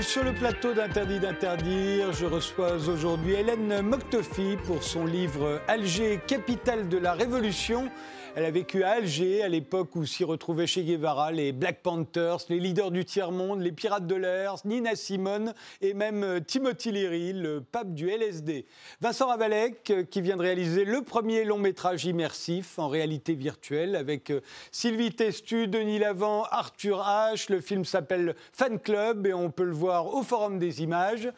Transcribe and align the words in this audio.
Sur 0.00 0.24
le 0.24 0.32
plateau 0.32 0.72
d'Interdit 0.72 1.20
d'interdire? 1.20 2.12
Je 2.12 2.24
reçois 2.24 2.72
aujourd'hui 2.88 3.34
Hélène 3.34 3.82
Moktofi 3.82 4.56
pour 4.66 4.82
son 4.82 5.04
livre 5.04 5.60
Alger, 5.68 6.20
capitale 6.26 6.88
de 6.88 6.96
la 6.96 7.12
Révolution. 7.12 7.90
Elle 8.36 8.44
a 8.44 8.50
vécu 8.52 8.84
à 8.84 8.90
Alger, 8.90 9.42
à 9.42 9.48
l'époque 9.48 9.96
où 9.96 10.06
s'y 10.06 10.22
retrouvaient 10.22 10.68
Che 10.68 10.78
Guevara, 10.78 11.32
les 11.32 11.50
Black 11.50 11.82
Panthers, 11.82 12.38
les 12.48 12.60
leaders 12.60 12.92
du 12.92 13.04
tiers-monde, 13.04 13.60
les 13.60 13.72
pirates 13.72 14.06
de 14.06 14.14
l'air, 14.14 14.54
Nina 14.64 14.94
Simone 14.94 15.52
et 15.80 15.94
même 15.94 16.22
euh, 16.22 16.38
Timothy 16.38 16.92
Leary, 16.92 17.32
le 17.32 17.60
pape 17.60 17.92
du 17.92 18.08
LSD. 18.08 18.66
Vincent 19.00 19.26
Ravalek, 19.26 19.90
euh, 19.90 20.04
qui 20.04 20.20
vient 20.20 20.36
de 20.36 20.42
réaliser 20.42 20.84
le 20.84 21.02
premier 21.02 21.44
long 21.44 21.58
métrage 21.58 22.04
immersif 22.04 22.78
en 22.78 22.88
réalité 22.88 23.34
virtuelle 23.34 23.96
avec 23.96 24.30
euh, 24.30 24.42
Sylvie 24.70 25.12
Testu, 25.12 25.66
Denis 25.66 25.98
Lavant, 25.98 26.44
Arthur 26.44 26.98
H. 26.98 27.50
Le 27.50 27.60
film 27.60 27.84
s'appelle 27.84 28.36
Fan 28.52 28.78
Club 28.78 29.26
et 29.26 29.34
on 29.34 29.50
peut 29.50 29.64
le 29.64 29.74
voir 29.74 30.14
au 30.14 30.22
Forum 30.22 30.60
des 30.60 30.84
images. 30.84 31.28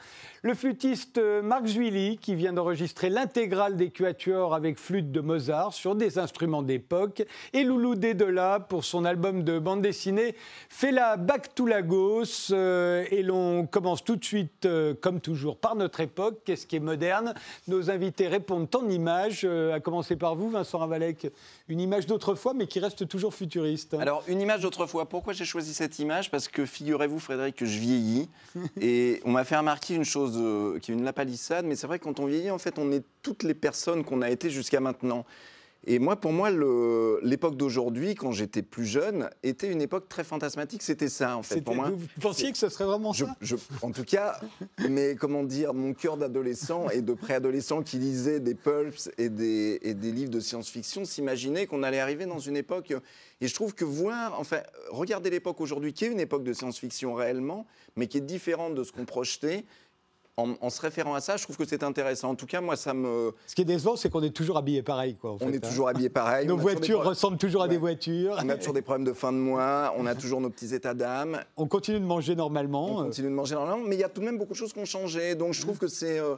Le 0.42 0.54
flûtiste 0.54 1.20
Marc 1.42 1.66
Zuili, 1.66 2.18
qui 2.18 2.34
vient 2.34 2.52
d'enregistrer 2.52 3.08
l'intégrale 3.08 3.76
des 3.76 3.90
quatuors 3.90 4.54
avec 4.54 4.76
flûte 4.76 5.10
de 5.10 5.20
Mozart 5.20 5.72
sur 5.72 5.94
des 5.94 6.18
instruments 6.18 6.62
et 7.52 7.64
Loulou 7.64 7.94
Dédola 7.94 8.60
pour 8.60 8.84
son 8.84 9.04
album 9.04 9.44
de 9.44 9.58
bande 9.58 9.82
dessinée 9.82 10.34
Fela 10.68 11.16
Back 11.16 11.54
to 11.54 11.66
Lagos. 11.66 12.50
Euh, 12.50 13.04
et 13.10 13.22
l'on 13.22 13.66
commence 13.66 14.04
tout 14.04 14.16
de 14.16 14.24
suite, 14.24 14.66
euh, 14.66 14.94
comme 15.00 15.20
toujours, 15.20 15.56
par 15.56 15.74
notre 15.76 16.00
époque. 16.00 16.40
Qu'est-ce 16.44 16.66
qui 16.66 16.76
est 16.76 16.80
moderne 16.80 17.34
Nos 17.68 17.90
invités 17.90 18.28
répondent 18.28 18.68
en 18.74 18.88
images, 18.88 19.42
euh, 19.44 19.74
à 19.74 19.80
commencer 19.80 20.16
par 20.16 20.34
vous, 20.34 20.50
Vincent 20.50 20.78
Ravalec. 20.78 21.28
Une 21.68 21.80
image 21.80 22.06
d'autrefois, 22.06 22.54
mais 22.54 22.66
qui 22.66 22.80
reste 22.80 23.08
toujours 23.08 23.34
futuriste. 23.34 23.94
Alors, 23.94 24.22
une 24.28 24.40
image 24.40 24.60
d'autrefois. 24.60 25.08
Pourquoi 25.08 25.32
j'ai 25.32 25.44
choisi 25.44 25.74
cette 25.74 25.98
image? 25.98 26.30
Parce 26.30 26.48
que 26.48 26.66
figurez-vous, 26.66 27.18
Frédéric, 27.18 27.56
que 27.56 27.66
je 27.66 27.78
vieillis. 27.78 28.28
et 28.80 29.20
on 29.24 29.30
m'a 29.30 29.44
fait 29.44 29.56
remarquer 29.56 29.94
une 29.94 30.04
chose 30.04 30.32
qui 30.80 30.90
est 30.90 30.94
une 30.94 31.04
lapalissade, 31.04 31.64
mais 31.64 31.76
c'est 31.76 31.86
vrai 31.86 31.98
que 31.98 32.04
quand 32.04 32.20
on 32.20 32.26
vieillit, 32.26 32.50
en 32.50 32.58
fait, 32.58 32.78
on 32.78 32.90
est 32.92 33.04
toutes 33.22 33.42
les 33.42 33.54
personnes 33.54 34.04
qu'on 34.04 34.22
a 34.22 34.30
été 34.30 34.50
jusqu'à 34.50 34.80
maintenant. 34.80 35.24
Et 35.84 35.98
moi, 35.98 36.16
pour 36.16 36.32
moi, 36.32 36.50
l'époque 37.22 37.56
d'aujourd'hui, 37.56 38.14
quand 38.14 38.30
j'étais 38.30 38.62
plus 38.62 38.86
jeune, 38.86 39.28
était 39.42 39.70
une 39.70 39.82
époque 39.82 40.08
très 40.08 40.22
fantasmatique. 40.22 40.82
C'était 40.82 41.08
ça, 41.08 41.36
en 41.36 41.42
fait, 41.42 41.60
pour 41.60 41.74
moi. 41.74 41.90
Vous 41.90 42.06
pensiez 42.20 42.52
que 42.52 42.58
ce 42.58 42.68
serait 42.68 42.84
vraiment 42.84 43.12
ça 43.12 43.26
En 43.82 43.90
tout 43.90 44.04
cas, 44.04 44.40
mais 44.88 45.16
comment 45.16 45.42
dire, 45.42 45.74
mon 45.74 45.92
cœur 45.92 46.16
d'adolescent 46.16 46.88
et 46.90 47.02
de 47.02 47.12
préadolescent 47.14 47.82
qui 47.82 47.98
lisait 47.98 48.38
des 48.38 48.54
pulps 48.54 49.10
et 49.18 49.28
des, 49.28 49.80
et 49.82 49.94
des 49.94 50.12
livres 50.12 50.30
de 50.30 50.40
science-fiction 50.40 51.04
s'imaginait 51.04 51.66
qu'on 51.66 51.82
allait 51.82 52.00
arriver 52.00 52.26
dans 52.26 52.38
une 52.38 52.56
époque. 52.56 52.94
Et 53.40 53.48
je 53.48 53.54
trouve 53.54 53.74
que 53.74 53.84
voir, 53.84 54.38
enfin, 54.38 54.60
regarder 54.90 55.30
l'époque 55.30 55.60
aujourd'hui, 55.60 55.92
qui 55.92 56.04
est 56.04 56.12
une 56.12 56.20
époque 56.20 56.44
de 56.44 56.52
science-fiction 56.52 57.14
réellement, 57.14 57.66
mais 57.96 58.06
qui 58.06 58.18
est 58.18 58.22
différente 58.22 58.76
de 58.76 58.84
ce 58.84 58.92
qu'on 58.92 59.04
projetait, 59.04 59.64
en, 60.38 60.70
se 60.70 60.80
référant 60.80 61.14
à 61.14 61.20
ça, 61.20 61.36
je 61.36 61.42
trouve 61.42 61.56
que 61.58 61.66
c'est 61.66 61.82
intéressant. 61.82 62.30
En 62.30 62.34
tout 62.34 62.46
cas, 62.46 62.60
moi, 62.60 62.76
ça 62.76 62.94
me. 62.94 63.32
Ce 63.46 63.54
qui 63.54 63.62
est 63.62 63.66
décevant, 63.66 63.96
c'est 63.96 64.08
qu'on 64.08 64.22
est 64.22 64.34
toujours 64.34 64.56
habillé 64.56 64.82
pareil. 64.82 65.14
Quoi, 65.16 65.36
on 65.40 65.52
est 65.52 65.56
hein. 65.56 65.68
toujours 65.68 65.88
habillé 65.88 66.08
pareil. 66.08 66.46
Nos 66.48 66.56
voitures 66.56 67.04
ressemblent 67.04 67.36
toujours 67.36 67.62
à 67.62 67.68
des 67.68 67.76
voitures. 67.76 68.38
On 68.42 68.48
a 68.48 68.56
toujours 68.56 68.72
des 68.72 68.82
problèmes 68.82 69.06
de 69.06 69.12
fin 69.12 69.32
de 69.32 69.36
mois, 69.36 69.94
on 69.98 70.06
a 70.06 70.14
toujours 70.14 70.40
nos 70.40 70.48
petits 70.50 70.74
états 70.74 70.94
d'âme. 70.94 71.40
On 71.56 71.66
continue 71.66 72.00
de 72.00 72.04
manger 72.04 72.34
normalement. 72.34 73.00
On 73.00 73.04
continue 73.04 73.28
de 73.28 73.34
manger 73.34 73.54
normalement, 73.54 73.84
mais 73.86 73.96
il 73.96 74.00
y 74.00 74.04
a 74.04 74.08
tout 74.08 74.20
de 74.20 74.26
même 74.26 74.38
beaucoup 74.38 74.52
de 74.52 74.58
choses 74.58 74.72
qui 74.72 74.78
ont 74.78 74.84
changé. 74.84 75.34
Donc 75.34 75.52
je 75.52 75.60
trouve 75.60 75.78
que 75.78 75.86
c'est 75.86 76.18
euh, 76.18 76.36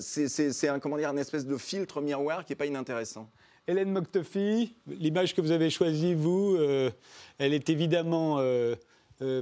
c'est 0.00 0.68
un, 0.68 0.78
comment 0.78 0.96
dire, 0.96 1.10
une 1.10 1.18
espèce 1.18 1.46
de 1.46 1.56
filtre 1.56 2.00
miroir 2.00 2.44
qui 2.44 2.52
n'est 2.52 2.56
pas 2.56 2.66
inintéressant. 2.66 3.30
Hélène 3.68 3.90
Moktofi, 3.90 4.76
l'image 4.86 5.34
que 5.34 5.40
vous 5.40 5.50
avez 5.50 5.70
choisie, 5.70 6.14
vous, 6.14 6.56
euh, 6.56 6.90
elle 7.38 7.52
est 7.52 7.68
évidemment 7.68 8.38
euh, 8.38 8.76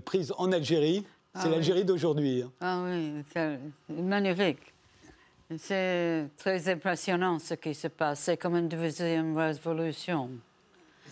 prise 0.05 0.33
en 0.39 0.53
Algérie. 0.53 1.05
C'est 1.37 1.47
ah 1.47 1.51
l'Algérie 1.51 1.85
d'aujourd'hui. 1.85 2.43
Hein. 2.43 2.53
Ah 2.61 2.83
oui, 2.85 3.25
c'est 3.33 3.59
magnifique. 3.89 4.73
C'est 5.59 6.29
très 6.37 6.69
impressionnant 6.69 7.39
ce 7.41 7.55
qui 7.55 7.75
se 7.75 7.89
passe. 7.89 8.21
C'est 8.21 8.37
comme 8.37 8.57
une 8.57 8.69
deuxième 8.69 9.37
révolution. 9.37 10.31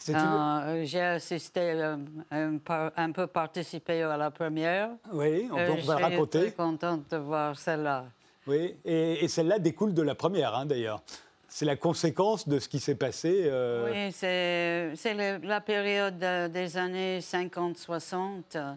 Euh, 0.09 0.83
j'ai 0.85 1.01
assisté, 1.01 1.73
euh, 1.73 1.97
un, 2.31 3.13
peu 3.13 3.27
participé 3.27 4.03
à 4.03 4.17
la 4.17 4.31
première. 4.31 4.91
Oui, 5.13 5.49
on, 5.51 5.57
peut, 5.57 5.81
va 5.83 5.97
raconter. 5.97 6.39
Je 6.39 6.45
suis 6.45 6.53
très 6.53 6.65
contente 6.65 7.11
de 7.11 7.17
voir 7.17 7.59
celle-là. 7.59 8.07
Oui, 8.47 8.75
et, 8.85 9.29
celle-là 9.29 9.59
découle 9.59 9.95
de 9.95 10.03
la 10.03 10.15
première, 10.15 10.55
hein, 10.55 10.67
d'ailleurs. 10.67 11.03
C'est 11.49 11.67
la 11.67 11.77
conséquence 11.77 12.49
de 12.49 12.59
ce 12.59 12.69
qui 12.69 12.81
s'est 12.81 12.95
passé. 12.95 13.43
Euh... 13.45 14.09
Oui, 14.09 14.13
c'est 14.13 15.39
la 15.43 15.61
période 15.61 16.19
des 16.19 16.77
années 16.77 17.19
50-60 17.21 18.77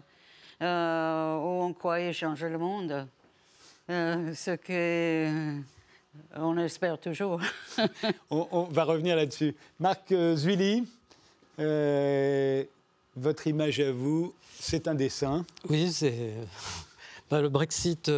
euh, 0.62 1.36
où 1.36 1.64
on 1.64 1.72
croyait 1.72 2.12
changer 2.12 2.48
le 2.48 2.58
monde. 2.58 3.06
Euh, 3.90 4.34
ce 4.34 4.52
que 4.52 4.72
euh, 4.72 5.60
on 6.34 6.56
espère 6.58 6.98
toujours. 6.98 7.40
on, 8.30 8.64
va 8.64 8.84
revenir 8.84 9.16
là-dessus. 9.16 9.54
Marc 9.78 10.12
Zuili, 10.34 10.88
votre 13.16 13.46
image 13.46 13.80
à 13.80 13.92
vous, 13.92 14.34
c'est 14.58 14.88
un 14.88 14.94
dessin. 14.94 15.44
Oui, 15.68 15.92
c'est. 15.92 16.32
Bah, 17.30 17.40
le 17.40 17.48
Brexit, 17.48 18.10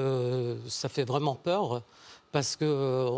ça 0.68 0.88
fait 0.88 1.04
vraiment 1.04 1.34
peur 1.34 1.82
parce 2.30 2.56
que 2.56 3.08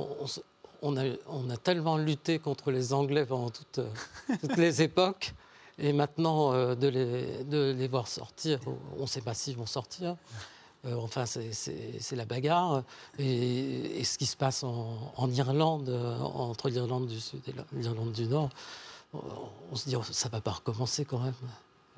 on, 0.83 0.97
a, 0.97 1.05
on, 1.29 1.51
a, 1.51 1.57
tellement 1.57 1.99
lutté 1.99 2.39
contre 2.39 2.71
les 2.71 2.93
Anglais 2.93 3.27
pendant 3.27 3.51
toutes 3.51 3.81
les 4.57 4.83
époques 4.83 5.35
et 5.81 5.93
maintenant, 5.95 6.53
euh, 6.53 6.75
de, 6.75 6.89
les, 6.89 7.45
de, 7.45 7.75
les, 7.77 7.89
voir 7.89 8.07
sortir, 8.07 8.61
on 8.99 9.03
ne 9.03 9.07
sait 9.07 9.23
pas 9.23 9.33
s'ils 9.33 9.57
vont 9.57 9.67
sortir. 9.67 10.17
Euh, 10.85 10.95
enfin, 10.97 11.25
c'est 11.27 12.17
la 12.17 12.27
bagarre. 12.27 12.85
Et, 13.19 14.05
ce 14.05 14.19
qui 14.19 14.27
se 14.27 14.37
passe 14.37 14.63
en, 14.63 15.31
Irlande, 15.31 15.89
entre 16.21 16.69
l'Irlande 16.69 17.07
du 17.07 17.19
Sud 17.19 17.41
et 17.49 17.55
l'Irlande 17.73 18.13
du 18.13 18.27
Nord, 18.27 18.51
on, 19.15 19.77
se 19.77 19.89
dit, 19.89 19.97
oh, 19.97 20.03
ça 20.03 20.29
ne 20.29 20.33
va 20.33 20.41
pas 20.41 20.53
recommencer 20.53 21.05
quand 21.05 21.19
même. 21.19 21.35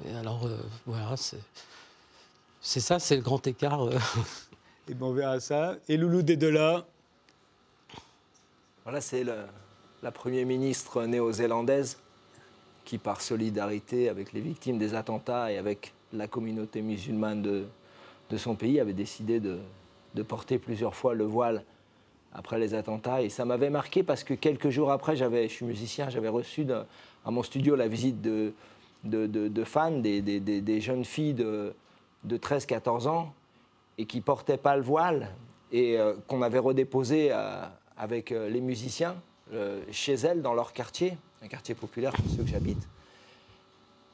Et 0.06 0.14
alors, 0.14 0.46
euh, 0.46 0.56
voilà, 0.86 1.16
c'est 2.60 2.80
ça, 2.80 3.00
c'est 3.00 3.16
le 3.16 3.22
grand 3.22 3.44
écart. 3.46 3.88
et 4.88 4.94
bon, 4.94 5.08
on 5.08 5.12
verra 5.12 5.40
ça. 5.40 5.74
Et 5.88 5.96
Loulou 5.96 6.22
des 6.22 6.36
là 6.36 6.86
Voilà, 8.84 9.00
c'est 9.00 9.24
la 9.24 10.12
Première 10.12 10.46
ministre 10.46 11.04
néo-zélandaise 11.04 11.98
qui, 12.84 12.98
par 12.98 13.20
solidarité 13.20 14.08
avec 14.08 14.32
les 14.32 14.40
victimes 14.40 14.78
des 14.78 14.94
attentats 14.94 15.52
et 15.52 15.58
avec 15.58 15.92
la 16.12 16.26
communauté 16.26 16.82
musulmane 16.82 17.42
de, 17.42 17.64
de 18.30 18.36
son 18.36 18.54
pays, 18.54 18.80
avait 18.80 18.92
décidé 18.92 19.40
de, 19.40 19.58
de, 20.14 20.22
porter 20.22 20.58
plusieurs 20.58 20.94
fois 20.94 21.14
le 21.14 21.24
voile 21.24 21.64
après 22.34 22.58
les 22.58 22.74
attentats. 22.74 23.22
Et 23.22 23.28
ça 23.28 23.44
m'avait 23.44 23.70
marqué 23.70 24.02
parce 24.02 24.24
que 24.24 24.34
quelques 24.34 24.70
jours 24.70 24.90
après, 24.90 25.16
je 25.16 25.48
suis 25.48 25.64
musicien, 25.64 26.10
j'avais 26.10 26.28
reçu 26.28 26.66
à 27.24 27.30
mon 27.30 27.42
studio 27.42 27.76
la 27.76 27.88
visite 27.88 28.20
de, 28.20 28.52
de 29.04 29.64
fans, 29.64 29.90
des, 29.90 30.20
des, 30.22 30.40
des, 30.40 30.80
jeunes 30.80 31.04
filles 31.04 31.34
de, 31.34 31.74
13-14 32.26 33.08
ans 33.08 33.32
et 33.98 34.06
qui 34.06 34.20
portaient 34.20 34.56
pas 34.56 34.76
le 34.76 34.82
voile 34.82 35.28
et 35.70 35.98
euh, 35.98 36.14
qu'on 36.26 36.42
avait 36.42 36.58
redéposé 36.58 37.28
euh, 37.32 37.62
avec 37.96 38.32
euh, 38.32 38.48
les 38.48 38.60
musiciens 38.60 39.16
chez 39.90 40.14
elles 40.14 40.40
dans 40.40 40.54
leur 40.54 40.72
quartier 40.72 41.18
un 41.42 41.48
quartier 41.48 41.74
populaire 41.74 42.12
comme 42.12 42.28
ceux 42.28 42.42
que 42.42 42.48
j'habite. 42.48 42.82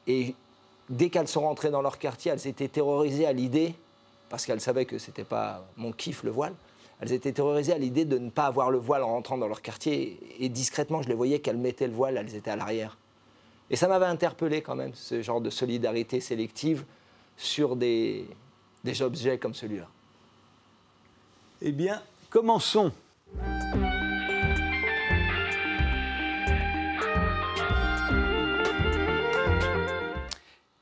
Et 0.07 0.35
dès 0.89 1.11
qu'elles 1.11 1.29
sont 1.29 1.43
rentrées 1.43 1.71
dans 1.71 1.83
leur 1.83 1.99
quartier, 1.99 2.33
elles 2.33 2.47
étaient 2.47 2.69
terrorisées 2.69 3.27
à 3.27 3.33
l'idée, 3.33 3.75
parce 4.31 4.47
qu'elles 4.47 4.61
savaient 4.61 4.87
que 4.87 4.99
c'était 4.99 5.25
pas 5.25 5.67
mon 5.77 5.93
kiff 5.93 6.23
le 6.23 6.31
voile, 6.31 6.55
elles 7.01 7.13
étaient 7.13 7.33
terrorisées 7.33 7.73
à 7.73 7.79
l'idée 7.79 8.05
de 8.05 8.19
ne 8.19 8.31
pas 8.31 8.47
avoir 8.47 8.71
le 8.71 8.79
voile 8.79 9.03
en 9.03 9.09
rentrant 9.09 9.39
dans 9.39 9.47
leur 9.47 9.63
quartier. 9.63 10.19
Et 10.41 10.49
discrètement, 10.49 11.03
je 11.03 11.09
les 11.09 11.15
voyais 11.15 11.39
qu'elles 11.39 11.59
mettaient 11.59 11.87
le 11.87 11.93
voile, 11.93 12.17
elles 12.17 12.35
étaient 12.35 12.51
à 12.51 12.57
l'arrière. 12.57 12.97
Et 13.71 13.77
ça 13.77 13.87
m'avait 13.87 14.07
interpellé 14.07 14.63
quand 14.63 14.75
même, 14.75 14.95
ce 14.95 15.23
genre 15.23 15.41
de 15.41 15.51
solidarité 15.51 16.21
sélective 16.21 16.85
sur 17.37 17.77
des, 17.77 18.27
des 18.83 19.03
objets 19.03 19.39
comme 19.39 19.55
celui-là. 19.55 19.87
Eh 21.61 21.73
bien, 21.73 22.03
commençons. 22.31 22.93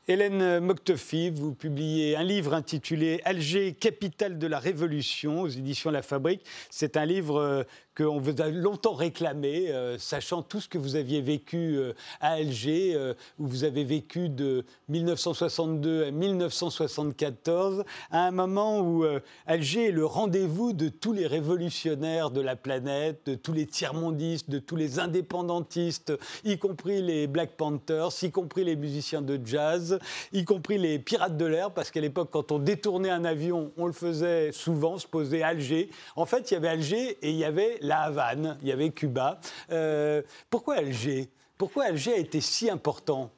Hélène 0.09 0.61
Moktofi, 0.61 1.31
vous 1.31 1.53
publiez 1.53 2.17
un 2.17 2.23
livre 2.23 2.55
intitulé 2.55 3.21
Alger, 3.25 3.73
capitale 3.73 4.39
de 4.39 4.47
la 4.47 4.61
Révolution 4.61 5.43
aux 5.43 5.49
éditions 5.49 5.91
La 5.91 6.03
Fabrique. 6.03 6.45
C'est 6.71 6.97
un 6.97 7.05
livre 7.05 7.41
euh, 7.41 7.65
qu'on 7.97 8.21
vous 8.21 8.43
a 8.43 8.49
longtemps 8.49 8.93
réclamé, 8.93 9.71
euh, 9.71 9.97
sachant 9.99 10.43
tout 10.43 10.61
ce 10.61 10.69
que 10.69 10.77
vous 10.77 10.97
aviez 10.97 11.23
vécu 11.23 11.77
euh, 11.77 11.95
à 12.21 12.33
Alger, 12.33 12.93
euh, 12.95 13.15
où 13.39 13.47
vous 13.47 13.65
avez 13.65 13.85
vécu 13.85 14.29
de 14.29 14.65
1962 14.89 16.05
à 16.05 16.11
1974, 16.11 17.85
à 18.11 18.27
un 18.27 18.31
moment 18.31 18.81
où 18.81 19.05
Alger 19.47 19.87
est 19.87 19.93
le 19.93 20.05
rendez-vous 20.05 20.73
de 20.73 20.89
tous 20.89 21.13
les 21.13 21.27
révolutionnaires 21.27 22.31
de 22.31 22.41
la 22.41 22.57
planète, 22.57 23.23
de 23.27 23.35
tous 23.35 23.53
les 23.53 23.67
tiers-mondistes, 23.67 24.51
de 24.51 24.59
tous 24.59 24.77
les 24.77 24.99
indépendantistes, 24.99 26.13
y 26.45 26.59
compris 26.59 27.03
les 27.03 27.27
Black 27.27 27.57
Panthers, 27.57 28.11
y 28.23 28.31
compris 28.31 28.65
les 28.65 28.77
musiciens 28.77 29.23
de 29.23 29.41
jazz, 29.45 29.99
y 30.33 30.45
compris 30.45 30.79
les 30.79 30.99
pirates 30.99 31.37
de 31.37 31.47
l'air, 31.47 31.71
parce 31.71 31.91
qu'à 31.91 32.01
l'époque, 32.01 32.29
quand 32.31 32.53
on 32.53 32.59
détournait 32.59 33.11
un 33.11 33.25
avion, 33.25 33.73
on 33.77 33.87
le 33.87 33.93
faisait 33.93 34.53
souvent, 34.53 34.99
se 34.99 35.07
poser 35.07 35.43
à 35.43 35.49
Alger. 35.49 35.91
En 36.15 36.27
fait, 36.27 36.51
il 36.51 36.55
y 36.55 36.57
avait 36.57 36.69
Alger 36.69 37.19
et 37.23 37.31
il 37.31 37.37
y 37.37 37.45
avait 37.45 37.79
la 37.87 38.03
Havane, 38.03 38.59
il 38.63 38.69
y 38.69 38.73
avait 38.73 38.91
Cuba. 38.91 39.39
Euh, 39.71 40.23
pourquoi 40.51 40.77
Alger 40.77 41.29
Pourquoi 41.57 41.85
Alger 41.85 42.15
a 42.15 42.19
été 42.19 42.41
si 42.41 42.69
important? 42.69 43.31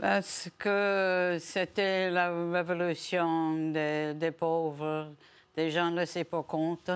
Parce 0.00 0.48
que 0.58 1.38
c'était 1.40 2.10
la 2.10 2.30
révolution 2.52 3.72
des, 3.72 4.32
pauvres, 4.36 5.08
des 5.56 5.70
gens 5.70 5.90
laissés 5.90 6.24
pour 6.24 6.46
compte, 6.46 6.90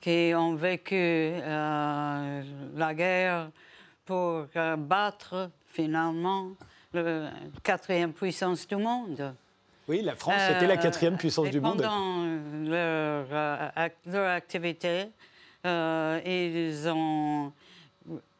qui 0.00 0.32
ont 0.36 0.54
vécu 0.54 0.94
euh, 0.96 2.42
la 2.76 2.94
guerre 2.94 3.50
pour 4.04 4.46
battre 4.76 5.50
finalement 5.66 6.50
la 6.92 7.30
quatrième 7.62 8.12
puissance 8.12 8.66
du 8.66 8.76
monde. 8.76 9.34
Oui, 9.88 10.02
la 10.02 10.14
France 10.14 10.42
était 10.50 10.66
la 10.66 10.76
quatrième 10.76 11.16
puissance 11.16 11.50
du 11.50 11.60
monde. 11.60 11.82
Pendant 11.82 12.24
leur, 12.64 13.26
euh, 13.30 13.88
leur 14.06 14.30
activité, 14.30 15.08
euh, 15.64 16.20
ils 16.24 16.88
ont 16.88 17.52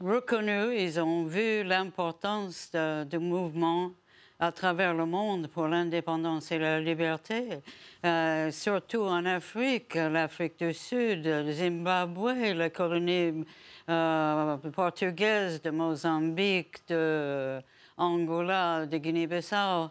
reconnu, 0.01 0.77
ils 0.77 1.01
ont 1.01 1.25
vu 1.25 1.63
l'importance 1.63 2.71
du 3.11 3.19
mouvement 3.19 3.93
à 4.41 4.53
travers 4.53 4.95
le 4.95 5.07
monde 5.07 5.49
pour 5.49 5.69
l'indépendance 5.69 6.53
et 6.53 6.59
la 6.59 6.81
liberté, 6.81 7.61
euh, 8.05 8.51
surtout 8.51 9.03
en 9.03 9.25
Afrique, 9.25 9.95
l'Afrique 9.95 10.59
du 10.59 10.75
Sud, 10.75 11.25
le 11.25 11.53
Zimbabwe, 11.53 12.53
la 12.55 12.71
colonie 12.71 13.45
portugaise 14.75 15.63
de 15.63 15.71
Mozambique, 15.71 16.87
de 16.89 17.61
Angola, 17.97 18.87
de 18.87 18.99
Guinée-Bissau. 18.99 19.91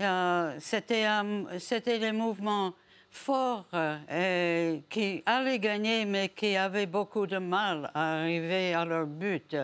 Euh, 0.00 0.56
c'était 0.58 1.98
des 1.98 2.12
mouvements 2.12 2.74
forts 3.12 3.66
euh, 3.74 4.78
qui 4.88 5.22
allaient 5.26 5.58
gagner, 5.58 6.04
mais 6.04 6.30
qui 6.30 6.56
avaient 6.56 6.86
beaucoup 6.86 7.26
de 7.26 7.38
mal 7.38 7.90
à 7.94 8.20
arriver 8.20 8.74
à 8.74 8.84
leur 8.84 9.06
but. 9.06 9.56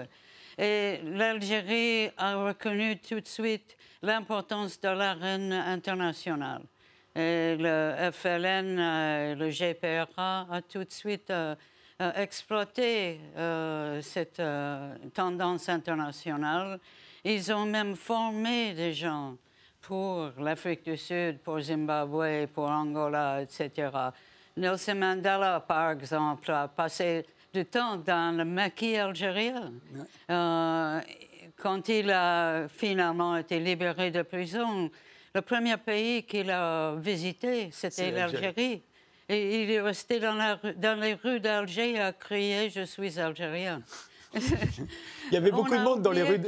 Et 0.56 1.00
l'Algérie 1.04 2.10
a 2.16 2.36
reconnu 2.36 2.98
tout 2.98 3.20
de 3.20 3.26
suite 3.26 3.76
l'importance 4.02 4.80
de 4.80 4.88
l'arène 4.88 5.52
internationale. 5.52 6.62
Et 7.16 7.56
le 7.58 8.10
FLN, 8.12 8.78
euh, 8.78 9.34
le 9.34 9.48
GPRA 9.50 10.46
a 10.50 10.62
tout 10.62 10.84
de 10.84 10.92
suite 10.92 11.32
exploité 12.14 13.18
cette 14.02 14.40
tendance 15.14 15.68
internationale. 15.68 16.78
Ils 17.24 17.52
ont 17.52 17.66
même 17.66 17.96
formé 17.96 18.72
des 18.74 18.92
gens 18.92 19.36
pour 19.80 20.30
l'Afrique 20.38 20.84
du 20.84 20.96
Sud, 20.96 21.38
pour 21.38 21.60
Zimbabwe, 21.60 22.46
pour 22.52 22.68
Angola, 22.70 23.42
etc. 23.42 23.90
Nelson 24.56 24.94
Mandela, 24.96 25.60
par 25.60 25.92
exemple, 25.92 26.50
a 26.50 26.68
passé 26.68 27.24
du 27.52 27.64
temps 27.64 27.96
dans 27.96 28.36
le 28.36 28.44
maquis 28.44 28.96
algérien. 28.96 29.72
Euh, 30.30 31.00
quand 31.56 31.88
il 31.88 32.10
a 32.10 32.68
finalement 32.68 33.36
été 33.36 33.58
libéré 33.58 34.10
de 34.10 34.22
prison, 34.22 34.90
le 35.34 35.42
premier 35.42 35.76
pays 35.76 36.24
qu'il 36.24 36.50
a 36.50 36.94
visité, 36.96 37.70
c'était 37.72 38.10
l'Algérie. 38.10 38.82
Et 39.28 39.62
il 39.62 39.70
est 39.70 39.80
resté 39.80 40.20
dans, 40.20 40.34
la, 40.34 40.56
dans 40.76 40.98
les 40.98 41.14
rues 41.14 41.40
d'Alger 41.40 42.00
à 42.00 42.12
crier 42.12 42.70
Je 42.70 42.82
suis 42.82 43.20
algérien. 43.20 43.82
il 44.34 45.32
y 45.32 45.36
avait 45.36 45.50
beaucoup 45.50 45.74
de 45.74 45.82
monde 45.82 46.02
dans 46.02 46.12
les 46.12 46.22
rues. 46.22 46.40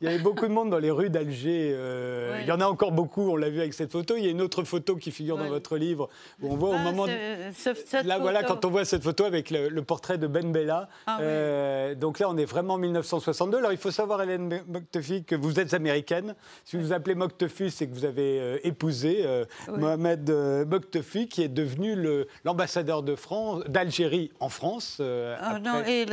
Il 0.00 0.04
y 0.04 0.08
avait 0.08 0.22
beaucoup 0.22 0.46
de 0.46 0.52
monde 0.52 0.70
dans 0.70 0.78
les 0.78 0.90
rues 0.90 1.10
d'Alger. 1.10 1.72
Euh, 1.74 2.38
il 2.42 2.46
y 2.46 2.52
en 2.52 2.60
a 2.60 2.66
encore 2.66 2.92
beaucoup. 2.92 3.30
On 3.30 3.36
l'a 3.36 3.50
vu 3.50 3.60
avec 3.60 3.74
cette 3.74 3.90
photo. 3.90 4.16
Il 4.16 4.24
y 4.24 4.28
a 4.28 4.30
une 4.30 4.40
autre 4.40 4.62
photo 4.62 4.96
qui 4.96 5.10
figure 5.10 5.36
dans 5.36 5.48
votre 5.48 5.76
livre 5.76 6.08
où 6.40 6.52
on 6.52 6.56
voit 6.56 6.70
au 6.70 6.76
ah, 6.76 6.82
moment. 6.82 7.06
là, 7.06 8.18
voilà, 8.18 8.44
quand 8.44 8.64
on 8.64 8.70
voit 8.70 8.84
cette 8.84 9.02
photo 9.02 9.24
avec 9.24 9.50
le, 9.50 9.82
portrait 9.82 10.16
de 10.16 10.26
Ben 10.26 10.52
Bella. 10.52 10.88
Ah 11.06 11.18
euh, 11.20 11.94
donc 11.94 12.18
là, 12.18 12.28
on 12.30 12.36
est 12.36 12.44
vraiment 12.44 12.74
en 12.74 12.78
1962. 12.78 13.58
Alors, 13.58 13.72
il 13.72 13.78
faut 13.78 13.90
savoir, 13.90 14.22
Hélène 14.22 14.62
Moktefi, 14.68 15.24
que 15.24 15.34
vous 15.34 15.58
êtes 15.58 15.74
américaine. 15.74 16.34
Si 16.64 16.76
vous 16.76 16.84
vous 16.84 16.92
appelez 16.92 17.14
Moktefi, 17.14 17.70
c'est 17.70 17.86
que 17.86 17.94
vous 17.94 18.04
avez 18.04 18.40
euh, 18.40 18.58
épousé 18.62 19.26
Mohamed 19.68 20.30
Moktefi, 20.68 21.28
qui 21.28 21.42
est 21.42 21.48
devenu 21.48 21.96
l'ambassadeur 22.44 23.02
de 23.02 23.16
France, 23.16 23.64
d'Algérie 23.68 24.30
en 24.40 24.48
France. 24.48 25.00
Ah, 25.00 25.58
non, 25.58 25.82
il, 25.86 26.12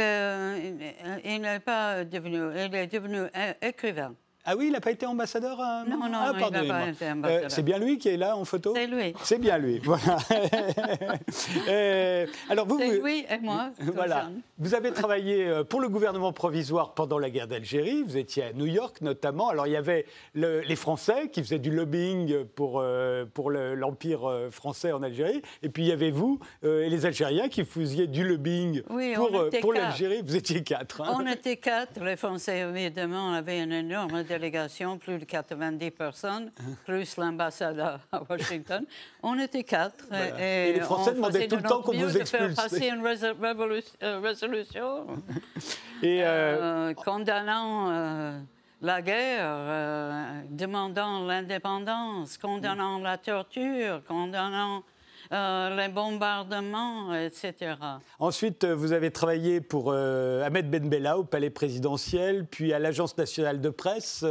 il 1.23 1.41
n'est 1.41 1.59
pas 1.59 2.03
devenu, 2.03 2.51
il 2.55 2.75
est 2.75 2.87
devenu 2.87 3.27
écrivain. 3.61 4.15
Ah 4.45 4.55
oui, 4.57 4.67
il 4.67 4.71
n'a 4.71 4.81
pas 4.81 4.91
été 4.91 5.05
ambassadeur 5.05 5.57
Non, 5.87 5.97
non, 5.97 6.09
ah, 6.13 6.33
il 6.33 6.39
n'a 6.39 6.63
pas 6.63 6.87
été 6.87 7.11
ambassadeur. 7.11 7.43
Euh, 7.45 7.49
c'est 7.49 7.63
bien 7.63 7.77
lui 7.77 7.97
qui 7.97 8.09
est 8.09 8.17
là 8.17 8.35
en 8.35 8.45
photo 8.45 8.73
C'est 8.75 8.87
lui. 8.87 9.13
C'est 9.23 9.39
bien 9.39 9.57
lui, 9.57 9.79
voilà. 9.83 10.17
euh, 11.67 12.25
alors 12.49 12.67
vous, 12.67 12.79
c'est 12.79 12.99
lui 12.99 13.25
et 13.29 13.39
moi. 13.39 13.71
Voilà. 13.79 14.29
Vous 14.57 14.75
avez 14.75 14.91
travaillé 14.91 15.47
euh, 15.47 15.63
pour 15.63 15.81
le 15.81 15.89
gouvernement 15.89 16.33
provisoire 16.33 16.93
pendant 16.93 17.19
la 17.19 17.29
guerre 17.29 17.47
d'Algérie. 17.47 18.03
Vous 18.03 18.17
étiez 18.17 18.43
à 18.43 18.53
New 18.53 18.65
York 18.65 19.01
notamment. 19.01 19.49
Alors 19.49 19.67
il 19.67 19.73
y 19.73 19.75
avait 19.75 20.05
les 20.35 20.75
Français 20.75 21.29
qui 21.31 21.41
faisaient 21.41 21.59
du 21.59 21.71
lobbying 21.71 22.45
pour, 22.45 22.79
euh, 22.79 23.25
pour 23.25 23.51
l'Empire 23.51 24.21
français 24.51 24.91
en 24.91 25.03
Algérie. 25.03 25.41
Et 25.63 25.69
puis 25.69 25.83
il 25.83 25.89
y 25.89 25.91
avait 25.91 26.11
vous 26.11 26.39
et 26.63 26.89
les 26.89 27.05
Algériens 27.05 27.49
qui 27.49 27.65
faisiez 27.65 28.07
du 28.07 28.23
lobbying 28.23 28.81
pour, 29.15 29.49
pour 29.61 29.73
l'Algérie. 29.73 30.21
Vous 30.25 30.35
étiez 30.35 30.63
quatre. 30.63 31.01
Hein. 31.01 31.17
On 31.19 31.27
était 31.27 31.57
quatre. 31.57 32.03
Les 32.03 32.15
Français, 32.15 32.59
évidemment, 32.59 33.33
avaient 33.33 33.59
un 33.59 33.71
énorme 33.71 34.23
délégation, 34.31 34.97
plus 34.97 35.17
de 35.17 35.25
90 35.25 35.91
personnes, 35.91 36.51
plus 36.85 37.17
l'ambassadeur 37.17 37.99
à 38.11 38.21
Washington. 38.29 38.85
On 39.21 39.37
était 39.37 39.63
quatre. 39.63 40.05
Et, 40.39 40.73
les 40.73 40.79
Français 40.79 41.13
demandaient 41.13 41.47
tout 41.47 41.57
le 41.57 41.63
temps 41.63 41.81
qu'on 41.81 41.93
vous 41.93 42.17
expulse. 42.17 42.31
De 42.31 42.55
faire 42.55 42.55
passer 42.55 42.87
une 42.87 43.05
euh, 44.03 44.19
résolution 44.19 45.07
et, 46.03 46.23
euh, 46.23 46.29
euh, 46.29 46.93
condamnant 46.93 48.41
la 48.81 49.01
guerre, 49.01 50.43
demandant 50.49 51.23
l'indépendance, 51.23 52.37
condamnant 52.37 52.99
la 52.99 53.17
torture, 53.17 54.01
condamnant 54.07 54.83
les 55.31 55.89
bombardements, 55.89 57.15
etc. 57.15 57.75
Ensuite, 58.19 58.63
euh, 58.63 58.75
vous 58.75 58.91
avez 58.91 59.11
travaillé 59.11 59.61
pour 59.61 59.91
euh, 59.91 60.43
Ahmed 60.43 60.69
Ben 60.69 60.87
Bella 60.87 61.17
au 61.17 61.23
Palais 61.23 61.49
présidentiel, 61.49 62.45
puis 62.45 62.73
à 62.73 62.79
l'Agence 62.79 63.17
nationale 63.17 63.61
de 63.61 63.69
presse, 63.69 64.25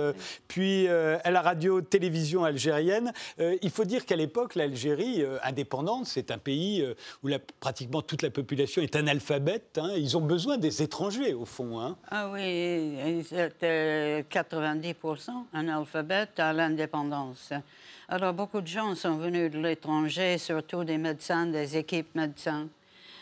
puis 0.48 0.88
à 0.88 1.30
la 1.30 1.42
radio-télévision 1.42 2.44
algérienne. 2.44 3.12
il 3.38 3.70
faut 3.70 3.84
dire 3.84 4.06
qu'à 4.06 4.16
l'époque, 4.16 4.54
l'Algérie, 4.54 5.24
indépendante, 5.42 6.06
c'est 6.06 6.30
un 6.30 6.38
pays 6.38 6.84
où 7.22 7.28
la, 7.28 7.38
pratiquement 7.38 8.02
toute 8.02 8.22
la 8.22 8.30
population 8.30 8.82
est 8.82 8.96
analphabète. 8.96 9.78
Hein. 9.78 9.92
Ils 9.96 10.16
ont 10.16 10.20
besoin 10.20 10.58
des 10.58 10.82
étrangers, 10.82 11.34
au 11.34 11.44
fond. 11.44 11.80
Hein. 11.80 11.96
Ah 12.10 12.30
oui, 12.32 13.24
c'était 13.28 14.24
90% 14.30 15.30
analphabètes 15.52 16.38
à 16.38 16.52
l'indépendance. 16.52 17.52
Alors, 18.12 18.32
beaucoup 18.32 18.60
de 18.60 18.66
gens 18.66 18.96
sont 18.96 19.18
venus 19.18 19.52
de 19.52 19.60
l'étranger, 19.60 20.36
surtout 20.36 20.82
des 20.82 20.98
médecins, 20.98 21.46
des 21.46 21.76
équipes 21.76 22.12
médecins. 22.16 22.68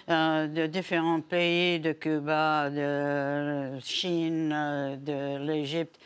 Euh, 0.09 0.47
de 0.47 0.67
différents 0.67 1.21
pays, 1.21 1.79
de 1.79 1.93
Cuba, 1.93 2.71
de 2.71 3.79
Chine, 3.81 4.51
euh, 4.51 4.97
de 4.97 5.45
l'Égypte, 5.45 6.01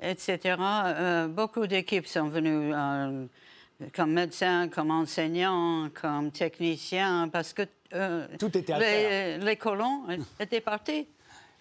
etc. 0.00 0.38
Euh, 0.60 1.26
beaucoup 1.26 1.66
d'équipes 1.66 2.06
sont 2.06 2.28
venues 2.28 2.72
comme 3.92 4.12
médecins, 4.12 4.68
comme 4.68 4.92
enseignants, 4.92 5.88
comme 6.00 6.30
techniciens, 6.30 7.28
parce 7.32 7.52
que 7.52 7.62
Tout 8.38 8.56
était 8.56 8.72
à 8.72 8.78
les, 8.78 9.38
les 9.38 9.56
colons 9.56 10.04
étaient 10.38 10.60
partis. 10.60 11.08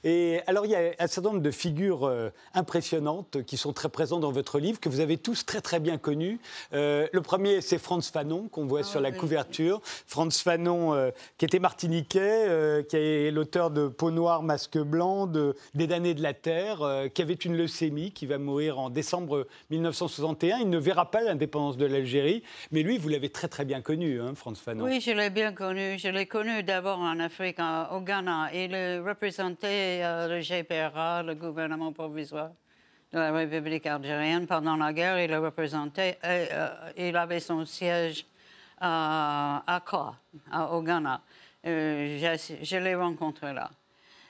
Et 0.04 0.42
alors, 0.48 0.66
il 0.66 0.72
y 0.72 0.76
a 0.76 0.92
un 1.00 1.08
certain 1.08 1.30
nombre 1.30 1.42
de 1.42 1.52
figures 1.52 2.06
euh, 2.06 2.30
impressionnantes 2.54 3.44
qui 3.46 3.58
sont 3.58 3.74
très 3.74 3.90
présentes 3.90 4.22
dans 4.22 4.32
votre 4.32 4.60
livre, 4.60 4.80
que 4.80 4.90
vous 4.90 5.00
avez 5.00 5.18
tous 5.18 5.46
très 5.46 5.62
très 5.62 5.80
bien 5.80 5.98
connues. 5.98 6.40
Euh, 6.74 7.08
le 7.12 7.22
premier, 7.22 7.62
c'est 7.62 7.80
Franz 7.80 8.12
Fanon, 8.12 8.48
qu'on 8.48 8.66
voit 8.66 8.82
ah 8.82 8.84
sur 8.84 9.02
la 9.02 9.12
couverture. 9.12 9.82
Franz 9.84 10.42
Fanon, 10.44 10.94
euh, 10.94 11.10
qui 11.38 11.46
était 11.46 11.60
martiniquais, 11.60 12.86
qui 12.88 12.96
est 12.96 13.32
l'auteur 13.32 13.72
de 13.72 13.88
Peau 13.88 14.12
noire, 14.12 14.44
masque 14.44 14.78
blanc, 14.78 15.26
de, 15.26 15.56
des 15.74 15.88
damnés 15.88 16.14
de 16.14 16.22
la 16.22 16.34
Terre, 16.34 17.10
qui 17.14 17.22
avait 17.22 17.34
une 17.34 17.58
leucémie, 17.58 18.12
qui 18.12 18.26
va 18.26 18.38
mourir 18.38 18.80
en 18.80 18.90
décembre 18.90 19.48
1961. 19.72 20.60
Il 20.60 20.70
ne 20.70 20.78
verra 20.78 21.10
pas 21.10 21.22
l'indépendance 21.22 21.78
de 21.78 21.86
l'Algérie, 21.86 22.44
mais 22.72 22.84
lui, 22.84 22.98
vous 22.98 23.10
l'avez 23.10 23.30
très 23.30 23.48
très 23.48 23.66
bien 23.66 23.82
connu, 23.82 24.22
hein, 24.22 24.34
Franz 24.36 24.62
Fanon. 24.64 24.86
Oui, 24.86 25.02
je 25.02 25.12
l'ai 25.12 25.30
bien 25.30 25.54
connu. 25.54 25.98
Je 25.98 26.10
l'ai 26.10 26.28
connu 26.28 26.62
d'abord 26.64 27.00
en 27.00 27.20
Afrique, 27.20 27.58
au 27.92 28.02
Ghana. 28.02 28.52
Il 28.54 28.76
représentait 29.08 29.87
euh, 30.04 30.28
le 30.28 30.42
GPRA, 30.42 31.24
le 31.24 31.36
gouvernement 31.36 31.92
provisoire 31.92 32.52
de 33.12 33.20
la 33.20 33.32
République 33.32 33.86
algérienne. 33.86 34.48
Pendant 34.48 34.76
la 34.76 34.94
guerre, 34.94 35.20
il 35.20 35.30
le 35.30 35.40
représentait. 35.40 36.18
Et, 36.24 36.48
euh, 36.52 36.70
il 36.98 37.16
avait 37.16 37.40
son 37.40 37.66
siège 37.66 38.26
à 38.80 39.64
Accra, 39.68 40.16
au 40.72 40.82
Ghana. 40.82 41.22
Euh, 41.66 42.38
je, 42.62 42.78
l'ai 42.78 42.96
rencontré 42.96 43.54
là. 43.54 43.70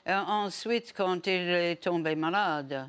ensuite, 0.06 0.94
quand 0.96 1.26
il 1.26 1.48
est 1.48 1.82
tombé 1.82 2.14
malade, 2.14 2.88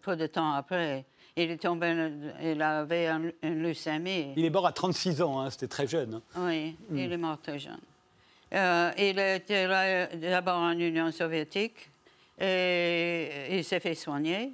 peu 0.00 0.16
de 0.16 0.26
temps 0.26 0.54
après, 0.54 1.04
il 1.36 1.50
est 1.50 1.62
tombé, 1.62 2.10
il 2.42 2.62
avait 2.62 3.08
une, 3.08 3.62
leucémie. 3.62 4.32
Il 4.36 4.44
est 4.44 4.50
mort 4.50 4.66
à 4.66 4.72
36 4.72 5.22
ans, 5.22 5.40
hein, 5.40 5.50
c'était 5.50 5.68
très 5.68 5.86
jeune. 5.86 6.14
Hein. 6.14 6.22
Oui, 6.36 6.76
il 6.90 7.08
hmm. 7.08 7.12
est 7.12 7.16
mort 7.16 7.38
très 7.40 7.58
jeune. 7.58 7.80
Euh, 8.52 8.90
il 8.96 9.18
était 9.18 9.68
d'abord 10.16 10.58
en 10.58 10.72
Union 10.72 11.10
soviétique 11.12 11.90
et 12.40 13.48
il 13.50 13.64
s'est 13.64 13.80
fait 13.80 13.94
soigner. 13.94 14.52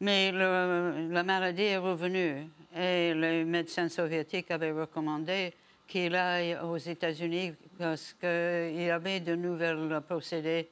Mais 0.00 0.32
la 0.32 1.22
maladie 1.22 1.62
est 1.62 1.76
revenue 1.76 2.46
et 2.76 3.14
les 3.14 3.44
médecins 3.44 3.88
soviétiques 3.88 4.50
avaient 4.50 4.72
recommandé 4.72 5.52
qu'il 5.86 6.14
aille 6.14 6.56
aux 6.62 6.76
États-Unis 6.76 7.52
parce 7.78 8.14
qu'il 8.14 8.90
avait 8.90 9.20
de 9.20 9.34
nouvelles 9.34 10.00
procédés 10.06 10.68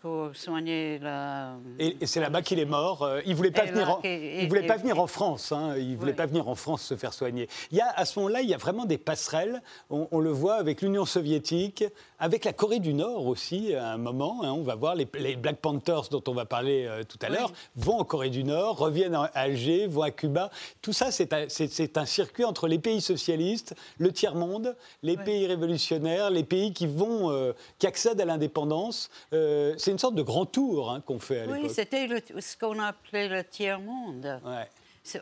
pour 0.00 0.30
soigner 0.34 0.98
la. 0.98 1.56
Et, 1.78 2.06
c'est 2.06 2.20
là-bas 2.20 2.42
qu'il 2.42 2.58
est 2.58 2.64
mort. 2.64 3.08
Il 3.26 3.34
voulait 3.34 3.50
pas 3.50 3.64
venir. 3.64 3.90
En, 3.90 4.00
il 4.04 4.48
voulait 4.48 4.66
pas 4.66 4.76
venir 4.76 5.00
en 5.00 5.06
France. 5.06 5.52
Hein. 5.52 5.74
Il 5.76 5.96
voulait 5.96 6.12
pas 6.12 6.26
venir 6.26 6.48
en 6.48 6.54
France 6.54 6.82
se 6.82 6.96
faire 6.96 7.12
soigner. 7.12 7.48
Il 7.70 7.78
y 7.78 7.80
a 7.80 7.90
à 7.90 8.04
ce 8.04 8.18
moment-là, 8.18 8.40
il 8.42 8.48
y 8.48 8.54
a 8.54 8.58
vraiment 8.58 8.84
des 8.84 8.98
passerelles. 8.98 9.62
On, 9.90 10.20
le 10.20 10.30
voit 10.30 10.54
avec 10.54 10.80
l'Union 10.80 11.04
soviétique, 11.04 11.84
avec 12.24 12.46
la 12.46 12.54
Corée 12.54 12.78
du 12.78 12.94
Nord 12.94 13.26
aussi. 13.26 13.74
À 13.74 13.92
un 13.92 13.98
moment, 13.98 14.42
hein. 14.42 14.52
on 14.52 14.62
va 14.62 14.76
voir 14.76 14.94
les, 14.94 15.04
Black 15.04 15.58
Panthers 15.58 16.08
dont 16.10 16.22
on 16.26 16.32
va 16.32 16.46
parler 16.46 16.86
euh, 16.86 17.02
tout 17.04 17.18
à 17.20 17.28
l'heure 17.28 17.52
vont 17.76 17.98
en 17.98 18.04
Corée 18.04 18.30
du 18.30 18.44
Nord, 18.44 18.78
reviennent 18.78 19.14
à 19.14 19.24
Alger, 19.34 19.86
vont 19.86 20.00
à 20.00 20.10
Cuba. 20.10 20.48
Tout 20.80 20.94
ça, 20.94 21.10
c'est 21.10 21.34
un, 21.34 21.44
un, 21.44 22.06
circuit 22.06 22.44
entre 22.44 22.66
les 22.66 22.78
pays 22.78 23.02
socialistes, 23.02 23.74
le 23.98 24.10
tiers 24.10 24.36
monde, 24.36 24.74
les 25.02 25.18
pays 25.18 25.46
révolutionnaires, 25.46 26.30
les 26.30 26.44
pays 26.44 26.72
qui 26.72 26.86
vont, 26.86 27.30
euh, 27.30 27.52
qui 27.78 27.86
accèdent 27.86 28.22
à 28.22 28.24
l'indépendance. 28.24 29.10
Euh, 29.34 29.74
c'est 29.76 29.90
une 29.90 29.98
sorte 29.98 30.14
de 30.14 30.22
grand 30.22 30.46
tour 30.46 30.90
hein, 30.90 31.02
qu'on 31.04 31.18
fait 31.18 31.40
à 31.40 31.46
l'époque. 31.46 31.60
Oui, 31.64 31.70
c'était 31.74 32.08
ce 32.40 32.56
qu'on 32.56 32.78
appelait 32.78 33.28
le 33.28 33.44
tiers-monde. 33.44 34.40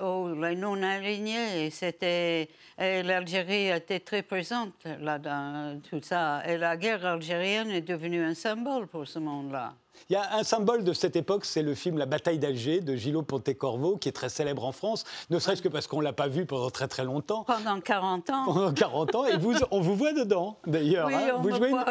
Oh, 0.00 0.32
les 0.40 0.54
non-alignés, 0.54 1.70
c'était... 1.70 2.48
L'Algérie 2.78 3.68
était 3.68 4.00
très 4.00 4.22
présente 4.22 4.74
là 5.00 5.18
dans 5.18 5.80
tout 5.82 6.00
ça. 6.02 6.42
Et 6.46 6.56
la 6.56 6.76
guerre 6.76 7.04
algérienne 7.04 7.70
est 7.70 7.82
devenue 7.82 8.22
un 8.22 8.34
symbole 8.34 8.86
pour 8.86 9.06
ce 9.06 9.18
monde-là. 9.18 9.74
Il 10.08 10.14
y 10.14 10.16
a 10.16 10.36
un 10.36 10.42
symbole 10.42 10.84
de 10.84 10.92
cette 10.92 11.16
époque, 11.16 11.44
c'est 11.44 11.62
le 11.62 11.74
film 11.74 11.98
La 11.98 12.06
bataille 12.06 12.38
d'Alger 12.38 12.80
de 12.80 12.96
Gillo 12.96 13.22
Pontecorvo, 13.22 13.96
qui 13.96 14.08
est 14.08 14.12
très 14.12 14.28
célèbre 14.28 14.64
en 14.64 14.72
France, 14.72 15.04
ne 15.30 15.38
serait-ce 15.38 15.62
que 15.62 15.68
parce 15.68 15.86
qu'on 15.86 15.98
ne 15.98 16.04
l'a 16.04 16.12
pas 16.12 16.28
vu 16.28 16.44
pendant 16.46 16.70
très 16.70 16.88
très 16.88 17.04
longtemps. 17.04 17.44
Pendant 17.44 17.80
40 17.80 18.30
ans. 18.30 18.44
Pendant 18.46 18.72
40 18.72 19.14
ans, 19.14 19.26
et 19.26 19.36
vous, 19.36 19.54
on 19.70 19.80
vous 19.80 19.94
voit 19.94 20.12
dedans, 20.12 20.58
d'ailleurs. 20.66 21.06
Oui, 21.06 21.14
hein. 21.14 21.38
vous, 21.40 21.50
jouez 21.54 21.70
une, 21.70 21.84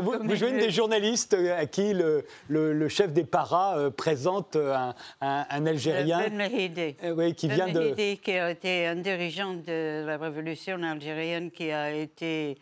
vous, 0.00 0.36
jouez 0.36 0.50
une 0.50 0.58
des 0.58 0.70
journalistes 0.70 1.34
euh, 1.34 1.58
à 1.58 1.66
qui 1.66 1.92
le, 1.92 2.24
le, 2.48 2.88
chef 2.88 3.12
des 3.12 3.24
paras 3.24 3.78
euh, 3.78 3.90
présente 3.90 4.56
un, 4.56 4.94
un, 5.20 5.66
Algérien. 5.66 6.20
Ben 6.20 6.36
Mehidi. 6.36 6.96
Euh, 7.02 7.14
oui, 7.16 7.34
qui 7.34 7.48
ben 7.48 7.54
vient 7.54 7.66
Mehidi, 7.66 8.18
qui 8.18 8.32
a 8.32 8.50
été 8.50 8.86
un 8.86 8.96
dirigeant 8.96 9.54
de 9.54 10.04
la 10.06 10.16
révolution 10.16 10.82
algérienne, 10.82 11.50
qui 11.50 11.70
a 11.72 11.92
été 11.92 12.58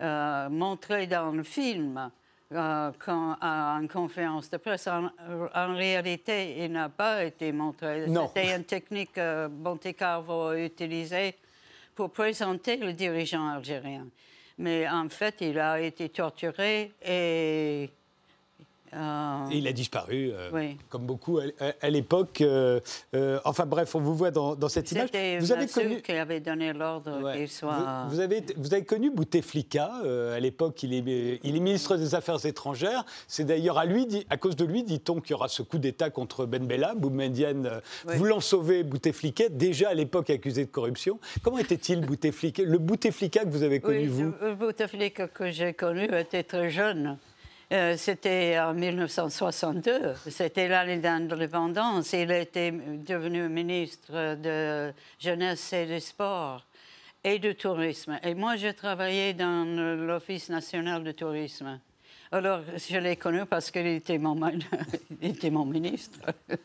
montré 0.00 1.06
dans 1.06 1.30
le 1.30 1.42
film. 1.42 2.10
Euh, 2.52 2.92
quand, 3.04 3.36
en 3.42 3.88
conférence 3.88 4.48
de 4.50 4.56
presse. 4.58 4.86
En, 4.86 5.74
réalité, 5.74 6.62
il 6.64 6.70
n'a 6.70 6.88
pas 6.88 7.24
été 7.24 7.50
montré. 7.50 8.06
C'était 8.06 8.54
une 8.54 8.62
technique 8.62 9.14
que 9.14 9.48
Monte 9.48 9.92
Carlo 9.96 10.48
a 10.48 10.58
utilisée 10.60 11.34
pour 11.92 12.10
présenter 12.10 12.76
le 12.76 12.92
dirigeant 12.92 13.48
algérien. 13.48 14.06
Mais 14.58 14.88
en 14.88 15.08
fait, 15.08 15.40
il 15.40 15.58
a 15.58 15.80
été 15.80 16.08
torturé 16.08 16.92
et 17.04 17.90
ah. 18.98 19.44
il 19.52 19.68
a 19.68 19.72
disparu, 19.72 20.30
euh, 20.32 20.72
comme 20.88 21.04
beaucoup 21.04 21.38
à, 21.38 21.90
l'époque. 21.90 22.40
Euh, 22.40 22.80
euh, 23.14 23.38
enfin 23.44 23.66
bref, 23.66 23.94
on 23.94 24.00
vous 24.00 24.14
voit 24.14 24.30
dans, 24.30 24.68
cette 24.68 24.90
image. 24.92 25.10
Vous 25.40 25.52
avez 25.52 25.66
connu 25.66 26.00
qui 26.00 26.12
avait 26.12 26.40
donné 26.40 26.72
l'ordre 26.72 27.32
qu'il 27.34 27.48
soit. 27.48 28.06
Vous, 28.08 28.20
avez, 28.20 28.42
vous 28.56 28.72
avez 28.72 28.84
connu 28.84 29.10
Bouteflika 29.10 29.90
à 30.34 30.40
l'époque. 30.40 30.82
Il 30.82 30.94
est, 30.94 31.40
il 31.42 31.56
est 31.56 31.60
ministre 31.60 31.96
des 31.96 32.14
Affaires 32.14 32.44
étrangères. 32.46 33.04
C'est 33.28 33.44
d'ailleurs 33.44 33.78
à 33.78 33.84
lui, 33.84 34.24
à 34.30 34.36
cause 34.36 34.56
de 34.56 34.64
lui, 34.64 34.82
dit-on 34.82 35.20
qu'il 35.20 35.32
y 35.32 35.34
aura 35.34 35.48
ce 35.48 35.62
coup 35.62 35.78
d'État 35.78 36.08
contre 36.10 36.46
Ben 36.46 36.66
Bella. 36.66 36.94
Boumedienne 36.94 37.80
voulant 38.04 38.40
sauver 38.40 38.82
Bouteflika, 38.82 39.48
déjà 39.50 39.90
à 39.90 39.94
l'époque 39.94 40.30
accusé 40.30 40.64
de 40.64 40.70
corruption. 40.70 41.20
Comment 41.42 41.58
était-il 41.58 42.00
Bouteflika? 42.00 42.62
Le 42.62 42.78
Bouteflika 42.78 43.44
que 43.44 43.50
vous 43.50 43.62
avez 43.62 43.80
connu 43.80 44.06
vous? 44.06 44.32
Le 44.40 44.54
Bouteflika 44.54 45.28
que 45.28 45.50
j'ai 45.50 45.74
connu 45.74 46.04
était 46.04 46.42
très 46.42 46.70
jeune. 46.70 47.18
Euh, 47.72 47.96
c'était 47.96 48.60
en 48.60 48.74
1962, 48.74 50.14
c'était 50.30 50.68
l'année 50.68 50.98
d'indépendance. 50.98 52.12
Il 52.12 52.30
était 52.30 52.70
devenu 52.70 53.48
ministre 53.48 54.36
de 54.36 54.92
Jeunesse 55.18 55.72
et 55.72 55.86
des 55.86 55.98
Sports 55.98 56.64
et 57.24 57.40
du 57.40 57.56
Tourisme. 57.56 58.20
Et 58.22 58.34
moi, 58.34 58.54
je 58.54 58.68
travaillais 58.68 59.34
dans 59.34 59.64
l'Office 59.96 60.48
national 60.48 61.02
de 61.02 61.10
tourisme. 61.10 61.80
Alors, 62.32 62.60
je 62.76 62.96
l'ai 62.98 63.16
connu 63.16 63.46
parce 63.46 63.70
qu'il 63.70 63.86
était 63.86 64.18
mon, 64.18 64.36
il 65.22 65.30
était 65.30 65.50
mon 65.50 65.64
ministre. 65.64 66.20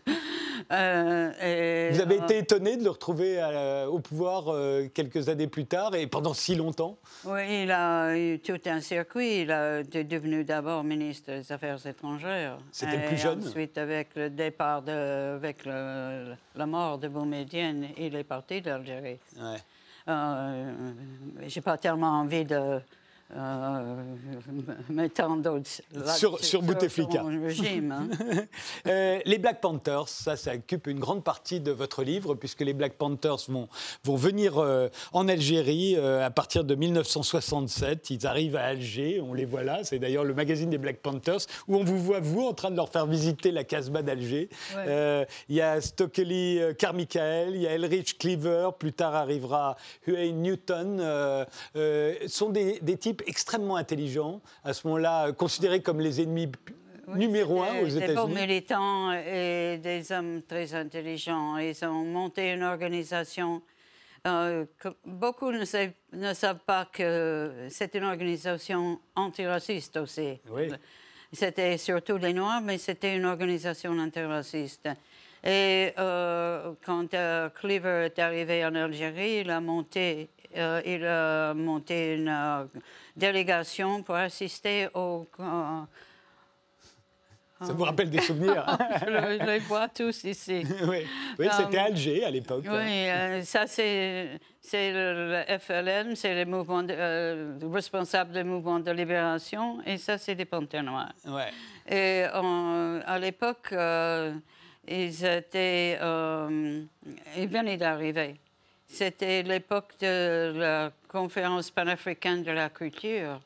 Euh, 0.71 1.89
Vous 1.91 1.99
avez 2.01 2.17
été 2.17 2.37
étonné 2.37 2.77
de 2.77 2.83
le 2.83 2.91
retrouver 2.91 3.41
au 3.89 3.99
pouvoir 3.99 4.49
euh, 4.49 4.87
quelques 4.93 5.27
années 5.27 5.47
plus 5.47 5.65
tard 5.65 5.95
et 5.95 6.05
pendant 6.07 6.33
si 6.35 6.55
longtemps? 6.55 6.97
Oui, 7.25 7.63
il 7.63 7.71
a 7.71 8.15
eu 8.15 8.39
tout 8.39 8.59
un 8.65 8.79
circuit. 8.79 9.41
Il 9.41 9.51
a 9.51 9.79
été 9.79 10.03
devenu 10.03 10.43
d'abord 10.43 10.83
ministre 10.83 11.31
des 11.31 11.51
Affaires 11.51 11.85
étrangères. 11.85 12.59
C'était 12.71 13.07
plus 13.07 13.17
jeune 13.17 13.43
Ensuite, 13.43 13.77
avec 13.77 14.09
le 14.15 14.29
départ, 14.29 14.83
de, 14.83 15.35
avec 15.35 15.65
la 15.65 16.65
mort 16.65 16.99
de 16.99 17.07
Boumedienne, 17.07 17.87
il 17.97 18.15
est 18.15 18.23
parti 18.23 18.61
d'Algérie. 18.61 19.19
Ouais. 19.37 19.57
Euh, 20.07 20.71
J'ai 21.47 21.61
pas 21.61 21.77
tellement 21.77 22.19
envie 22.19 22.45
de 22.45 22.79
euh, 23.33 23.95
mettant 24.89 25.37
d'autres 25.37 25.69
sur, 26.17 26.43
sur 26.43 26.61
Bouteflika. 26.61 27.21
Hein. 27.21 28.09
Euh, 28.87 29.19
les 29.25 29.37
Black 29.37 29.61
Panthers, 29.61 30.07
ça, 30.07 30.35
ça 30.35 30.53
occupe 30.53 30.87
une 30.87 30.99
grande 30.99 31.23
partie 31.23 31.59
de 31.59 31.71
votre 31.71 32.03
livre, 32.03 32.35
puisque 32.35 32.61
les 32.61 32.73
Black 32.73 32.93
Panthers 32.93 33.37
vont, 33.47 33.67
vont 34.03 34.15
venir 34.15 34.57
euh, 34.57 34.87
en 35.13 35.27
Algérie 35.27 35.95
à 35.97 36.29
partir 36.29 36.63
de 36.63 36.75
1967. 36.75 38.09
Ils 38.09 38.27
arrivent 38.27 38.55
à 38.55 38.63
Alger, 38.63 39.21
on 39.21 39.33
les 39.33 39.45
voit 39.45 39.63
là. 39.63 39.83
C'est 39.83 39.99
d'ailleurs 39.99 40.23
le 40.23 40.33
magazine 40.33 40.69
des 40.69 40.77
Black 40.77 40.97
Panthers, 40.97 41.41
où 41.67 41.77
on 41.77 41.83
vous 41.83 41.99
voit, 41.99 42.19
vous, 42.19 42.41
en 42.41 42.53
train 42.53 42.71
de 42.71 42.75
leur 42.75 42.89
faire 42.89 43.05
visiter 43.05 43.51
la 43.51 43.63
Casbah 43.63 44.01
d'Alger. 44.01 44.49
Il 45.49 45.55
y 45.55 45.61
a 45.61 45.79
Stokely 45.79 46.59
Carmichael, 46.77 47.55
il 47.55 47.61
y 47.61 47.67
a 47.67 47.73
Elrich 47.73 48.17
Cleaver, 48.17 48.69
plus 48.77 48.93
tard 48.93 49.15
arrivera 49.15 49.77
Huey 50.07 50.31
Newton. 50.31 51.01
sont 52.27 52.49
des, 52.49 52.79
des 52.81 52.97
types 52.97 53.20
extrêmement 53.27 53.75
intelligents, 53.75 54.41
à 54.63 54.73
ce 54.73 54.87
moment-là 54.87 55.27
euh, 55.27 55.33
considérés 55.33 55.81
comme 55.81 55.99
les 55.99 56.21
ennemis 56.21 56.51
numéro 57.15 57.61
un 57.61 57.79
aux 57.81 57.87
États-Unis. 57.87 58.33
Des 58.33 58.41
militants 58.41 59.11
et 59.11 59.79
des 59.81 60.11
hommes 60.11 60.41
très 60.43 60.73
intelligents. 60.73 61.57
Ils 61.57 61.83
ont 61.85 62.05
monté 62.05 62.51
une 62.51 62.63
organisation. 62.63 63.61
Euh, 64.27 64.65
que 64.77 64.89
beaucoup 65.03 65.51
ne 65.51 65.65
savent, 65.65 65.93
ne 66.13 66.33
savent, 66.33 66.59
pas 66.59 66.85
que 66.85 67.51
c'est 67.69 67.95
une 67.95 68.03
organisation 68.03 68.99
antiraciste 69.15 69.97
aussi. 69.97 70.39
C'était 71.33 71.77
surtout 71.77 72.17
les 72.17 72.33
Noirs, 72.33 72.61
mais 72.61 72.77
c'était 72.77 73.15
une 73.15 73.25
organisation 73.25 73.91
antiraciste. 73.97 74.89
Et 75.43 75.91
euh, 75.97 76.73
quand 76.85 77.15
Cleaver 77.55 78.05
est 78.05 78.19
arrivé 78.19 78.63
en 78.63 78.75
Algérie, 78.75 79.39
il 79.39 79.49
a 79.49 79.59
monté, 79.59 80.29
il 80.53 81.05
a 81.05 81.53
monté 81.55 82.15
une 82.15 82.69
délégation 83.15 84.03
pour 84.03 84.15
assister 84.15 84.87
au, 84.93 85.27
Ça 87.61 87.73
vous 87.73 87.83
rappelle 87.83 88.09
des 88.09 88.21
souvenirs 88.21 88.65
Je 89.05 89.45
les 89.45 89.59
vois 89.59 89.87
tous 89.87 90.23
ici. 90.23 90.63
oui, 90.87 91.05
oui 91.39 91.47
c'était 91.51 91.77
Alger 91.77 92.23
à 92.25 92.31
l'époque. 92.31 92.63
Oui, 92.65 93.09
euh, 93.09 93.41
ça 93.43 93.67
c'est 93.67 94.39
le, 94.73 95.43
FLN, 95.59 96.15
c'est 96.15 96.43
le 96.43 96.49
mouvement 96.49 96.83
euh, 96.89 97.57
responsable 97.71 98.33
du 98.33 98.43
mouvement 98.43 98.79
de 98.79 98.91
libération, 98.91 99.79
et 99.85 99.97
ça 99.97 100.17
c'est 100.17 100.35
les 100.35 100.45
Panthères 100.45 100.83
Noirs. 100.83 101.13
Ouais. 101.27 101.51
Et 101.87 102.23
à 102.23 103.19
l'époque, 103.19 103.69
euh, 103.73 104.33
ils 104.87 105.25
étaient, 105.25 105.99
ils 105.99 107.47
venaient 107.47 107.77
d'arriver. 107.77 108.39
C'était 108.87 109.41
l'époque 109.41 109.93
de 110.01 110.51
la 110.53 110.91
conférence 111.11 111.69
panafricaine 111.71 112.41
de 112.43 112.51
la 112.51 112.69
culture. 112.69 113.41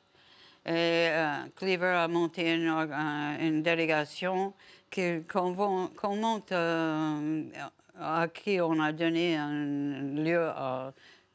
Et 0.67 1.09
Cleaver 1.55 1.95
a 1.97 2.07
monté 2.07 2.53
une, 2.53 3.63
délégation 3.63 4.53
qu'on 5.27 6.15
monte, 6.15 6.51
euh, 6.51 7.43
à 7.99 8.27
qui 8.27 8.61
on 8.61 8.79
a 8.79 8.91
donné 8.91 9.35
un 9.35 10.01
lieu 10.23 10.51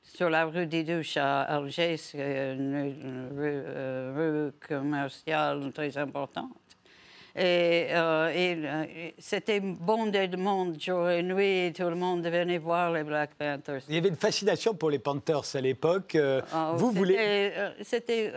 sur 0.03 0.31
la 0.31 0.45
rue 0.47 0.67
des 0.67 0.85
Douches 0.85 1.17
à 1.17 1.43
Alger, 1.43 1.97
c'est 1.97 2.55
une, 2.55 3.29
rue, 3.37 3.63
rue, 4.17 4.53
commerciale 4.67 5.73
très 5.73 5.97
importante. 5.99 6.53
Et, 7.37 7.89
euh, 7.91 8.87
c'était 9.19 9.61
bon 9.61 10.07
de 10.07 10.37
monde 10.37 10.81
jour 10.81 11.09
et 11.09 11.23
nuit, 11.23 11.73
tout 11.73 11.85
le 11.85 11.95
monde 11.95 12.27
venait 12.27 12.59
voir 12.59 12.93
les 12.93 13.05
Black 13.05 13.31
Panthers. 13.39 13.83
Il 13.89 13.95
y 13.95 13.99
avait 13.99 14.09
une 14.09 14.17
fascination 14.17 14.75
pour 14.75 14.91
les 14.91 14.99
Panthers 14.99 15.55
à 15.55 15.61
l'époque. 15.61 16.15
Euh, 16.15 16.41
ah, 16.53 16.73
vous 16.77 16.91
voulez. 16.91 17.53
C'était 17.83 18.33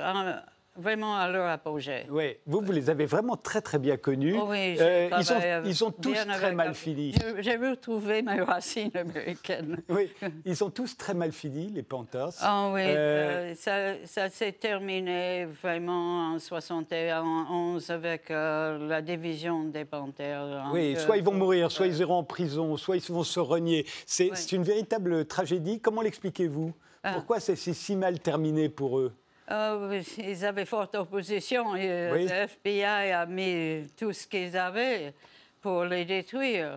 vraiment 0.76 1.16
à 1.16 1.30
leur 1.30 1.48
apogée. 1.48 2.06
Oui, 2.10 2.38
vous, 2.46 2.62
vous 2.62 2.72
les 2.72 2.90
avez 2.90 3.06
vraiment 3.06 3.38
très, 3.38 3.62
très 3.62 3.80
bien 3.80 3.98
connus. 3.98 4.36
Oh 4.40 4.48
oui, 4.50 4.76
euh, 4.80 5.10
ils, 5.18 5.26
sont, 5.26 5.40
ils 5.66 5.76
sont 5.76 5.92
tous 5.92 6.14
très 6.14 6.54
mal 6.54 6.74
finis. 6.74 7.14
J'ai 7.40 7.58
retrouvé 7.58 8.22
mes 8.22 8.42
racines 8.42 8.92
américaines. 8.96 9.82
Oui, 9.90 10.12
ils 10.46 10.56
sont 10.56 10.70
tous 10.70 10.98
très 10.98 11.14
mal 11.14 11.32
finis, 11.32 11.70
les 11.70 11.84
Panthers. 11.84 12.32
Ah 12.40 12.72
oui, 12.74 12.82
euh, 12.84 13.54
euh, 13.68 13.96
ça, 14.06 14.30
s'est 14.30 14.54
terminé 14.54 15.46
vraiment 15.46 16.34
en 16.34 16.40
71 16.40 17.90
avec 17.92 18.30
la 18.30 19.02
division 19.02 19.66
des 19.66 19.86
Panthers. 19.86 20.70
Oui, 20.74 20.96
soit 20.98 21.18
ils 21.18 21.24
vont 21.24 21.34
mourir, 21.34 21.72
soit 21.72 21.88
ils 21.88 22.00
iront 22.00 22.18
en 22.18 22.24
prison, 22.24 22.76
soit 22.78 22.98
ils 22.98 23.12
vont 23.12 23.24
se 23.24 23.40
renier. 23.40 23.86
C'est 24.06 24.52
une 24.52 24.64
véritable 24.64 25.26
tragédie. 25.26 25.80
Comment 25.80 26.02
l'expliquez-vous? 26.02 26.74
Ah. 27.04 27.14
Pourquoi 27.14 27.40
c'est 27.40 27.56
si 27.56 27.96
mal 27.96 28.20
terminé 28.20 28.70
pour 28.70 29.00
eux? 29.00 29.14
Euh, 29.52 30.02
ils 30.18 30.46
avaient 30.46 30.66
forte 30.66 30.96
opposition. 30.96 31.76
Et, 31.76 31.90
euh, 31.90 32.16
Le 32.16 32.30
FBI 32.30 33.12
a 33.12 33.26
mis 33.26 33.88
tout 33.98 34.14
ce 34.14 34.28
qu'ils 34.28 34.58
avaient 34.58 35.14
pour 35.62 35.84
les 35.86 36.06
détruire. 36.06 36.70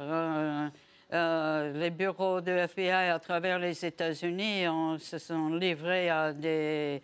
Euh, 1.13 1.73
les 1.73 1.91
bureaux 1.91 2.41
de 2.41 2.51
FBI 2.51 3.11
à 3.11 3.19
travers 3.21 3.59
les 3.61 3.85
États-Unis 3.85 4.65
se 4.99 5.19
sont 5.19 5.51
livrés 5.51 6.11
à 6.11 6.33
des, 6.33 7.01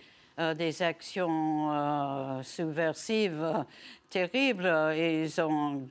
des 0.56 0.82
actions 0.82 2.42
subversives 2.42 3.64
terribles. 4.10 4.72
Ils 4.96 5.40
ont 5.40 5.88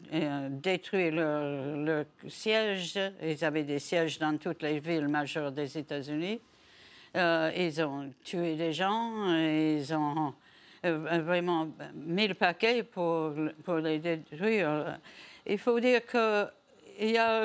détruit 0.50 1.12
leur, 1.12 1.78
leur 1.78 2.06
siège. 2.28 3.00
Ils 3.24 3.46
avaient 3.46 3.64
des 3.64 3.80
sièges 3.80 4.20
dans 4.20 4.38
toutes 4.38 4.64
les 4.64 4.80
villes 4.80 5.08
majeures 5.08 5.54
des 5.54 5.78
États-Unis. 5.78 6.42
Euh, 7.16 7.52
ils 7.56 7.82
ont 7.82 8.14
tué 8.24 8.56
des 8.56 8.72
gens, 8.72 9.36
ils 9.36 9.94
ont 9.94 10.34
euh, 10.86 11.22
vraiment 11.24 11.68
mis 11.94 12.28
le 12.28 12.34
paquet 12.34 12.84
pour, 12.84 13.34
les 13.84 14.00
détruire. 14.00 14.98
Il 15.46 15.58
faut 15.58 15.80
dire 15.80 16.02
qu'il 16.06 17.10
y, 17.12 17.18
a 17.18 17.44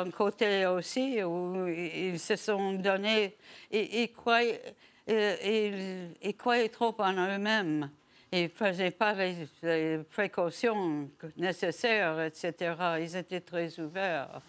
un, 0.00 0.10
côté 0.10 0.66
aussi 0.66 1.22
où 1.22 1.66
ils 1.68 2.18
se 2.18 2.36
sont 2.36 2.72
donnés, 2.74 3.36
ils 3.70 4.08
croyaient 4.12 4.62
trop 6.70 6.94
en 6.98 7.12
eux-mêmes. 7.12 7.90
Ils 8.32 8.44
ne 8.44 8.48
faisaient 8.48 8.90
pas 8.90 9.14
les, 9.14 9.98
précautions 10.10 11.10
nécessaires, 11.36 12.22
etc. 12.22 12.74
Ils 13.00 13.16
étaient 13.16 13.40
très 13.40 13.78
ouverts. 13.80 14.40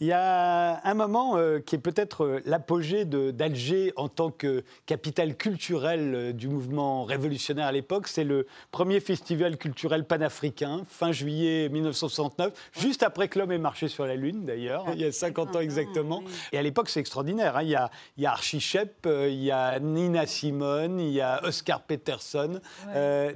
Il 0.00 0.06
y 0.06 0.12
a 0.12 0.80
un 0.84 0.94
moment 0.94 1.36
euh, 1.36 1.60
qui 1.60 1.76
est 1.76 1.78
peut-être 1.78 2.24
euh, 2.24 2.40
l'apogée 2.44 3.04
d'Alger 3.04 3.92
en 3.96 4.08
tant 4.08 4.30
que 4.30 4.64
capitale 4.86 5.36
culturelle 5.36 6.14
euh, 6.14 6.32
du 6.32 6.48
mouvement 6.48 7.04
révolutionnaire 7.04 7.66
à 7.66 7.72
l'époque. 7.72 8.08
C'est 8.08 8.24
le 8.24 8.46
premier 8.70 9.00
festival 9.00 9.56
culturel 9.56 10.04
panafricain, 10.04 10.82
fin 10.88 11.12
juillet 11.12 11.68
1969, 11.68 12.52
juste 12.72 13.02
après 13.02 13.28
que 13.28 13.38
l'homme 13.38 13.52
ait 13.52 13.58
marché 13.58 13.88
sur 13.88 14.06
la 14.06 14.16
Lune 14.16 14.44
d'ailleurs, 14.44 14.86
il 14.94 15.00
y 15.00 15.04
a 15.04 15.12
50 15.12 15.56
ans 15.56 15.60
exactement. 15.60 16.22
Et 16.52 16.58
à 16.58 16.62
l'époque, 16.62 16.88
c'est 16.88 17.00
extraordinaire. 17.00 17.56
Hein. 17.56 17.62
Il, 17.62 17.70
y 17.70 17.76
a, 17.76 17.90
il 18.16 18.22
y 18.22 18.26
a 18.26 18.32
Archie 18.32 18.60
Shep, 18.60 19.06
il 19.06 19.42
y 19.42 19.50
a 19.50 19.78
Nina 19.78 20.26
Simone, 20.26 21.00
il 21.00 21.12
y 21.12 21.20
a 21.20 21.44
Oscar 21.44 21.82
Peterson, 21.82 22.60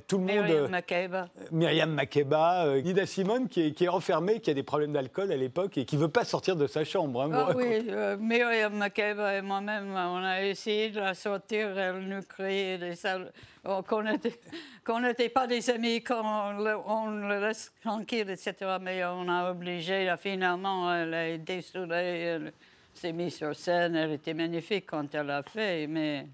tout 0.08 0.18
le 0.18 0.24
monde. 0.24 0.46
Myriam 0.46 0.68
Makeba. 0.68 1.28
Myriam 1.50 1.90
Makeba, 1.90 2.80
Nina 2.82 3.06
Simone 3.06 3.48
qui 3.48 3.62
est, 3.62 3.72
qui 3.72 3.84
est 3.84 3.88
enfermée, 3.88 4.40
qui 4.40 4.50
a 4.50 4.54
des 4.54 4.62
problèmes 4.62 4.92
d'alcool 4.92 5.32
à 5.32 5.36
l'époque 5.36 5.78
et 5.78 5.84
qui 5.84 5.96
ne 5.96 6.02
veut 6.02 6.08
pas 6.08 6.24
sortir 6.24 6.45
de 6.54 6.66
sa 6.66 6.84
chambre. 6.84 7.22
Hein, 7.22 7.30
ah, 7.32 7.52
oui, 7.56 7.86
euh, 7.88 8.16
Myriam 8.18 8.74
Makeba 8.74 9.34
et 9.36 9.42
moi-même, 9.42 9.90
on 9.90 10.22
a 10.22 10.42
essayé 10.42 10.90
de 10.90 11.00
la 11.00 11.14
sortir. 11.14 11.76
Elle 11.76 12.00
nous 12.06 12.22
criait 12.22 12.78
des 12.78 12.94
salles. 12.94 13.32
Oh, 13.64 13.82
qu'on 13.82 15.00
n'était 15.00 15.28
pas 15.28 15.46
des 15.46 15.68
amis, 15.70 16.04
qu'on 16.04 16.14
on 16.86 17.10
le 17.10 17.40
laisse 17.40 17.72
tranquille, 17.82 18.30
etc. 18.30 18.54
Mais 18.80 19.04
on 19.04 19.28
a 19.28 19.50
obligé, 19.50 20.14
finalement, 20.18 20.94
elle 20.94 21.14
a 21.14 21.36
dessoudée, 21.38 21.94
elle 21.94 22.52
s'est 22.94 23.12
mise 23.12 23.34
sur 23.34 23.56
scène. 23.56 23.96
Elle 23.96 24.12
était 24.12 24.34
magnifique 24.34 24.86
quand 24.86 25.12
elle 25.14 25.26
l'a 25.26 25.42
fait, 25.42 25.88
mais 25.88 26.26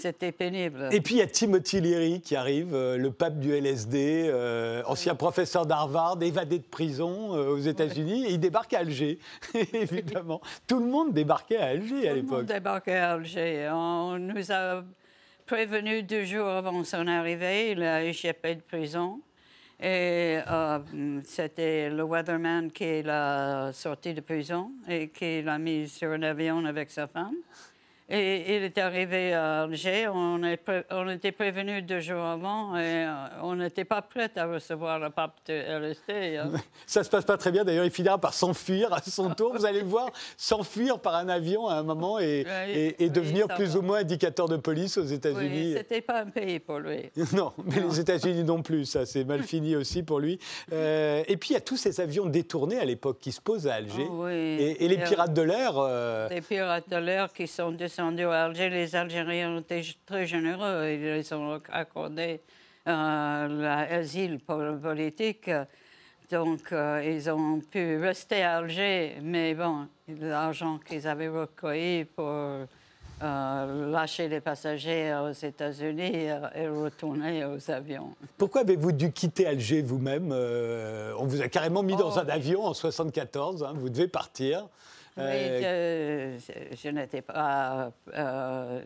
c'était 0.00 0.32
pénible. 0.32 0.88
Et 0.92 1.00
puis 1.00 1.16
il 1.16 1.18
y 1.18 1.22
a 1.22 1.26
Timothy 1.26 1.80
Leary 1.80 2.20
qui 2.20 2.36
arrive, 2.36 2.74
euh, 2.74 2.96
le 2.96 3.10
pape 3.10 3.38
du 3.38 3.52
LSD, 3.52 4.28
euh, 4.28 4.82
ancien 4.86 5.14
professeur 5.14 5.66
d'Harvard, 5.66 6.18
évadé 6.22 6.58
de 6.58 6.64
prison 6.64 7.36
euh, 7.36 7.50
aux 7.50 7.58
États-Unis, 7.58 8.24
et 8.26 8.32
il 8.32 8.40
débarque 8.40 8.72
à 8.72 8.78
Alger, 8.78 9.18
évidemment. 9.72 10.40
Tout 10.66 10.80
le 10.80 10.86
monde 10.86 11.12
débarquait 11.12 11.58
à 11.58 11.66
Alger 11.66 12.08
à 12.08 12.14
l'époque. 12.14 12.28
Tout 12.28 12.34
le 12.34 12.38
monde 12.38 12.46
débarquait 12.46 12.96
à 12.96 13.12
Alger. 13.12 13.68
On 13.72 14.18
nous 14.18 14.50
a 14.50 14.82
prévenu 15.46 16.02
deux 16.02 16.24
jours 16.24 16.48
avant 16.48 16.82
son 16.84 17.06
arrivée, 17.06 17.72
il 17.72 17.82
a 17.82 18.02
échappé 18.02 18.54
de 18.54 18.62
prison. 18.62 19.20
Et 19.82 20.38
c'était 21.24 21.88
le 21.88 22.02
weatherman 22.02 22.70
qui 22.70 23.02
l'a 23.02 23.70
sorti 23.72 24.12
de 24.12 24.20
prison 24.20 24.72
et 24.86 25.08
qui 25.08 25.40
l'a 25.40 25.58
mis 25.58 25.88
sur 25.88 26.10
un 26.10 26.22
avion 26.22 26.66
avec 26.66 26.90
sa 26.90 27.06
femme. 27.06 27.36
Et 28.12 28.56
il 28.56 28.64
est 28.64 28.76
arrivé 28.78 29.32
à 29.32 29.62
Alger. 29.62 30.08
On, 30.08 30.40
on 30.90 31.08
était 31.08 31.30
prévenu 31.30 31.80
deux 31.80 32.00
jours 32.00 32.24
avant 32.24 32.76
et 32.76 33.04
euh, 33.06 33.14
on 33.42 33.54
n'était 33.54 33.84
pas 33.84 34.02
prêt 34.02 34.30
à 34.34 34.46
recevoir 34.46 34.98
le 34.98 35.10
pape 35.10 35.36
de 35.46 35.52
LSD. 35.52 36.38
Hein. 36.38 36.50
Ça 36.86 37.04
se 37.04 37.08
passe 37.10 37.24
pas 37.24 37.36
très 37.36 37.52
bien. 37.52 37.64
D'ailleurs, 37.64 37.84
il 37.84 37.92
finira 37.92 38.18
par 38.18 38.34
s'enfuir 38.34 38.92
à 38.92 39.00
son 39.00 39.30
tour. 39.30 39.52
Vous 39.56 39.64
allez 39.64 39.82
le 39.82 39.86
voir, 39.86 40.10
s'enfuir 40.36 40.98
par 40.98 41.14
un 41.14 41.28
avion 41.28 41.68
à 41.68 41.74
un 41.74 41.82
moment 41.84 42.18
et, 42.18 42.44
et, 42.98 43.08
devenir 43.10 43.46
plus 43.46 43.76
ou 43.76 43.82
moins 43.82 43.98
indicateur 43.98 44.48
de 44.48 44.56
police 44.56 44.98
aux 44.98 45.04
États-Unis. 45.04 45.74
Oui, 45.74 45.74
c'était 45.76 46.00
pas 46.00 46.22
un 46.22 46.30
pays 46.30 46.58
pour 46.58 46.80
lui. 46.80 47.10
non, 47.32 47.52
mais 47.64 47.80
les 47.80 48.00
États-Unis 48.00 48.42
non 48.42 48.62
plus. 48.62 48.86
Ça, 48.86 49.06
c'est 49.06 49.22
mal 49.22 49.44
fini 49.44 49.76
aussi 49.76 50.02
pour 50.02 50.18
lui. 50.18 50.40
Euh, 50.72 51.22
et 51.28 51.36
puis, 51.36 51.50
il 51.50 51.52
y 51.52 51.56
a 51.56 51.60
tous 51.60 51.76
ces 51.76 52.00
avions 52.00 52.26
détournés 52.26 52.78
à 52.78 52.84
l'époque 52.84 53.18
qui 53.20 53.30
se 53.30 53.40
posent 53.40 53.68
à 53.68 53.74
Alger. 53.74 54.08
Oh, 54.10 54.26
et, 54.26 54.76
les 54.80 54.98
pirates 54.98 55.32
de 55.32 55.42
l'air. 55.42 55.74
Euh, 55.76 56.28
les 56.28 56.40
pirates 56.40 56.88
de 56.88 56.96
l'air 56.96 57.32
qui 57.32 57.46
sont 57.46 57.70
descendus 57.70 57.99
Alger, 58.00 58.70
les 58.70 58.96
Algériens 58.96 59.58
étaient 59.58 59.82
très 60.06 60.26
généreux. 60.26 60.90
Ils 60.90 61.02
les 61.02 61.32
ont 61.32 61.60
accordé 61.70 62.40
euh, 62.88 63.48
l'asile 63.48 64.38
politique. 64.38 65.50
Donc, 66.30 66.72
euh, 66.72 67.02
ils 67.04 67.28
ont 67.30 67.60
pu 67.60 67.98
rester 67.98 68.42
à 68.42 68.58
Alger, 68.58 69.16
mais 69.22 69.54
bon, 69.54 69.86
l'argent 70.08 70.78
qu'ils 70.78 71.06
avaient 71.06 71.28
recueilli 71.28 72.04
pour 72.04 72.26
euh, 72.26 73.90
lâcher 73.90 74.28
les 74.28 74.40
passagers 74.40 75.14
aux 75.14 75.32
États-Unis 75.32 76.28
et 76.54 76.68
retourner 76.68 77.44
aux 77.44 77.70
avions. 77.70 78.14
Pourquoi 78.38 78.62
avez-vous 78.62 78.92
dû 78.92 79.12
quitter 79.12 79.46
Alger 79.46 79.82
vous-même 79.82 80.32
On 80.32 81.26
vous 81.26 81.42
a 81.42 81.48
carrément 81.48 81.82
mis 81.82 81.96
dans 81.96 82.16
oh. 82.16 82.18
un 82.18 82.28
avion 82.28 82.60
en 82.60 82.72
1974, 82.72 83.64
hein, 83.64 83.72
vous 83.74 83.90
devez 83.90 84.08
partir. 84.08 84.68
Oui, 85.16 85.24
euh, 85.24 86.38
je, 86.72 86.88
n'étais 86.88 87.20
pas 87.22 87.92
euh, 88.14 88.80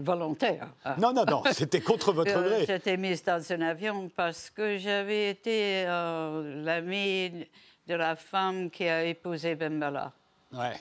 volontaire. 0.00 0.68
Non, 0.98 1.12
non, 1.12 1.24
non, 1.24 1.42
c'était 1.52 1.80
contre 1.80 2.12
votre 2.12 2.36
euh, 2.36 2.48
gré. 2.48 2.66
J'étais 2.66 2.96
mise 2.96 3.22
dans 3.24 3.52
un 3.52 3.60
avion 3.62 4.10
parce 4.14 4.50
que 4.50 4.76
j'avais 4.76 5.30
été 5.30 5.84
l'amie 5.84 7.46
de 7.86 7.94
la 7.94 8.16
femme 8.16 8.70
qui 8.70 8.88
a 8.88 9.04
épousé 9.04 9.54
Bembala. 9.54 10.12
Ouais. 10.52 10.76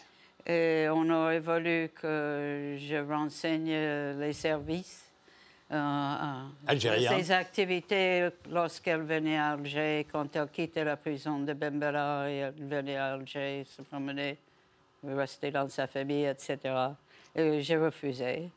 Et 0.45 0.87
on 0.89 1.09
aurait 1.09 1.39
voulu 1.39 1.91
que 1.93 2.75
je 2.79 2.95
renseigne 3.07 4.19
les 4.19 4.33
services 4.33 5.07
Algérien. 5.69 7.17
Ses 7.17 7.31
activités 7.31 8.29
lorsqu'elle 8.49 9.01
venait 9.01 9.37
à 9.37 9.51
Alger, 9.51 10.07
quand 10.11 10.35
elle 10.35 10.47
quittait 10.47 10.85
la 10.85 10.95
prison 10.95 11.39
de 11.39 11.53
Bembera 11.53 12.29
et 12.29 12.37
elle 12.37 12.53
venait 12.57 12.95
à 12.95 13.13
Alger 13.13 13.65
se 13.65 13.81
promener, 13.81 14.37
rester 15.03 15.51
dans 15.51 15.69
sa 15.69 15.87
famille, 15.87 16.25
etc. 16.25 16.57
Et 17.35 17.61
j'ai 17.61 17.77
refusé. 17.77 18.49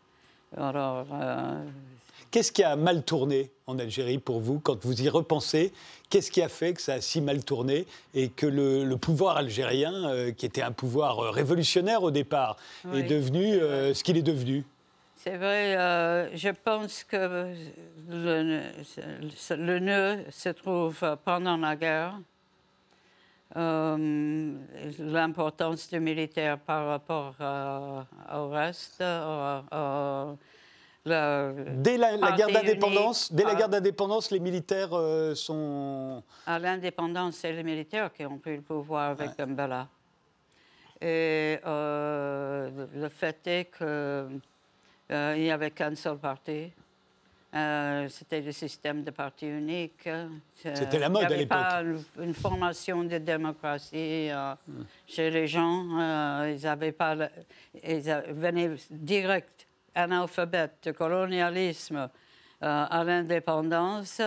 Alors, 0.56 1.06
Qu'est-ce 2.30 2.52
qui 2.52 2.62
a 2.62 2.76
mal 2.76 3.02
tourné 3.02 3.50
en 3.66 3.78
Algérie 3.80 4.18
pour 4.18 4.40
vous 4.40 4.60
quand 4.60 4.84
vous 4.84 5.02
y 5.02 5.08
repensez? 5.08 5.72
Qu'est-ce 6.10 6.30
qui 6.30 6.42
a 6.42 6.48
fait 6.48 6.74
que 6.74 6.80
ça 6.80 6.94
a 6.94 7.00
si 7.00 7.20
mal 7.20 7.44
tourné 7.44 7.86
et 8.14 8.28
que 8.28 8.46
le, 8.46 8.96
pouvoir 8.96 9.36
algérien, 9.36 9.92
euh, 10.08 10.30
qui 10.30 10.46
était 10.46 10.62
un 10.62 10.70
pouvoir 10.70 11.18
euh, 11.18 11.30
révolutionnaire 11.30 12.04
au 12.04 12.12
départ, 12.12 12.56
est 12.94 13.02
devenu 13.02 13.54
euh, 13.54 13.94
ce 13.94 14.04
qu'il 14.04 14.16
est 14.16 14.22
devenu? 14.22 14.64
C'est 15.16 15.36
vrai, 15.36 15.74
je 16.34 16.48
pense 16.48 17.04
que 17.04 17.52
le, 18.08 18.62
le, 19.50 19.78
nœud 19.78 20.24
se 20.30 20.48
trouve 20.48 21.18
pendant 21.24 21.58
la 21.58 21.76
guerre. 21.76 22.18
L'importance 24.98 25.88
du 25.88 26.00
militaire 26.00 26.58
par 26.58 26.86
rapport 26.86 27.34
au 28.32 28.48
reste, 28.48 29.02
dès 31.04 31.96
la, 31.96 32.32
guerre 32.36 32.48
d'indépendance, 32.48 33.32
dès 33.32 33.44
la 33.44 33.54
guerre 33.54 33.68
d'indépendance, 33.68 34.30
les 34.30 34.40
militaires 34.40 34.92
euh, 34.92 35.34
sont. 35.34 36.22
À 36.46 36.58
l'indépendance, 36.58 37.36
c'est 37.36 37.52
les 37.52 37.62
militaires 37.62 38.12
qui 38.12 38.24
ont 38.26 38.38
pris 38.38 38.56
le 38.56 38.62
pouvoir 38.62 39.10
avec 39.10 39.30
ouais. 39.38 39.46
Et 41.02 41.58
euh, 41.64 42.86
le 42.94 43.08
fait 43.08 43.46
est 43.46 43.70
qu'il 43.76 43.86
euh, 43.86 45.36
n'y 45.36 45.50
avait 45.50 45.70
qu'un 45.70 45.94
seul 45.94 46.18
parti. 46.18 46.70
C'était 47.52 48.40
le 48.40 48.52
système 48.52 49.02
de 49.02 49.10
parti 49.10 49.46
unique. 49.46 50.08
C'était 50.54 50.98
la 50.98 51.08
mode 51.08 51.24
à 51.24 51.28
l'époque. 51.28 51.58
Il 51.80 51.86
n'y 51.86 51.94
avait 51.94 52.04
pas 52.16 52.22
une 52.22 52.34
formation 52.34 53.02
de 53.02 53.18
démocratie 53.18 54.30
hmm. 54.30 54.84
chez 55.06 55.30
les 55.30 55.46
gens. 55.48 56.46
ils 56.46 56.66
avaient 56.66 56.92
pas. 56.92 57.16
Ils 57.82 58.02
venaient 58.30 58.76
direct 58.90 59.66
analphabète, 59.94 60.78
de 60.84 60.92
colonialisme 60.92 61.96
euh, 62.62 62.86
à 62.90 63.04
l'indépendance, 63.04 64.20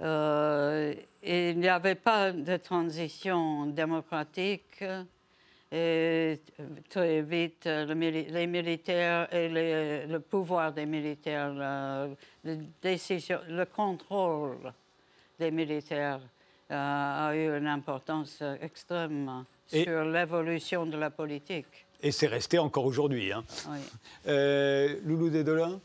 euh, 0.00 0.94
il 1.22 1.58
n'y 1.58 1.68
avait 1.68 1.94
pas 1.94 2.32
de 2.32 2.56
transition 2.56 3.66
démocratique. 3.66 4.84
Et 5.76 6.40
très 6.88 7.22
vite, 7.22 7.64
les 7.64 8.46
militaires 8.46 9.26
et 9.34 9.48
le 10.06 10.18
pouvoir 10.20 10.72
des 10.72 10.86
militaires, 10.86 11.52
le, 12.44 12.58
décision, 12.80 13.40
le 13.48 13.64
contrôle 13.64 14.72
des 15.36 15.50
militaires 15.50 16.20
euh, 16.70 17.28
a 17.28 17.34
eu 17.34 17.58
une 17.58 17.66
importance 17.66 18.40
extrême 18.62 19.44
sur 19.66 20.04
l'évolution 20.04 20.86
de 20.86 20.96
la 20.96 21.10
politique. 21.10 21.86
Et 22.00 22.12
c'est 22.12 22.28
resté 22.28 22.60
encore 22.60 22.84
aujourd'hui. 22.84 23.32
Hein. 23.32 23.44
Euh, 24.28 24.96
Loulou 25.04 25.28
Dedolin, 25.28 25.80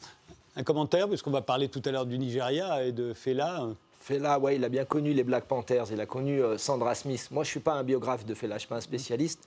un 0.56 0.63
commentaire, 0.63 1.10
parce 1.10 1.21
qu'on 1.23 1.32
va 1.32 1.41
parler 1.41 1.67
tout 1.67 1.82
à 1.84 1.91
l'heure 1.91 2.06
du 2.06 2.17
Nigeria 2.19 2.86
et 2.86 2.91
de 2.91 3.13
Fela. 3.13 3.67
Fela, 3.99 4.39
ouais, 4.39 4.56
il 4.56 4.63
a 4.63 4.69
bien 4.69 4.86
connu 4.86 5.13
les 5.13 5.23
Black 5.23 5.45
Panthers, 5.45 5.86
il 5.91 5.99
a 5.99 6.06
connu 6.06 6.41
euh, 6.41 6.58
Sandra 6.58 6.95
Smith. 6.95 7.28
Moi, 7.32 7.43
je 7.43 7.49
ne 7.49 7.52
suis 7.52 7.60
pas 7.60 7.73
un 7.73 7.84
biographe 7.84 8.25
de 8.25 8.34
Fela, 8.34 8.52
je 8.52 8.56
ne 8.56 8.60
suis 8.60 8.67
pas 8.69 8.78
un 8.78 8.82
spécialiste. 8.82 9.45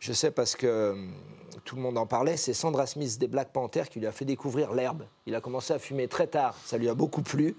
Je 0.00 0.12
sais 0.12 0.30
parce 0.30 0.56
que 0.56 0.66
euh, 0.66 0.94
tout 1.64 1.76
le 1.76 1.82
monde 1.82 1.98
en 1.98 2.06
parlait, 2.06 2.36
c'est 2.36 2.54
Sandra 2.54 2.86
Smith 2.86 3.18
des 3.18 3.28
Black 3.28 3.48
Panthers 3.52 3.88
qui 3.88 4.00
lui 4.00 4.06
a 4.06 4.12
fait 4.12 4.24
découvrir 4.24 4.72
l'herbe. 4.72 5.04
Il 5.26 5.34
a 5.34 5.40
commencé 5.40 5.72
à 5.72 5.78
fumer 5.78 6.08
très 6.08 6.26
tard, 6.26 6.54
ça 6.64 6.78
lui 6.78 6.88
a 6.88 6.94
beaucoup 6.94 7.22
plu 7.22 7.56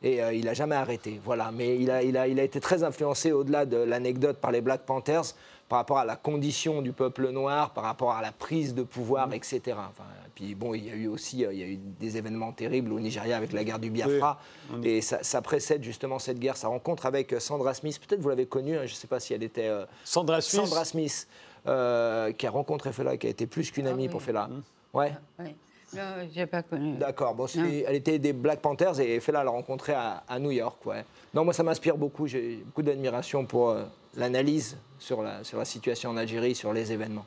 et 0.00 0.20
il 0.32 0.44
n'a 0.44 0.54
jamais 0.54 0.76
arrêté. 0.76 1.20
Voilà, 1.24 1.50
mais 1.50 1.76
il 1.76 1.90
a, 1.90 2.04
il, 2.04 2.16
a, 2.16 2.28
il 2.28 2.38
a 2.38 2.44
été 2.44 2.60
très 2.60 2.84
influencé 2.84 3.32
au-delà 3.32 3.66
de 3.66 3.78
l'anecdote 3.78 4.36
par 4.36 4.52
les 4.52 4.60
Black 4.60 4.82
Panthers 4.82 5.34
par 5.68 5.78
rapport 5.80 5.98
à 5.98 6.04
la 6.04 6.16
condition 6.16 6.82
du 6.82 6.92
peuple 6.92 7.28
noir, 7.30 7.70
par 7.72 7.84
rapport 7.84 8.12
à 8.12 8.22
la 8.22 8.32
prise 8.32 8.74
de 8.74 8.82
pouvoir, 8.82 9.32
etc. 9.34 9.60
Enfin, 9.76 10.04
puis 10.34 10.54
bon, 10.54 10.72
il 10.74 10.86
y 10.86 10.90
a 10.90 10.94
eu 10.94 11.08
aussi 11.08 11.44
euh, 11.44 11.52
il 11.52 11.58
y 11.58 11.62
a 11.62 11.66
eu 11.66 11.76
des 11.76 12.16
événements 12.16 12.52
terribles 12.52 12.92
au 12.92 13.00
Nigeria 13.00 13.36
avec 13.36 13.52
la 13.52 13.64
guerre 13.64 13.78
du 13.78 13.90
Biafra. 13.90 14.40
et 14.82 15.00
ça, 15.02 15.42
précède 15.42 15.82
justement 15.82 16.18
cette 16.18 16.38
guerre, 16.38 16.56
sa 16.56 16.68
rencontre 16.68 17.06
avec 17.06 17.32
euh, 17.32 17.40
Sandra 17.40 17.74
Smith. 17.74 18.00
Peut-être 18.00 18.20
vous 18.20 18.28
l'avez 18.30 18.46
connue, 18.46 18.76
hein, 18.76 18.86
je 18.86 18.92
ne 18.92 18.96
sais 18.96 19.06
pas 19.06 19.20
si 19.20 19.34
elle 19.34 19.42
était. 19.42 19.66
Euh, 19.66 19.84
Sandra 20.04 20.40
Smith. 20.40 20.64
Sandra 20.64 20.84
Smith, 20.84 21.28
qui 22.32 22.46
a 22.46 22.50
rencontré 22.50 22.92
Fela, 22.92 23.16
qui 23.16 23.26
a 23.26 23.30
été 23.30 23.46
plus 23.46 23.70
qu'une 23.70 23.86
ah 23.86 23.90
amie 23.90 24.08
pour 24.08 24.22
Fela. 24.22 24.48
Mmh. 24.48 24.62
Ouais. 24.94 25.12
Ah, 25.38 25.42
oui. 25.44 25.54
Non, 25.94 26.28
je 26.30 26.38
n'ai 26.40 26.46
pas 26.46 26.62
connu. 26.62 26.96
D'accord. 26.96 27.34
Bon, 27.34 27.46
elle 27.46 27.94
était 27.94 28.18
des 28.18 28.34
Black 28.34 28.60
Panthers 28.60 29.00
et 29.00 29.20
Fela 29.20 29.42
l'a 29.42 29.50
rencontrée 29.50 29.94
à, 29.94 30.22
à, 30.28 30.38
New 30.38 30.50
York. 30.50 30.84
Ouais. 30.84 31.04
Non, 31.32 31.44
moi, 31.44 31.54
ça 31.54 31.62
m'inspire 31.62 31.96
beaucoup. 31.96 32.26
J'ai 32.26 32.56
beaucoup 32.56 32.82
d'admiration 32.82 33.46
pour 33.46 33.74
l'analyse 34.14 34.76
sur 34.98 35.22
la, 35.22 35.44
sur 35.44 35.58
la 35.58 35.64
situation 35.64 36.10
en 36.10 36.16
Algérie, 36.16 36.54
sur 36.54 36.72
les 36.72 36.92
événements. 36.92 37.24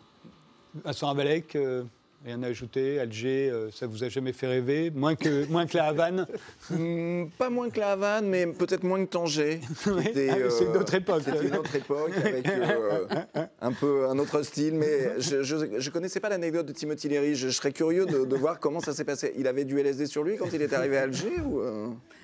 Vincent 0.83 1.09
Abalek, 1.09 1.55
euh, 1.55 1.83
rien 2.25 2.43
à 2.43 2.47
ajouter 2.47 2.99
Alger, 2.99 3.49
euh, 3.49 3.71
ça 3.71 3.87
vous 3.87 4.03
a 4.03 4.09
jamais 4.09 4.33
fait 4.33 4.47
rêver 4.47 4.91
Moins 4.91 5.15
que, 5.15 5.45
moins 5.49 5.65
que 5.65 5.77
la 5.77 5.85
Havane? 5.85 6.27
Hmm, 6.69 7.25
Pas 7.37 7.49
moins 7.49 7.69
que 7.69 7.79
la 7.79 7.91
Havane, 7.91 8.27
mais 8.27 8.47
peut-être 8.47 8.83
moins 8.83 9.03
que 9.03 9.09
Tanger. 9.09 9.61
Ah, 9.87 10.49
c'est 10.49 10.65
une 10.65 10.77
autre 10.77 10.93
époque. 10.93 11.21
C'est 11.25 11.45
une 11.45 11.55
autre 11.55 11.75
époque, 11.75 12.11
avec 12.15 12.47
euh, 12.47 13.05
un 13.61 13.71
peu 13.71 14.07
un 14.07 14.17
autre 14.19 14.41
style. 14.43 14.75
Mais 14.75 15.19
je 15.19 15.55
ne 15.55 15.89
connaissais 15.89 16.19
pas 16.19 16.29
l'anecdote 16.29 16.65
de 16.65 16.73
Timothy 16.73 17.09
Leary. 17.09 17.35
Je, 17.35 17.49
serais 17.49 17.71
curieux 17.71 18.05
de, 18.05 18.25
de, 18.25 18.35
voir 18.35 18.59
comment 18.59 18.79
ça 18.79 18.93
s'est 18.93 19.03
passé. 19.03 19.33
Il 19.37 19.47
avait 19.47 19.65
du 19.65 19.79
LSD 19.79 20.05
sur 20.05 20.23
lui 20.23 20.37
quand 20.37 20.51
il 20.53 20.61
est 20.61 20.73
arrivé 20.73 20.97
à 20.97 21.03
Alger 21.03 21.41
ou 21.41 21.61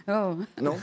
Oh. 0.10 0.38
Non? 0.62 0.78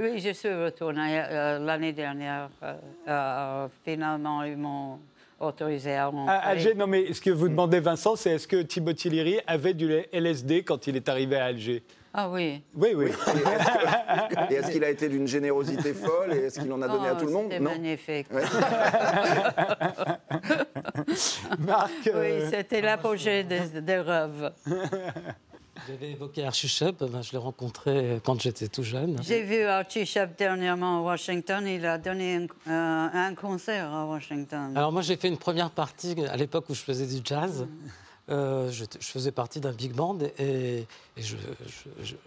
Oui, 0.00 0.18
je 0.18 0.32
suis 0.32 0.52
retournée 0.52 1.22
euh, 1.30 1.60
l'année 1.60 1.92
dernière. 1.92 2.50
Euh, 2.64 2.74
euh, 3.06 3.68
finalement, 3.84 4.42
ils 4.42 4.56
m'ont 4.56 4.98
autorisé 5.46 5.94
à 5.94 6.06
rentrer. 6.06 6.34
À 6.34 6.38
Alger, 6.48 6.74
non, 6.74 6.86
mais 6.86 7.12
ce 7.12 7.20
que 7.20 7.30
vous 7.30 7.48
demandez, 7.48 7.80
Vincent, 7.80 8.16
c'est 8.16 8.30
est-ce 8.30 8.48
que 8.48 8.62
Timothy 8.62 9.10
Leary 9.10 9.40
avait 9.46 9.74
du 9.74 9.92
LSD 10.12 10.64
quand 10.64 10.86
il 10.86 10.96
est 10.96 11.08
arrivé 11.08 11.36
à 11.36 11.46
Alger? 11.46 11.82
Ah 12.16 12.30
oui. 12.30 12.62
Oui, 12.76 12.90
oui. 12.94 13.06
Et 14.50 14.54
est-ce 14.54 14.70
qu'il 14.70 14.84
a 14.84 14.90
été 14.90 15.08
d'une 15.08 15.26
générosité 15.26 15.92
folle 15.92 16.32
et 16.32 16.44
est-ce 16.44 16.60
qu'il 16.60 16.72
en 16.72 16.80
a 16.80 16.86
donné 16.86 17.08
à 17.08 17.16
tout 17.16 17.26
le 17.26 17.32
monde? 17.32 17.46
C'était 17.50 17.58
magnifique. 17.58 18.28
Marc, 21.58 21.90
Oui, 22.14 22.42
c'était 22.50 22.80
l'apogée 22.80 23.42
des, 23.42 23.80
des 23.80 23.98
rêves. 23.98 24.52
J'avais 25.88 26.12
évoqué 26.12 26.44
Archie 26.44 26.68
Shep, 26.68 27.02
ben, 27.04 27.22
je 27.22 27.32
l'ai 27.32 27.38
rencontré 27.38 28.20
quand 28.24 28.40
j'étais 28.40 28.68
tout 28.68 28.82
jeune. 28.82 29.18
J'ai 29.22 29.42
vu 29.42 29.62
Archie 29.62 30.06
Shep 30.06 30.38
dernièrement 30.38 30.98
à 30.98 31.00
Washington, 31.02 31.66
il 31.66 31.84
a 31.86 31.98
donné 31.98 32.46
un, 32.66 33.34
concert 33.34 33.92
à 33.92 34.06
Washington. 34.06 34.76
Alors 34.76 34.92
moi 34.92 35.02
j'ai 35.02 35.16
fait 35.16 35.28
une 35.28 35.38
première 35.38 35.70
partie 35.70 36.14
à 36.30 36.36
l'époque 36.36 36.66
où 36.68 36.74
je 36.74 36.80
faisais 36.80 37.06
du 37.06 37.20
jazz. 37.24 37.66
Euh, 38.30 38.70
je, 38.70 38.84
faisais 39.00 39.32
partie 39.32 39.60
d'un 39.60 39.72
big 39.72 39.92
band 39.92 40.16
et, 40.38 40.86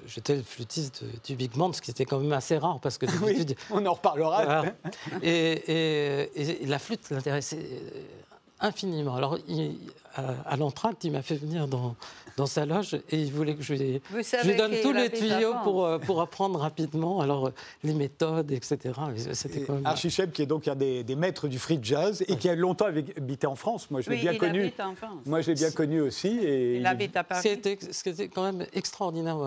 j'étais 0.05 0.36
le 0.36 0.43
flûtiste 0.43 1.03
du 1.25 1.36
big 1.36 1.51
band, 1.53 1.73
ce 1.73 1.81
qui 1.81 1.89
était 1.89 2.05
quand 2.05 2.19
même 2.19 2.33
assez 2.33 2.55
rare 2.60 2.79
parce 2.79 2.99
que 2.99 3.07
on 3.71 3.83
en 3.83 3.93
reparlera. 3.93 4.65
Et, 5.23 6.29
et, 6.36 6.65
la 6.67 6.77
flûte 6.77 7.10
l'intéressait 7.10 7.81
infiniment. 8.60 9.15
Alors, 9.15 9.38
à, 10.15 10.58
l'entracte, 10.58 11.04
il 11.04 11.12
m'a 11.12 11.22
fait 11.22 11.36
venir 11.36 11.67
dans, 11.67 11.96
dans 12.38 12.48
sa 12.48 12.65
loge 12.65 12.96
et 13.10 13.20
il 13.20 13.32
voulait 13.32 13.56
que 13.56 13.62
je 13.62 13.74
lui, 13.74 14.02
je 14.12 14.58
donne 14.58 14.74
tous 14.82 14.93
les 14.93 15.12
tuyaux 15.12 15.54
pour, 15.63 15.86
euh, 15.86 16.00
pour 16.00 16.22
apprendre 16.22 16.60
rapidement, 16.60 17.22
alors 17.22 17.52
les 17.84 17.93
méthodes, 17.93 18.52
etc. 18.52 18.78
C'était 19.34 19.62
quand 19.62 19.74
même... 19.74 19.86
Archie 19.86 20.10
Shep, 20.10 20.32
qui 20.32 20.41
est 20.41 20.48
donc 20.48 20.67
un 20.67 20.76
des, 20.76 21.04
des, 21.04 21.15
maîtres 21.15 21.48
du 21.48 21.60
free 21.60 21.80
jazz 21.82 22.24
et 22.28 22.36
qui 22.38 22.50
a 22.50 22.56
longtemps 22.56 22.86
habité 22.86 23.46
en 23.48 23.56
France. 23.56 23.91
Moi, 23.91 24.02
je 24.02 24.10
l'ai 24.10 24.17
bien 24.17 24.34
il 24.34 24.39
connu. 24.39 24.74
En 24.80 24.96
France. 24.96 25.20
Moi, 25.26 25.41
je 25.41 25.52
l'ai 25.52 25.56
bien 25.56 25.72
connu 25.72 26.02
aussi. 26.02 26.28
Et 26.28 26.78
il, 26.78 26.86
habite 26.86 27.15
à 27.15 27.24
Paris. 27.24 27.41
C'était, 27.43 27.78
c'était 27.91 28.28
quand 28.28 28.43
même 28.43 28.65
extraordinaire. 28.74 29.38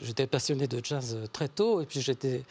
j'étais 0.00 0.26
passionné 0.26 0.66
de 0.66 0.80
jazz 0.82 1.18
très 1.32 1.48
tôt 1.48 1.80
et 1.80 1.86
puis 1.86 2.00
j'étais 2.00 2.42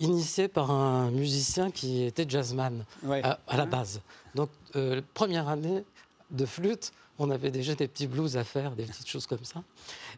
initié 0.00 0.48
par 0.48 0.70
un 0.70 1.10
musicien 1.10 1.70
qui 1.70 2.04
était 2.04 2.26
jazzman 2.28 2.84
à, 3.08 3.56
la 3.56 3.66
base. 3.66 4.00
Donc, 4.38 4.50
euh, 4.76 5.02
première 5.14 5.48
année 5.48 5.82
de 6.30 6.46
flûte, 6.46 6.92
on 7.18 7.28
avait 7.28 7.50
déjà 7.50 7.74
des 7.74 7.88
petits 7.88 8.06
blues 8.06 8.36
à 8.36 8.44
faire, 8.44 8.70
des 8.70 8.84
petites 8.84 9.08
choses 9.08 9.26
comme 9.26 9.42
ça, 9.42 9.64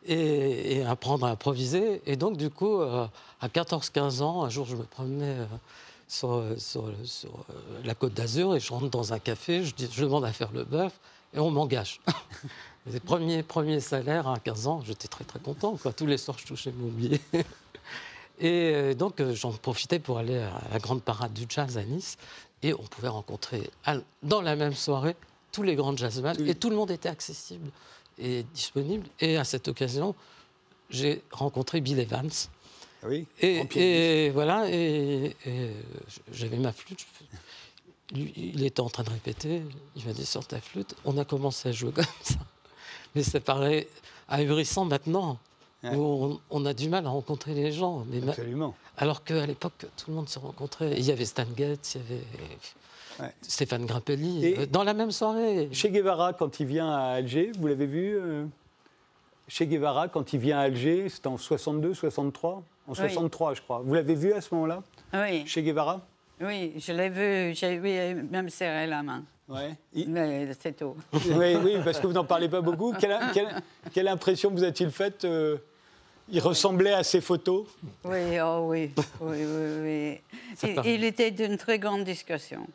et, 0.06 0.82
apprendre 0.82 1.24
à 1.24 1.30
improviser. 1.30 2.02
Et 2.04 2.16
donc, 2.16 2.36
du 2.36 2.50
coup, 2.50 2.82
euh, 2.82 3.06
à 3.40 3.48
14-15 3.48 4.20
ans, 4.20 4.44
un 4.44 4.50
jour, 4.50 4.66
je 4.66 4.76
me 4.76 4.82
promenais 4.82 5.38
euh, 5.38 5.46
sur, 6.06 6.44
sur, 6.58 6.92
la 7.82 7.94
côte 7.94 8.12
d'Azur 8.12 8.54
et 8.54 8.60
je 8.60 8.70
rentre 8.70 8.90
dans 8.90 9.14
un 9.14 9.18
café, 9.18 9.64
je, 9.64 9.74
dis, 9.74 9.88
je 9.90 10.04
demande 10.04 10.26
à 10.26 10.34
faire 10.34 10.52
le 10.52 10.64
bœuf 10.64 11.00
et 11.32 11.38
on 11.38 11.50
m'engage. 11.50 12.02
Les 12.92 13.00
premiers, 13.00 13.42
premiers 13.42 13.80
salaires 13.80 14.28
à 14.28 14.38
15 14.38 14.66
ans, 14.66 14.82
j'étais 14.84 15.08
très 15.08 15.24
très 15.24 15.40
content. 15.40 15.78
Quoi. 15.78 15.94
Tous 15.94 16.06
les 16.06 16.18
soirs, 16.18 16.36
je 16.38 16.44
touchais 16.44 16.72
mon 16.76 16.88
billet. 16.88 17.20
Et 18.42 18.94
donc, 18.94 19.22
j'en 19.34 19.52
profitais 19.52 19.98
pour 19.98 20.16
aller 20.16 20.38
à 20.38 20.62
la 20.72 20.78
grande 20.78 21.02
parade 21.02 21.34
du 21.34 21.44
jazz 21.46 21.76
à 21.76 21.84
Nice. 21.84 22.16
Et 22.62 22.74
on 22.74 22.82
pouvait 22.82 23.08
rencontrer 23.08 23.70
dans 24.22 24.42
la 24.42 24.56
même 24.56 24.74
soirée 24.74 25.16
tous 25.52 25.62
les 25.62 25.74
grands 25.74 25.96
jazzmen. 25.96 26.36
Et 26.46 26.54
tout 26.54 26.70
le 26.70 26.76
monde 26.76 26.90
était 26.90 27.08
accessible 27.08 27.70
et 28.18 28.44
disponible. 28.54 29.06
Et 29.18 29.36
à 29.36 29.44
cette 29.44 29.68
occasion, 29.68 30.14
j'ai 30.90 31.22
rencontré 31.30 31.80
Bill 31.80 31.98
Evans. 31.98 32.30
Ah 33.02 33.06
oui. 33.08 33.26
Et, 33.40 34.30
voilà, 34.30 34.68
et, 34.70 35.34
j'avais 36.32 36.58
ma 36.58 36.72
flûte. 36.72 37.06
il 38.14 38.62
était 38.62 38.80
en 38.80 38.90
train 38.90 39.04
de 39.04 39.10
répéter. 39.10 39.62
Il 39.96 40.04
m'a 40.04 40.12
dit 40.12 40.26
sur 40.26 40.46
ta 40.46 40.60
flûte. 40.60 40.94
On 41.04 41.16
a 41.16 41.24
commencé 41.24 41.70
à 41.70 41.72
jouer 41.72 41.92
comme 41.92 42.04
ça. 42.22 42.36
Mais 43.14 43.22
ça 43.22 43.40
paraît 43.40 43.88
ahurissant 44.28 44.84
maintenant. 44.84 45.38
Où 45.82 46.40
on, 46.50 46.66
a 46.66 46.74
du 46.74 46.88
mal 46.88 47.06
à 47.06 47.08
rencontrer 47.08 47.54
les 47.54 47.72
gens. 47.72 48.04
Mais 48.10 48.20
Absolument. 48.28 48.74
alors 48.98 49.24
qu'à 49.24 49.46
l'époque, 49.46 49.86
tout 49.96 50.10
le 50.10 50.14
monde 50.14 50.28
se 50.28 50.38
rencontrait. 50.38 50.92
Il 50.98 51.04
y 51.04 51.10
avait 51.10 51.24
Stan 51.24 51.46
Getz, 51.56 51.94
il 51.94 52.00
y 52.00 52.04
avait 52.04 53.32
Stéphane 53.42 53.86
Grappelli, 53.86 54.54
euh, 54.58 54.66
dans 54.66 54.84
la 54.84 54.94
même 54.94 55.10
soirée. 55.10 55.70
Che 55.72 55.86
Guevara, 55.86 56.32
quand 56.32 56.60
il 56.60 56.66
vient 56.66 56.90
à 56.90 57.14
Alger, 57.14 57.52
vous 57.58 57.66
l'avez 57.66 57.86
vu 57.86 58.14
euh, 58.14 58.44
Che 59.48 59.62
Guevara, 59.62 60.08
quand 60.08 60.32
il 60.32 60.40
vient 60.40 60.58
à 60.58 60.62
Alger, 60.62 61.08
c'était 61.08 61.28
en 61.28 61.38
62, 61.38 61.94
63 61.94 62.62
En 62.86 62.94
63, 62.94 63.54
je 63.54 63.62
crois. 63.62 63.82
Vous 63.84 63.94
l'avez 63.94 64.14
vu 64.14 64.32
à 64.32 64.40
ce 64.40 64.54
moment-là 64.54 64.82
Oui. 65.14 65.46
Che 65.46 65.60
Guevara? 65.60 66.00
Oui, 66.40 66.74
je 66.78 66.92
l'ai 66.92 67.08
vu. 67.08 67.54
J'ai 67.54 68.14
même 68.14 68.48
serré 68.48 68.86
la 68.86 69.02
main. 69.02 69.24
Ouais. 69.48 69.74
Mais 70.06 70.48
c'est 70.58 70.76
tout. 70.76 70.94
Oui, 71.12 71.56
oui, 71.62 71.76
parce 71.84 71.98
que 71.98 72.06
vous 72.06 72.12
n'en 72.12 72.24
parlez 72.24 72.48
pas 72.48 72.60
beaucoup. 72.60 72.92
Quelle, 72.92 73.18
quelle, 73.92 74.08
impression 74.08 74.50
vous 74.50 74.62
a-t-il 74.62 74.90
faite 74.90 75.24
euh, 75.24 75.58
Il 76.32 76.40
ressemblait 76.40 76.92
à 76.92 77.02
ses 77.02 77.20
photos 77.20 77.66
Oui, 78.04 78.38
oh 78.40 78.66
oui. 78.68 78.90
oui, 79.20 79.38
oui, 79.44 80.20
oui. 80.62 80.78
Il, 80.84 81.04
était 81.04 81.30
d'une 81.30 81.56
très 81.56 81.78
grande 81.78 82.04
discussion. 82.04 82.66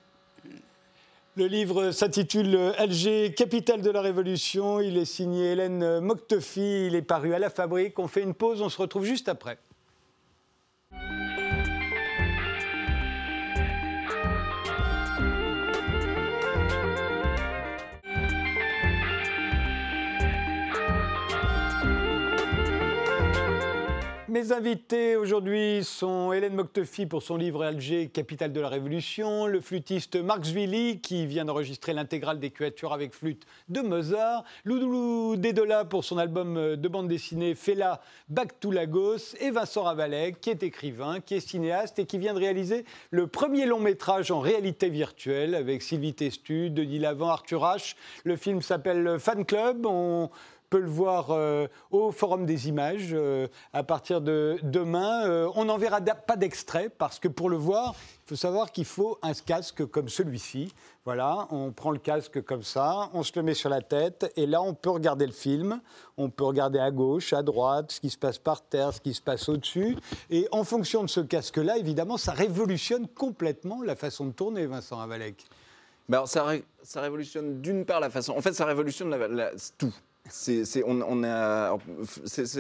Le 1.38 1.48
livre 1.48 1.92
s'intitule 1.92 2.74
Alger, 2.78 3.34
capitale 3.34 3.82
de 3.82 3.90
la 3.90 4.02
Révolution. 4.02 4.82
Il 4.82 4.98
est 4.98 5.06
signé 5.06 5.52
Hélène 5.52 6.00
Moctefi. 6.00 6.88
Il 6.88 6.96
est 6.96 7.02
paru 7.02 7.34
à 7.34 7.40
la 7.40 7.50
Fabrique. 7.50 7.98
On 8.00 8.08
fait 8.08 8.24
une 8.24 8.34
pause, 8.34 8.62
on 8.62 8.70
se 8.70 8.82
retrouve 8.82 9.06
juste 9.06 9.30
après. 9.30 9.58
Mes 24.36 24.52
invités 24.52 25.16
aujourd'hui 25.16 25.82
sont 25.86 26.34
Hélène 26.34 26.56
Moctefi 26.56 27.06
pour 27.06 27.24
son 27.24 27.38
livre 27.38 27.64
Alger, 27.64 28.10
capitale 28.10 28.52
de 28.52 28.60
la 28.60 28.68
Révolution, 28.68 29.48
le 29.48 29.62
flûtiste 29.62 30.18
Marc 30.18 30.44
Zwilly 30.44 31.00
qui 31.00 31.26
vient 31.26 31.46
d'enregistrer 31.46 31.94
l'intégrale 31.94 32.38
des 32.38 32.50
cuatures 32.50 32.92
avec 32.92 33.14
flûte 33.14 33.46
de 33.70 33.80
Mozart, 33.80 34.44
Loudoulou 34.66 35.38
Dedola 35.38 35.86
pour 35.86 36.04
son 36.04 36.18
album 36.18 36.76
de 36.76 36.88
bande 36.90 37.08
dessinée 37.08 37.56
Fela 37.56 38.02
Back 38.28 38.60
to 38.60 38.72
Lagos 38.72 39.38
et 39.40 39.52
Vincent 39.52 39.84
Ravalec 39.84 40.42
qui 40.42 40.50
est 40.50 40.64
écrivain, 40.64 41.22
qui 41.22 41.36
est 41.36 41.40
cinéaste 41.40 41.98
et 42.00 42.06
qui 42.06 42.18
vient 42.18 42.34
de 42.34 42.40
réaliser 42.40 42.84
le 43.12 43.28
premier 43.28 43.66
long 43.66 43.80
métrage 43.80 44.32
en 44.32 44.42
réalité 44.42 44.90
virtuelle 44.90 45.56
avec 45.56 45.82
Sylvie 45.82 46.14
Testu, 46.14 46.72
Denis 46.72 47.00
Lavant, 47.00 47.30
Arthur 47.30 47.62
H. 47.62 47.96
Le 48.26 48.36
film 48.36 48.62
s'appelle 48.62 49.18
Fan 49.18 49.46
Club. 49.46 49.88
Peut 50.70 50.80
le 50.80 50.90
voir 50.90 51.32
euh, 51.32 51.68
au 51.92 52.12
Forum 52.12 52.46
des 52.46 52.68
images 52.68 53.10
euh, 53.14 53.48
à 53.74 53.84
partir 53.84 54.22
de 54.22 54.58
demain. 54.64 55.26
Euh, 55.26 55.50
on 55.56 55.66
n'en 55.66 55.78
verra 55.78 56.02
pas 56.02 56.36
d'extrait 56.36 56.90
parce 56.90 57.20
que 57.20 57.28
pour 57.28 57.50
le 57.50 57.58
voir, 57.58 57.96
il 58.26 58.30
faut 58.30 58.36
savoir 58.36 58.72
qu'il 58.72 58.86
faut 58.86 59.18
un 59.22 59.34
casque 59.34 59.86
comme 59.86 60.10
celui-ci. 60.10 60.74
Voilà, 61.06 61.48
on 61.52 61.72
prend 61.72 61.92
le 61.92 62.00
casque 62.00 62.42
comme 62.44 62.64
ça, 62.64 63.10
on 63.14 63.22
se 63.22 63.32
le 63.36 63.44
met 63.44 63.54
sur 63.54 63.70
la 63.70 63.82
tête 63.82 64.32
et 64.36 64.48
là 64.48 64.62
on 64.62 64.74
peut 64.74 64.90
regarder 64.90 65.28
le 65.28 65.32
film. 65.32 65.80
On 66.18 66.30
peut 66.30 66.46
regarder 66.46 66.80
à 66.80 66.90
gauche, 66.90 67.34
à 67.34 67.44
droite, 67.44 67.92
ce 67.92 68.00
qui 68.00 68.10
se 68.10 68.18
passe 68.18 68.40
par 68.40 68.64
terre, 68.64 68.94
ce 68.94 69.02
qui 69.02 69.14
se 69.14 69.22
passe 69.22 69.48
au-dessus. 69.48 69.98
Et 70.30 70.48
en 70.52 70.64
fonction 70.64 71.04
de 71.04 71.10
ce 71.10 71.20
casque-là, 71.20 71.78
évidemment, 71.78 72.18
ça 72.18 72.32
révolutionne 72.32 73.08
complètement 73.08 73.82
la 73.84 73.96
façon 73.96 74.26
de 74.26 74.32
tourner, 74.32 74.66
Vincent 74.66 75.00
Avalek. 75.00 75.46
Ben 76.08 76.18
alors 76.18 76.28
ça, 76.28 76.46
ça, 76.84 77.02
révolutionne 77.02 77.62
d'une 77.62 77.84
part 77.84 78.00
la 78.00 78.10
façon. 78.10 78.34
En 78.34 78.42
fait, 78.42 78.54
ça 78.54 78.66
révolutionne 78.66 79.16
tout. 79.78 79.94
C'est 80.30 80.64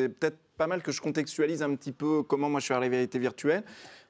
peut-être 0.10 0.38
pas 0.58 0.67
mal 0.67 0.82
que 0.82 0.91
je 0.91 1.01
contextualise 1.01 1.62
un 1.63 1.75
petit 1.75 1.91
peu 1.91 2.23
comment 2.23 2.49
moi 2.49 2.60
je 2.60 2.65
suis 2.65 2.73
arrivé 2.73 2.88
à 2.88 2.89
la 2.89 2.97
réalité 2.97 3.19
virtuelle. 3.19 3.63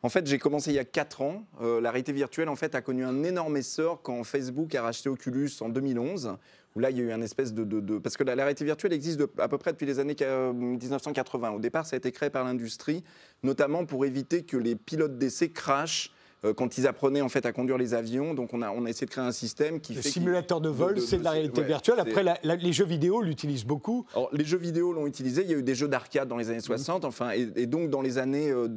En 0.04 0.10
fait, 0.10 0.28
j'ai 0.28 0.38
commencé 0.38 0.72
il 0.72 0.76
y 0.76 0.80
a 0.80 0.86
4 0.86 1.22
ans. 1.22 1.48
Euh, 1.62 1.82
la 1.82 1.90
réalité 1.90 2.12
virtuelle 2.12 2.50
en 2.50 2.56
fait, 2.56 2.76
a 2.76 2.82
connu 2.82 3.04
un 3.04 3.24
énorme 3.24 3.58
essor 3.58 4.02
quand 4.04 4.24
Facebook 4.24 4.76
a 4.76 4.84
racheté 4.84 5.10
Oculus 5.10 5.50
en 5.62 5.70
2011, 5.70 6.38
où 6.76 6.80
là, 6.80 6.92
il 6.92 6.98
y 6.98 7.00
a 7.00 7.04
eu 7.04 7.12
un 7.12 7.22
espèce 7.22 7.54
de... 7.54 7.98
Parce 7.98 8.16
que 8.16 8.24
la, 8.24 8.36
réalité 8.36 8.66
virtuelle 8.66 8.94
existe 8.94 9.22
à 9.40 9.48
peu 9.48 9.58
près 9.58 9.72
depuis 9.72 9.88
les 9.88 9.98
années 10.00 10.16
1980. 10.16 11.52
Au 11.52 11.60
départ, 11.60 11.86
ça 11.86 11.96
a 11.96 11.98
été 11.98 12.12
créé 12.12 12.30
par 12.30 12.44
l'industrie, 12.44 13.04
notamment 13.42 13.86
pour 13.86 14.06
éviter 14.06 14.44
que 14.44 14.58
les 14.58 14.76
pilotes 14.76 15.18
d'essai 15.18 15.50
crashent 15.50 16.12
euh, 16.12 16.15
quand 16.54 16.78
ils 16.78 16.88
apprenaient 16.88 17.22
en 17.22 17.30
fait 17.30 17.46
à 17.46 17.52
conduire 17.52 17.78
les 17.78 17.94
avions. 17.94 18.34
Donc 18.34 18.54
on 18.54 18.62
a, 18.62 18.72
on 18.72 18.86
a 18.86 18.90
essayé 18.90 19.06
de 19.06 19.12
créer 19.12 19.24
un 19.24 19.32
système 19.32 19.80
qui 19.80 19.94
le 19.94 20.02
fait 20.02 20.10
simulateur 20.10 20.62
de 20.62 20.70
vol, 20.70 21.00
c'est 21.02 21.18
de, 21.18 21.24
la 21.24 21.32
réalité 21.32 21.64
virtuelle. 21.64 22.00
Après, 22.00 22.24
les 22.44 22.74
jeux 22.74 22.86
vidéo 22.86 23.22
l'utilisent 23.22 23.66
beaucoup. 23.66 24.06
Alors, 24.14 24.30
les 24.32 24.46
jeux 24.46 24.58
vidéo 24.58 24.94
l'ont 24.94 25.08
utilisé. 25.08 25.44
Il 25.44 25.50
y 25.50 25.54
a 25.54 25.58
eu 25.58 25.64
des 25.64 25.76
jeux 25.76 25.88
d'arcade 25.88 26.28
dans 26.28 26.38
les 26.38 26.50
années 26.50 26.60
60. 26.60 27.04
Mhm. 27.04 27.08
Enfin, 27.08 27.32
et, 27.32 27.66
donc 27.66 27.90
dans 27.90 28.02
les 28.02 28.18
années 28.18 28.52
euh, 28.52 28.68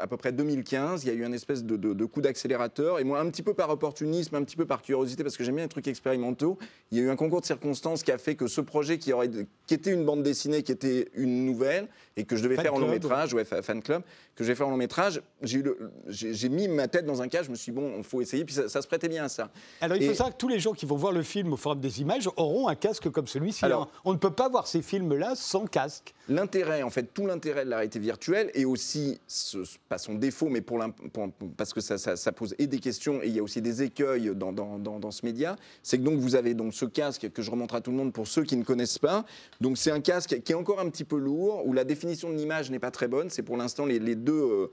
à 0.00 0.06
peu 0.06 0.16
près 0.16 0.32
2015, 0.32 1.04
il 1.04 1.08
y 1.08 1.10
a 1.10 1.14
eu 1.14 1.24
un 1.24 1.32
espèce 1.32 1.64
de, 1.64 1.76
de 1.76 2.04
coup 2.04 2.20
d'accélérateur. 2.20 2.98
Et 2.98 3.04
moi, 3.04 3.20
un 3.20 3.30
petit 3.30 3.42
peu 3.42 3.54
par 3.54 3.70
opportunisme, 3.70 4.34
un 4.34 4.44
petit 4.44 4.56
peu 4.56 4.66
par 4.66 4.82
curiosité, 4.82 5.22
parce 5.22 5.36
que 5.36 5.44
j'aime 5.44 5.56
bien 5.56 5.64
les 5.64 5.68
trucs 5.68 5.88
expérimentaux, 5.88 6.58
il 6.90 6.98
y 6.98 7.00
a 7.00 7.04
eu 7.04 7.10
un 7.10 7.16
concours 7.16 7.40
de 7.40 7.46
circonstances 7.46 8.02
qui 8.02 8.12
a 8.12 8.18
fait 8.18 8.34
que 8.34 8.46
ce 8.46 8.60
projet 8.60 8.98
qui, 8.98 9.12
aurait, 9.12 9.30
qui 9.66 9.74
était 9.74 9.92
une 9.92 10.04
bande 10.04 10.22
dessinée, 10.22 10.62
qui 10.62 10.72
était 10.72 11.08
une 11.14 11.44
nouvelle, 11.44 11.88
et 12.16 12.24
que 12.24 12.36
je 12.36 12.42
devais 12.42 12.56
faire 12.56 12.74
en 12.74 12.78
long 12.78 12.88
métrage, 12.88 13.34
ouais, 13.34 13.44
fan 13.44 13.82
club, 13.82 14.02
que 14.34 14.44
je 14.44 14.48
vais 14.48 14.54
faire 14.54 14.66
en 14.66 14.70
long 14.70 14.76
métrage, 14.76 15.22
j'ai 15.42 16.48
mis 16.48 16.68
ma 16.68 16.88
tête 16.88 17.06
dans 17.06 17.17
un 17.20 17.28
cas, 17.28 17.42
je 17.42 17.50
me 17.50 17.54
suis 17.54 17.72
dit, 17.72 17.78
bon, 17.78 17.94
il 17.98 18.04
faut 18.04 18.20
essayer, 18.20 18.44
puis 18.44 18.54
ça, 18.54 18.68
se 18.68 18.86
prêtait 18.86 19.08
bien 19.08 19.24
à 19.24 19.28
ça. 19.28 19.50
Alors 19.80 19.96
il 19.96 20.06
faut 20.06 20.14
savoir 20.14 20.32
que 20.32 20.38
tous 20.38 20.48
les 20.48 20.60
gens 20.60 20.72
qui 20.72 20.86
vont 20.86 20.96
voir 20.96 21.12
le 21.12 21.22
film 21.22 21.52
au 21.52 21.56
Forum 21.56 21.80
des 21.80 22.00
images 22.00 22.28
auront 22.36 22.68
un 22.68 22.74
casque 22.74 23.10
comme 23.10 23.26
celui-ci. 23.26 23.64
Alors, 23.64 23.90
on 24.04 24.12
ne 24.12 24.18
peut 24.18 24.30
pas 24.30 24.48
voir 24.48 24.66
ces 24.66 24.82
films-là 24.82 25.34
sans 25.34 25.66
casque. 25.66 26.14
L'intérêt, 26.28 26.82
en 26.82 26.90
fait, 26.90 27.14
tout 27.14 27.26
l'intérêt 27.26 27.64
de 27.64 27.70
la 27.70 27.76
réalité 27.76 27.98
virtuelle, 27.98 28.50
et 28.54 28.64
aussi, 28.64 29.18
pas 29.88 29.98
son 29.98 30.14
défaut, 30.14 30.48
mais 30.48 30.60
pour, 30.60 30.78
parce 31.56 31.72
que 31.72 31.80
ça, 31.80 31.98
ça, 31.98 32.32
pose 32.32 32.54
et 32.58 32.66
des 32.66 32.78
questions, 32.78 33.22
et 33.22 33.28
il 33.28 33.36
y 33.36 33.38
a 33.38 33.42
aussi 33.42 33.62
des 33.62 33.82
écueils 33.82 34.32
dans, 34.34 34.52
dans, 34.52 34.78
dans, 34.78 35.10
ce 35.10 35.24
média, 35.24 35.56
c'est 35.82 35.98
que 35.98 36.02
donc 36.02 36.18
vous 36.18 36.34
avez 36.34 36.54
donc 36.54 36.74
ce 36.74 36.84
casque 36.84 37.30
que 37.30 37.42
je 37.42 37.50
remonte 37.50 37.74
à 37.74 37.80
tout 37.80 37.90
le 37.90 37.96
monde 37.96 38.12
pour 38.12 38.28
ceux 38.28 38.44
qui 38.44 38.56
ne 38.56 38.64
connaissent 38.64 38.98
pas. 38.98 39.24
Donc 39.60 39.78
c'est 39.78 39.90
un 39.90 40.00
casque 40.00 40.40
qui 40.42 40.52
est 40.52 40.56
encore 40.56 40.80
un 40.80 40.90
petit 40.90 41.04
peu 41.04 41.16
lourd, 41.16 41.66
où 41.66 41.72
la 41.72 41.84
définition 41.84 42.30
de 42.30 42.36
l'image 42.36 42.70
n'est 42.70 42.78
pas 42.78 42.90
très 42.90 43.08
bonne. 43.08 43.30
C'est 43.30 43.42
pour 43.42 43.56
l'instant 43.56 43.86
les, 43.86 43.98
les, 43.98 44.14
deux. 44.14 44.32
Euh, 44.32 44.70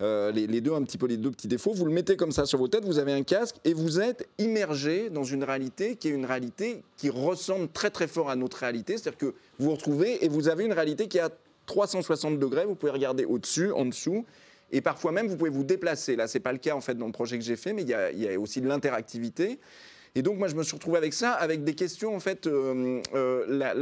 euh, 0.00 0.30
les, 0.30 0.60
deux 0.60 0.74
un 0.74 0.82
petit 0.82 0.96
peu 0.96 1.06
les 1.06 1.16
deux 1.16 1.30
petits 1.30 1.48
défauts. 1.48 1.72
Vous 1.72 1.84
le 1.84 1.90
mettez 1.90 2.16
comme 2.16 2.30
ça 2.30 2.46
sur 2.46 2.58
vos 2.58 2.68
têtes, 2.68 2.84
vous 2.84 2.98
avez 2.98 3.12
un 3.12 3.24
casque 3.24 3.56
et 3.64 3.74
vous 3.74 4.00
êtes 4.00 4.28
immergé 4.38 5.10
dans 5.10 5.24
une 5.24 5.42
réalité 5.42 5.96
qui 5.96 6.08
est 6.08 6.12
une 6.12 6.24
réalité 6.24 6.82
qui 6.96 7.10
ressemble 7.10 7.68
très 7.68 7.90
très 7.90 8.06
fort 8.06 8.30
à 8.30 8.36
notre 8.36 8.58
réalité. 8.58 8.96
C'est-à-dire 8.96 9.18
que 9.18 9.34
vous 9.58 9.66
vous 9.66 9.72
retrouvez 9.72 10.24
et 10.24 10.28
vous 10.28 10.48
avez 10.48 10.64
une 10.64 10.72
réalité 10.72 11.08
qui 11.08 11.18
est 11.18 11.22
à 11.22 11.30
360 11.66 12.38
degrés. 12.38 12.64
Vous 12.64 12.76
pouvez 12.76 12.92
regarder 12.92 13.24
au-dessus, 13.24 13.72
en 13.72 13.86
dessous. 13.86 14.24
Et 14.70 14.80
parfois 14.80 15.10
même, 15.10 15.26
vous 15.26 15.36
pouvez 15.36 15.50
vous 15.50 15.64
déplacer. 15.64 16.14
Là, 16.14 16.28
c'est 16.28 16.40
pas 16.40 16.52
le 16.52 16.58
cas 16.58 16.76
en 16.76 16.80
fait 16.80 16.94
dans 16.94 17.06
le 17.06 17.12
projet 17.12 17.36
que 17.36 17.44
j'ai 17.44 17.56
fait, 17.56 17.72
mais 17.72 17.82
il 17.82 17.88
y 17.88 18.28
a 18.28 18.38
aussi 18.38 18.60
de 18.60 18.68
l'interactivité. 18.68 19.58
Et 20.14 20.22
donc, 20.22 20.38
moi, 20.38 20.48
je 20.48 20.54
me 20.54 20.62
suis 20.62 20.74
retrouvé 20.74 20.98
avec 20.98 21.12
ça, 21.12 21.32
avec 21.32 21.64
des 21.64 21.74
questions. 21.74 22.14
En 22.14 22.20
fait, 22.20 22.46
euh, 22.46 23.00
euh, 23.14 23.78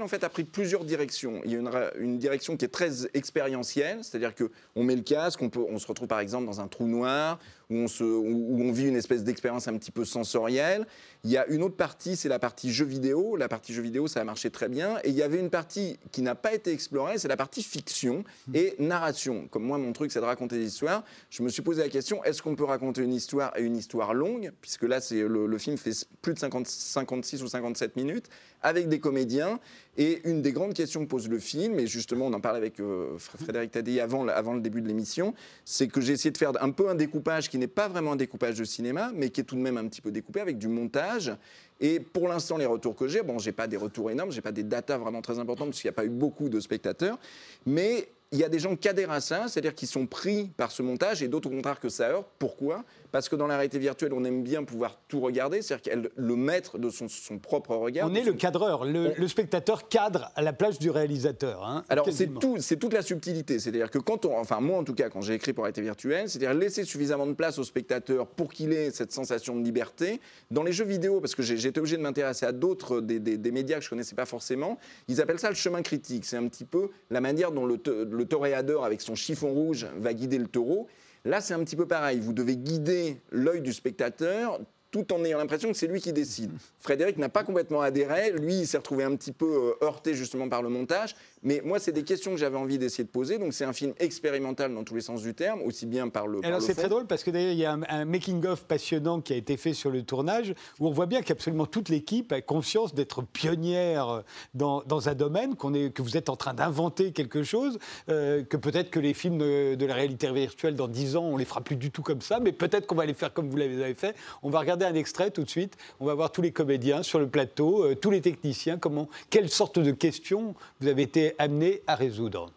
en 0.00 0.08
fait, 0.08 0.24
a 0.24 0.28
pris 0.28 0.44
plusieurs 0.44 0.84
directions. 0.84 1.40
Il 1.44 1.52
y 1.52 1.56
a 1.56 1.92
une, 1.98 2.18
direction 2.18 2.56
qui 2.56 2.64
est 2.64 2.68
très 2.68 3.06
expérientielle, 3.14 3.98
c'est-à-dire 4.02 4.32
qu'on 4.34 4.84
met 4.84 4.96
le 4.96 5.02
casque, 5.02 5.40
on 5.42 5.78
se 5.78 5.86
retrouve 5.86 6.08
par 6.08 6.20
exemple 6.20 6.46
dans 6.46 6.60
un 6.60 6.68
trou 6.68 6.86
noir, 6.86 7.38
où 7.70 7.76
on, 7.76 7.88
se, 7.88 8.04
où 8.04 8.60
on 8.60 8.72
vit 8.72 8.88
une 8.88 8.96
espèce 8.96 9.24
d'expérience 9.24 9.68
un 9.68 9.76
petit 9.76 9.90
peu 9.90 10.04
sensorielle. 10.04 10.86
Il 11.24 11.30
y 11.30 11.38
a 11.38 11.46
une 11.46 11.62
autre 11.62 11.76
partie, 11.76 12.16
c'est 12.16 12.28
la 12.28 12.38
partie 12.38 12.72
jeu 12.72 12.84
vidéo. 12.84 13.36
La 13.36 13.48
partie 13.48 13.72
jeu 13.72 13.82
vidéo, 13.82 14.06
ça 14.08 14.20
a 14.20 14.24
marché 14.24 14.50
très 14.50 14.68
bien. 14.68 14.98
Et 15.04 15.08
il 15.08 15.14
y 15.14 15.22
avait 15.22 15.40
une 15.40 15.50
partie 15.50 15.98
qui 16.12 16.22
n'a 16.22 16.34
pas 16.34 16.54
été 16.54 16.72
explorée, 16.72 17.18
c'est 17.18 17.28
la 17.28 17.36
partie 17.36 17.62
fiction 17.62 18.24
et 18.52 18.74
narration. 18.78 19.48
Comme 19.50 19.64
moi, 19.64 19.78
mon 19.78 19.92
truc, 19.92 20.12
c'est 20.12 20.20
de 20.20 20.24
raconter 20.24 20.58
des 20.58 20.66
histoires. 20.66 21.04
Je 21.30 21.42
me 21.42 21.48
suis 21.48 21.62
posé 21.62 21.82
la 21.82 21.88
question, 21.88 22.22
est-ce 22.24 22.42
qu'on 22.42 22.56
peut 22.56 22.64
raconter 22.64 23.02
une 23.02 23.14
histoire 23.14 23.56
et 23.56 23.62
une 23.62 23.76
histoire 23.76 24.14
longue? 24.14 24.52
Puisque 24.60 24.82
là, 24.82 25.00
c'est 25.00 25.22
le, 25.22 25.46
le, 25.46 25.58
film 25.58 25.78
fait 25.78 26.06
plus 26.20 26.34
de 26.34 26.38
50, 26.38 26.66
56 26.66 27.42
ou 27.42 27.48
57 27.48 27.96
minutes 27.96 28.28
avec 28.64 28.88
des 28.88 28.98
comédiens. 28.98 29.60
Et 29.96 30.28
une 30.28 30.42
des 30.42 30.52
grandes 30.52 30.74
questions 30.74 31.04
que 31.04 31.10
pose 31.10 31.28
le 31.28 31.38
film, 31.38 31.78
et 31.78 31.86
justement 31.86 32.26
on 32.26 32.32
en 32.32 32.40
parlait 32.40 32.58
avec 32.58 32.80
euh, 32.80 33.16
Frédéric 33.18 33.70
Tadei 33.70 34.00
avant, 34.00 34.26
avant 34.26 34.54
le 34.54 34.60
début 34.60 34.80
de 34.80 34.88
l'émission, 34.88 35.34
c'est 35.64 35.86
que 35.86 36.00
j'ai 36.00 36.14
essayé 36.14 36.32
de 36.32 36.36
faire 36.38 36.50
un 36.60 36.70
peu 36.70 36.88
un 36.88 36.96
découpage 36.96 37.48
qui 37.48 37.58
n'est 37.64 37.68
pas 37.68 37.88
vraiment 37.88 38.12
un 38.12 38.16
découpage 38.16 38.58
de 38.58 38.64
cinéma, 38.64 39.10
mais 39.14 39.30
qui 39.30 39.40
est 39.40 39.44
tout 39.44 39.56
de 39.56 39.60
même 39.60 39.76
un 39.76 39.86
petit 39.88 40.00
peu 40.00 40.10
découpé 40.10 40.40
avec 40.40 40.58
du 40.58 40.68
montage. 40.68 41.32
Et 41.80 41.98
pour 41.98 42.28
l'instant, 42.28 42.56
les 42.56 42.66
retours 42.66 42.94
que 42.94 43.08
j'ai, 43.08 43.22
bon, 43.22 43.38
j'ai 43.38 43.52
pas 43.52 43.66
des 43.66 43.76
retours 43.76 44.10
énormes, 44.10 44.30
j'ai 44.30 44.40
pas 44.40 44.52
des 44.52 44.62
datas 44.62 44.98
vraiment 44.98 45.22
très 45.22 45.38
importantes 45.38 45.68
parce 45.68 45.80
qu'il 45.80 45.88
n'y 45.88 45.94
a 45.94 45.96
pas 45.96 46.04
eu 46.04 46.10
beaucoup 46.10 46.48
de 46.48 46.60
spectateurs, 46.60 47.18
mais 47.66 48.08
il 48.34 48.40
y 48.40 48.44
a 48.44 48.48
des 48.48 48.58
gens 48.58 48.74
qui 48.74 48.88
adhèrent 48.88 49.12
à 49.12 49.20
ça, 49.20 49.46
c'est-à-dire 49.48 49.74
qui 49.74 49.86
sont 49.86 50.06
pris 50.06 50.50
par 50.56 50.72
ce 50.72 50.82
montage, 50.82 51.22
et 51.22 51.28
d'autres 51.28 51.48
au 51.48 51.52
contraire 51.52 51.78
que 51.78 51.88
ça 51.88 52.08
heurte. 52.08 52.26
Pourquoi? 52.38 52.84
Parce 53.12 53.28
que 53.28 53.36
dans 53.36 53.46
la 53.46 53.54
réalité 53.54 53.78
virtuelle, 53.78 54.12
on 54.12 54.24
aime 54.24 54.42
bien 54.42 54.64
pouvoir 54.64 54.98
tout 55.06 55.20
regarder, 55.20 55.62
c'est-à-dire 55.62 55.82
qu'elle 55.82 56.10
le 56.16 56.36
maître 56.36 56.78
de 56.78 56.90
son, 56.90 57.06
propre 57.38 57.76
regard. 57.76 58.10
On 58.10 58.14
est 58.14 58.24
le 58.24 58.32
cadreur, 58.32 58.84
le, 58.84 59.28
spectateur 59.28 59.88
cadre 59.88 60.32
à 60.34 60.42
la 60.42 60.52
place 60.52 60.80
du 60.80 60.90
réalisateur. 60.90 61.64
Hein, 61.64 61.84
Alors 61.88 62.08
c'est 62.10 62.26
tout, 62.26 62.56
c'est 62.58 62.76
toute 62.76 62.92
la 62.92 63.02
subtilité, 63.02 63.60
c'est-à-dire 63.60 63.88
que 63.88 63.98
quand 63.98 64.24
on, 64.24 64.36
enfin 64.36 64.58
moi 64.58 64.78
en 64.78 64.84
tout 64.84 64.94
cas 64.94 65.10
quand 65.10 65.20
j'ai 65.20 65.34
écrit 65.34 65.52
pour 65.52 65.62
la 65.62 65.66
réalité 65.66 65.82
virtuelle, 65.82 66.28
c'est-à-dire 66.28 66.54
laisser 66.54 66.84
suffisamment 66.84 67.26
de 67.26 67.34
place 67.34 67.58
au 67.58 67.64
spectateur 67.64 68.26
pour 68.26 68.52
qu'il 68.52 68.72
ait 68.72 68.90
cette 68.90 69.12
sensation 69.12 69.56
de 69.56 69.64
liberté. 69.64 70.20
Dans 70.50 70.64
les 70.64 70.72
jeux 70.72 70.84
vidéo, 70.84 71.20
parce 71.20 71.36
que 71.36 71.42
été 71.42 71.78
obligé 71.78 71.96
de 71.96 72.02
m'intéresser 72.02 72.46
à 72.46 72.52
d'autres 72.52 73.00
des, 73.00 73.20
des, 73.20 73.52
médias 73.52 73.78
que 73.78 73.84
je 73.84 73.90
connaissais 73.90 74.16
pas 74.16 74.26
forcément, 74.26 74.78
ils 75.06 75.20
appellent 75.20 75.38
ça 75.38 75.48
le 75.50 75.54
chemin 75.54 75.82
critique. 75.82 76.24
C'est 76.24 76.36
un 76.36 76.48
petit 76.48 76.64
peu 76.64 76.90
la 77.10 77.20
manière 77.20 77.52
dont 77.52 77.66
le, 77.66 77.80
le 77.86 78.23
toréador 78.26 78.84
avec 78.84 79.00
son 79.00 79.14
chiffon 79.14 79.52
rouge 79.52 79.86
va 79.96 80.14
guider 80.14 80.38
le 80.38 80.46
taureau. 80.46 80.88
Là, 81.24 81.40
c'est 81.40 81.54
un 81.54 81.64
petit 81.64 81.76
peu 81.76 81.86
pareil. 81.86 82.20
Vous 82.20 82.32
devez 82.32 82.56
guider 82.56 83.20
l'œil 83.30 83.60
du 83.60 83.72
spectateur 83.72 84.60
tout 84.94 85.12
en 85.12 85.24
ayant 85.24 85.38
l'impression 85.38 85.72
que 85.72 85.76
c'est 85.76 85.88
lui 85.88 86.00
qui 86.00 86.12
décide. 86.12 86.52
Frédéric 86.78 87.18
n'a 87.18 87.28
pas 87.28 87.42
complètement 87.42 87.80
adhéré. 87.80 88.30
Lui, 88.30 88.60
il 88.60 88.66
s'est 88.66 88.76
retrouvé 88.76 89.02
un 89.02 89.16
petit 89.16 89.32
peu 89.32 89.74
euh, 89.82 89.84
heurté 89.84 90.14
justement 90.14 90.48
par 90.48 90.62
le 90.62 90.68
montage. 90.68 91.16
Mais 91.44 91.60
moi, 91.62 91.78
c'est 91.78 91.92
des 91.92 92.04
questions 92.04 92.30
que 92.30 92.38
j'avais 92.38 92.56
envie 92.56 92.78
d'essayer 92.78 93.04
de 93.04 93.10
poser. 93.10 93.38
Donc, 93.38 93.52
c'est 93.52 93.66
un 93.66 93.74
film 93.74 93.92
expérimental 93.98 94.74
dans 94.74 94.82
tous 94.82 94.94
les 94.94 95.02
sens 95.02 95.22
du 95.22 95.34
terme, 95.34 95.60
aussi 95.62 95.84
bien 95.84 96.08
par 96.08 96.26
le. 96.26 96.44
Alors, 96.44 96.62
c'est 96.62 96.74
très 96.74 96.88
drôle 96.88 97.06
parce 97.06 97.22
que 97.22 97.30
d'ailleurs, 97.30 97.52
il 97.52 97.58
y 97.58 97.66
a 97.66 97.78
un, 97.88 98.04
making-of 98.06 98.64
passionnant 98.64 99.20
qui 99.20 99.34
a 99.34 99.36
été 99.36 99.58
fait 99.58 99.74
sur 99.74 99.90
le 99.90 100.02
tournage 100.02 100.54
où 100.80 100.88
on 100.88 100.90
voit 100.90 101.06
bien 101.06 101.20
qu'absolument 101.20 101.66
toute 101.66 101.90
l'équipe 101.90 102.32
a 102.32 102.40
conscience 102.40 102.94
d'être 102.94 103.22
pionnière 103.22 104.22
dans, 104.54 104.82
dans, 104.82 105.08
un 105.08 105.14
domaine, 105.14 105.54
qu'on 105.54 105.74
est, 105.74 105.92
que 105.92 106.00
vous 106.00 106.16
êtes 106.16 106.30
en 106.30 106.36
train 106.36 106.54
d'inventer 106.54 107.12
quelque 107.12 107.42
chose, 107.42 107.78
euh, 108.08 108.42
que 108.42 108.56
peut-être 108.56 108.90
que 108.90 109.00
les 109.00 109.12
films 109.12 109.38
de, 109.38 109.84
la 109.84 109.94
réalité 109.94 110.32
virtuelle 110.32 110.76
dans 110.76 110.88
10 110.88 111.16
ans, 111.16 111.24
on 111.24 111.36
les 111.36 111.44
fera 111.44 111.60
plus 111.60 111.76
du 111.76 111.90
tout 111.90 112.02
comme 112.02 112.22
ça, 112.22 112.40
mais 112.40 112.52
peut-être 112.52 112.86
qu'on 112.86 112.94
va 112.94 113.04
les 113.04 113.14
faire 113.14 113.34
comme 113.34 113.50
vous 113.50 113.56
l'avez 113.56 113.94
fait. 113.94 114.16
On 114.42 114.48
va 114.48 114.60
regarder 114.60 114.86
un 114.86 114.94
extrait 114.94 115.30
tout 115.30 115.44
de 115.44 115.50
suite. 115.50 115.76
On 116.00 116.06
va 116.06 116.14
voir 116.14 116.32
tous 116.32 116.40
les 116.40 116.52
comédiens 116.52 117.02
sur 117.02 117.18
le 117.18 117.28
plateau, 117.28 117.84
euh, 117.84 117.94
tous 117.94 118.10
les 118.10 118.22
techniciens, 118.22 118.78
comment, 118.78 119.08
quelle 119.28 119.50
sorte 119.50 119.78
de 119.78 119.90
questions 119.90 120.54
vous 120.80 120.88
avez 120.88 121.02
été 121.02 121.33
amené 121.38 121.82
à 121.86 121.94
résoudre. 121.94 122.50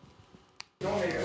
Est. 0.82 1.18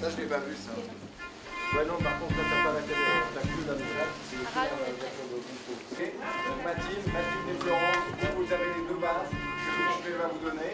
Ça, 0.00 0.10
je 0.10 0.16
l'ai 0.16 0.26
pas 0.26 0.38
vu, 0.38 0.54
ça. 0.56 0.72
Ouais, 1.76 1.84
non, 1.86 1.94
par 2.02 2.18
contre, 2.20 2.36
là, 2.36 2.42
pas 2.64 2.72
la 2.74 2.82
caméra, 2.82 3.22
c'est 3.34 4.36
le 4.36 4.42
Ok 5.90 6.00
Donc, 6.48 6.64
Mathilde, 6.64 7.06
Mathilde 7.06 7.48
et 7.48 7.58
Florence, 7.62 8.06
vous, 8.36 8.52
avez 8.52 8.66
les 8.66 8.84
deux 8.88 9.00
bases 9.00 9.30
que 9.30 10.10
je 10.10 10.16
vais 10.16 10.24
vous 10.32 10.42
donner. 10.48 10.70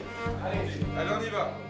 Allez, 0.96 1.10
on 1.10 1.22
y 1.22 1.30
va. 1.30 1.67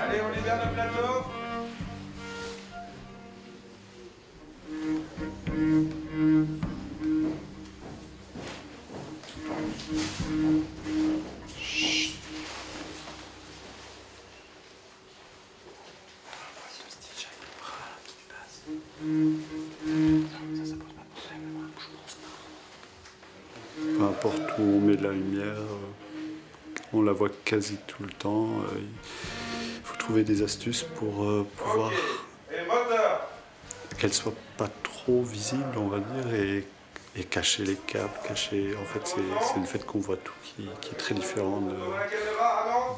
Allez, 0.00 0.20
on 0.22 0.30
libère 0.34 0.64
le 0.64 0.72
plateau. 0.72 1.12
Peu 23.74 24.04
importe 24.04 24.58
où 24.58 24.62
on 24.62 24.80
met 24.80 24.96
de 24.96 25.02
la 25.02 25.12
lumière, 25.12 25.44
euh, 25.44 25.91
on 26.92 27.02
la 27.02 27.12
voit 27.12 27.30
quasi 27.44 27.78
tout 27.86 28.02
le 28.02 28.10
temps. 28.10 28.48
Euh, 28.48 28.78
il 28.78 29.82
faut 29.84 29.96
trouver 29.96 30.24
des 30.24 30.42
astuces 30.42 30.82
pour 30.82 31.24
euh, 31.24 31.46
pouvoir 31.56 31.90
qu'elle 33.98 34.12
soit 34.12 34.34
pas 34.56 34.68
trop 34.82 35.22
visible, 35.22 35.76
on 35.76 35.86
va 35.86 35.98
dire, 35.98 36.34
et, 36.34 37.24
cacher 37.24 37.64
les 37.64 37.76
câbles, 37.76 38.10
cacher. 38.26 38.74
En 38.80 38.84
fait, 38.84 39.00
c'est 39.06 39.60
le 39.60 39.66
fait 39.66 39.84
qu'on 39.86 40.00
voit 40.00 40.16
tout 40.16 40.32
qui, 40.42 40.68
est 40.90 40.96
très 40.96 41.14
différent 41.14 41.60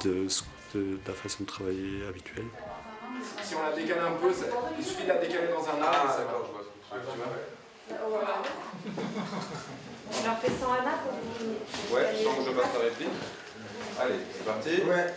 de, 0.02 0.26
de, 0.74 0.98
la 1.06 1.12
façon 1.12 1.42
de 1.42 1.48
travailler 1.48 2.06
habituelle. 2.08 2.46
Si 3.42 3.54
on 3.54 3.62
la 3.62 3.76
décale 3.76 3.98
un 4.00 4.12
peu, 4.12 4.32
il 4.78 4.84
suffit 4.84 5.02
de 5.04 5.08
la 5.08 5.18
décaler 5.18 5.48
dans 5.48 5.62
un 5.62 5.82
arbre. 5.82 6.16
Ah, 6.90 6.96
on 10.10 10.24
leur 10.24 10.38
fait 10.38 10.52
sans 10.60 10.72
Anna 10.72 10.92
pour 11.02 11.94
Ouais, 11.94 12.06
sans 12.22 12.34
que 12.34 12.50
je 12.50 12.56
passe 12.56 12.72
la 12.74 12.80
réplique. 12.80 13.08
Allez, 14.00 14.14
c'est 14.36 14.44
parti. 14.44 14.68
Ouais. 14.88 15.14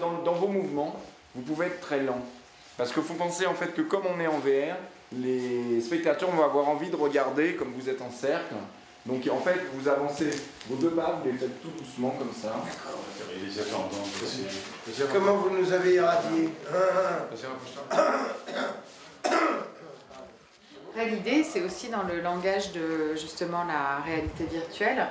Dans, 0.00 0.22
dans, 0.22 0.32
vos 0.32 0.48
mouvements, 0.48 1.00
vous 1.34 1.42
pouvez 1.42 1.66
être 1.66 1.80
très 1.80 2.02
lent. 2.02 2.20
Parce 2.76 2.92
qu'il 2.92 3.02
faut 3.02 3.14
penser 3.14 3.46
en 3.46 3.54
fait 3.54 3.74
que 3.74 3.82
comme 3.82 4.02
on 4.06 4.20
est 4.20 4.26
en 4.26 4.38
VR, 4.38 4.76
les 5.12 5.80
spectateurs 5.80 6.30
vont 6.30 6.44
avoir 6.44 6.68
envie 6.68 6.90
de 6.90 6.96
regarder 6.96 7.54
comme 7.54 7.72
vous 7.72 7.88
êtes 7.88 8.00
en 8.00 8.10
cercle. 8.10 8.54
Donc 9.04 9.28
en 9.30 9.40
fait, 9.40 9.58
vous 9.74 9.88
avancez 9.88 10.30
vos 10.68 10.76
deux 10.76 10.90
pas, 10.90 11.20
vous 11.22 11.30
les 11.30 11.36
faites 11.36 11.60
tout 11.60 11.70
doucement 11.76 12.10
comme 12.10 12.32
ça. 12.32 12.54
Comment 15.12 15.36
vous 15.36 15.50
nous 15.50 15.72
avez 15.72 15.94
irradié 15.94 16.50
L'idée, 20.96 21.42
c'est 21.42 21.62
aussi 21.62 21.88
dans 21.88 22.04
le 22.04 22.20
langage 22.20 22.72
de 22.72 23.16
justement 23.16 23.64
la 23.64 24.02
réalité 24.04 24.44
virtuelle, 24.44 25.08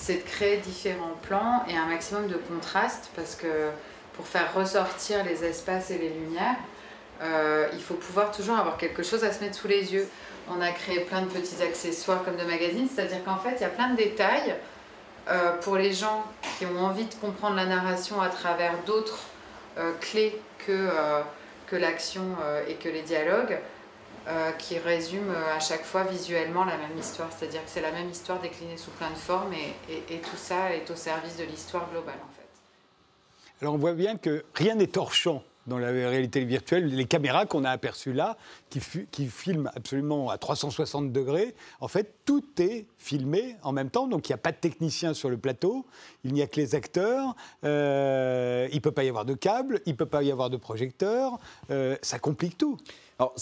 c'est 0.00 0.16
de 0.16 0.22
créer 0.22 0.56
différents 0.56 1.14
plans 1.22 1.62
et 1.68 1.76
un 1.76 1.84
maximum 1.84 2.26
de 2.26 2.36
contraste 2.36 3.10
parce 3.14 3.34
que 3.34 3.68
pour 4.14 4.26
faire 4.26 4.52
ressortir 4.54 5.22
les 5.24 5.44
espaces 5.44 5.90
et 5.90 5.98
les 5.98 6.08
lumières, 6.08 6.56
euh, 7.22 7.68
il 7.74 7.82
faut 7.82 7.94
pouvoir 7.94 8.30
toujours 8.30 8.56
avoir 8.56 8.78
quelque 8.78 9.02
chose 9.02 9.24
à 9.24 9.32
se 9.32 9.40
mettre 9.40 9.56
sous 9.56 9.68
les 9.68 9.92
yeux. 9.92 10.08
On 10.48 10.60
a 10.62 10.70
créé 10.70 11.00
plein 11.00 11.20
de 11.20 11.26
petits 11.26 11.62
accessoires 11.62 12.24
comme 12.24 12.36
de 12.36 12.44
magazines, 12.44 12.88
c'est-à-dire 12.92 13.22
qu'en 13.24 13.36
fait, 13.36 13.56
il 13.56 13.60
y 13.60 13.64
a 13.64 13.68
plein 13.68 13.90
de 13.90 13.96
détails 13.96 14.56
euh, 15.28 15.52
pour 15.58 15.76
les 15.76 15.92
gens 15.92 16.24
qui 16.58 16.64
ont 16.64 16.78
envie 16.78 17.04
de 17.04 17.14
comprendre 17.16 17.56
la 17.56 17.66
narration 17.66 18.22
à 18.22 18.30
travers 18.30 18.72
d'autres 18.86 19.20
euh, 19.78 19.92
clés 20.00 20.40
que, 20.66 20.88
que 21.66 21.76
l'action 21.76 22.24
et 22.68 22.74
que 22.74 22.88
les 22.88 23.02
dialogues. 23.02 23.58
Euh, 24.30 24.52
qui 24.52 24.78
résume 24.78 25.28
euh, 25.30 25.56
à 25.56 25.58
chaque 25.58 25.82
fois 25.82 26.04
visuellement 26.04 26.64
la 26.64 26.76
même 26.76 26.96
histoire. 26.96 27.28
C'est-à-dire 27.36 27.64
que 27.64 27.70
c'est 27.70 27.80
la 27.80 27.90
même 27.90 28.08
histoire 28.10 28.40
déclinée 28.40 28.76
sous 28.76 28.92
plein 28.92 29.10
de 29.10 29.16
formes 29.16 29.52
et, 29.52 30.18
tout 30.18 30.36
ça 30.36 30.72
est 30.72 30.88
au 30.88 30.94
service 30.94 31.36
de 31.36 31.42
l'histoire 31.42 31.90
globale 31.90 32.18
en 32.22 32.32
fait. 32.32 32.46
Alors 33.60 33.74
on 33.74 33.78
voit 33.78 33.94
bien 33.94 34.16
que 34.16 34.44
rien 34.54 34.76
n'est 34.76 34.86
torchant 34.86 35.42
dans 35.66 35.78
la 35.78 35.88
réalité 35.88 36.44
virtuelle. 36.44 36.94
Les 36.94 37.06
caméras 37.06 37.46
qu'on 37.46 37.64
a 37.64 37.70
aperçues 37.70 38.12
là, 38.12 38.36
qui, 38.68 38.80
qui, 39.10 39.26
filment 39.26 39.70
absolument 39.74 40.30
à 40.30 40.38
360 40.38 41.10
degrés, 41.10 41.56
en 41.80 41.88
fait, 41.88 42.14
tout 42.24 42.44
est 42.60 42.86
filmé 43.00 43.56
en 43.62 43.72
même 43.72 43.90
temps. 43.90 44.06
Donc 44.06 44.28
il 44.28 44.32
n'y 44.32 44.34
a 44.34 44.38
pas 44.38 44.52
de 44.52 44.58
technicien 44.58 45.14
sur 45.14 45.28
le 45.28 45.38
plateau, 45.38 45.84
il 46.22 46.32
n'y 46.32 46.42
a 46.42 46.46
que 46.46 46.56
les 46.56 46.74
acteurs, 46.76 47.34
euh, 47.64 48.68
il 48.70 48.76
ne 48.76 48.80
peut 48.80 48.92
pas 48.92 49.02
y 49.02 49.08
avoir 49.08 49.24
de 49.24 49.34
câbles, 49.34 49.80
il 49.86 49.92
ne 49.92 49.96
peut 49.96 50.06
pas 50.06 50.22
y 50.22 50.30
avoir 50.30 50.50
de 50.50 50.56
projecteurs. 50.56 51.40
ça 52.02 52.18
complique 52.18 52.56
tout. 52.56 52.76
Alors, 53.20 53.34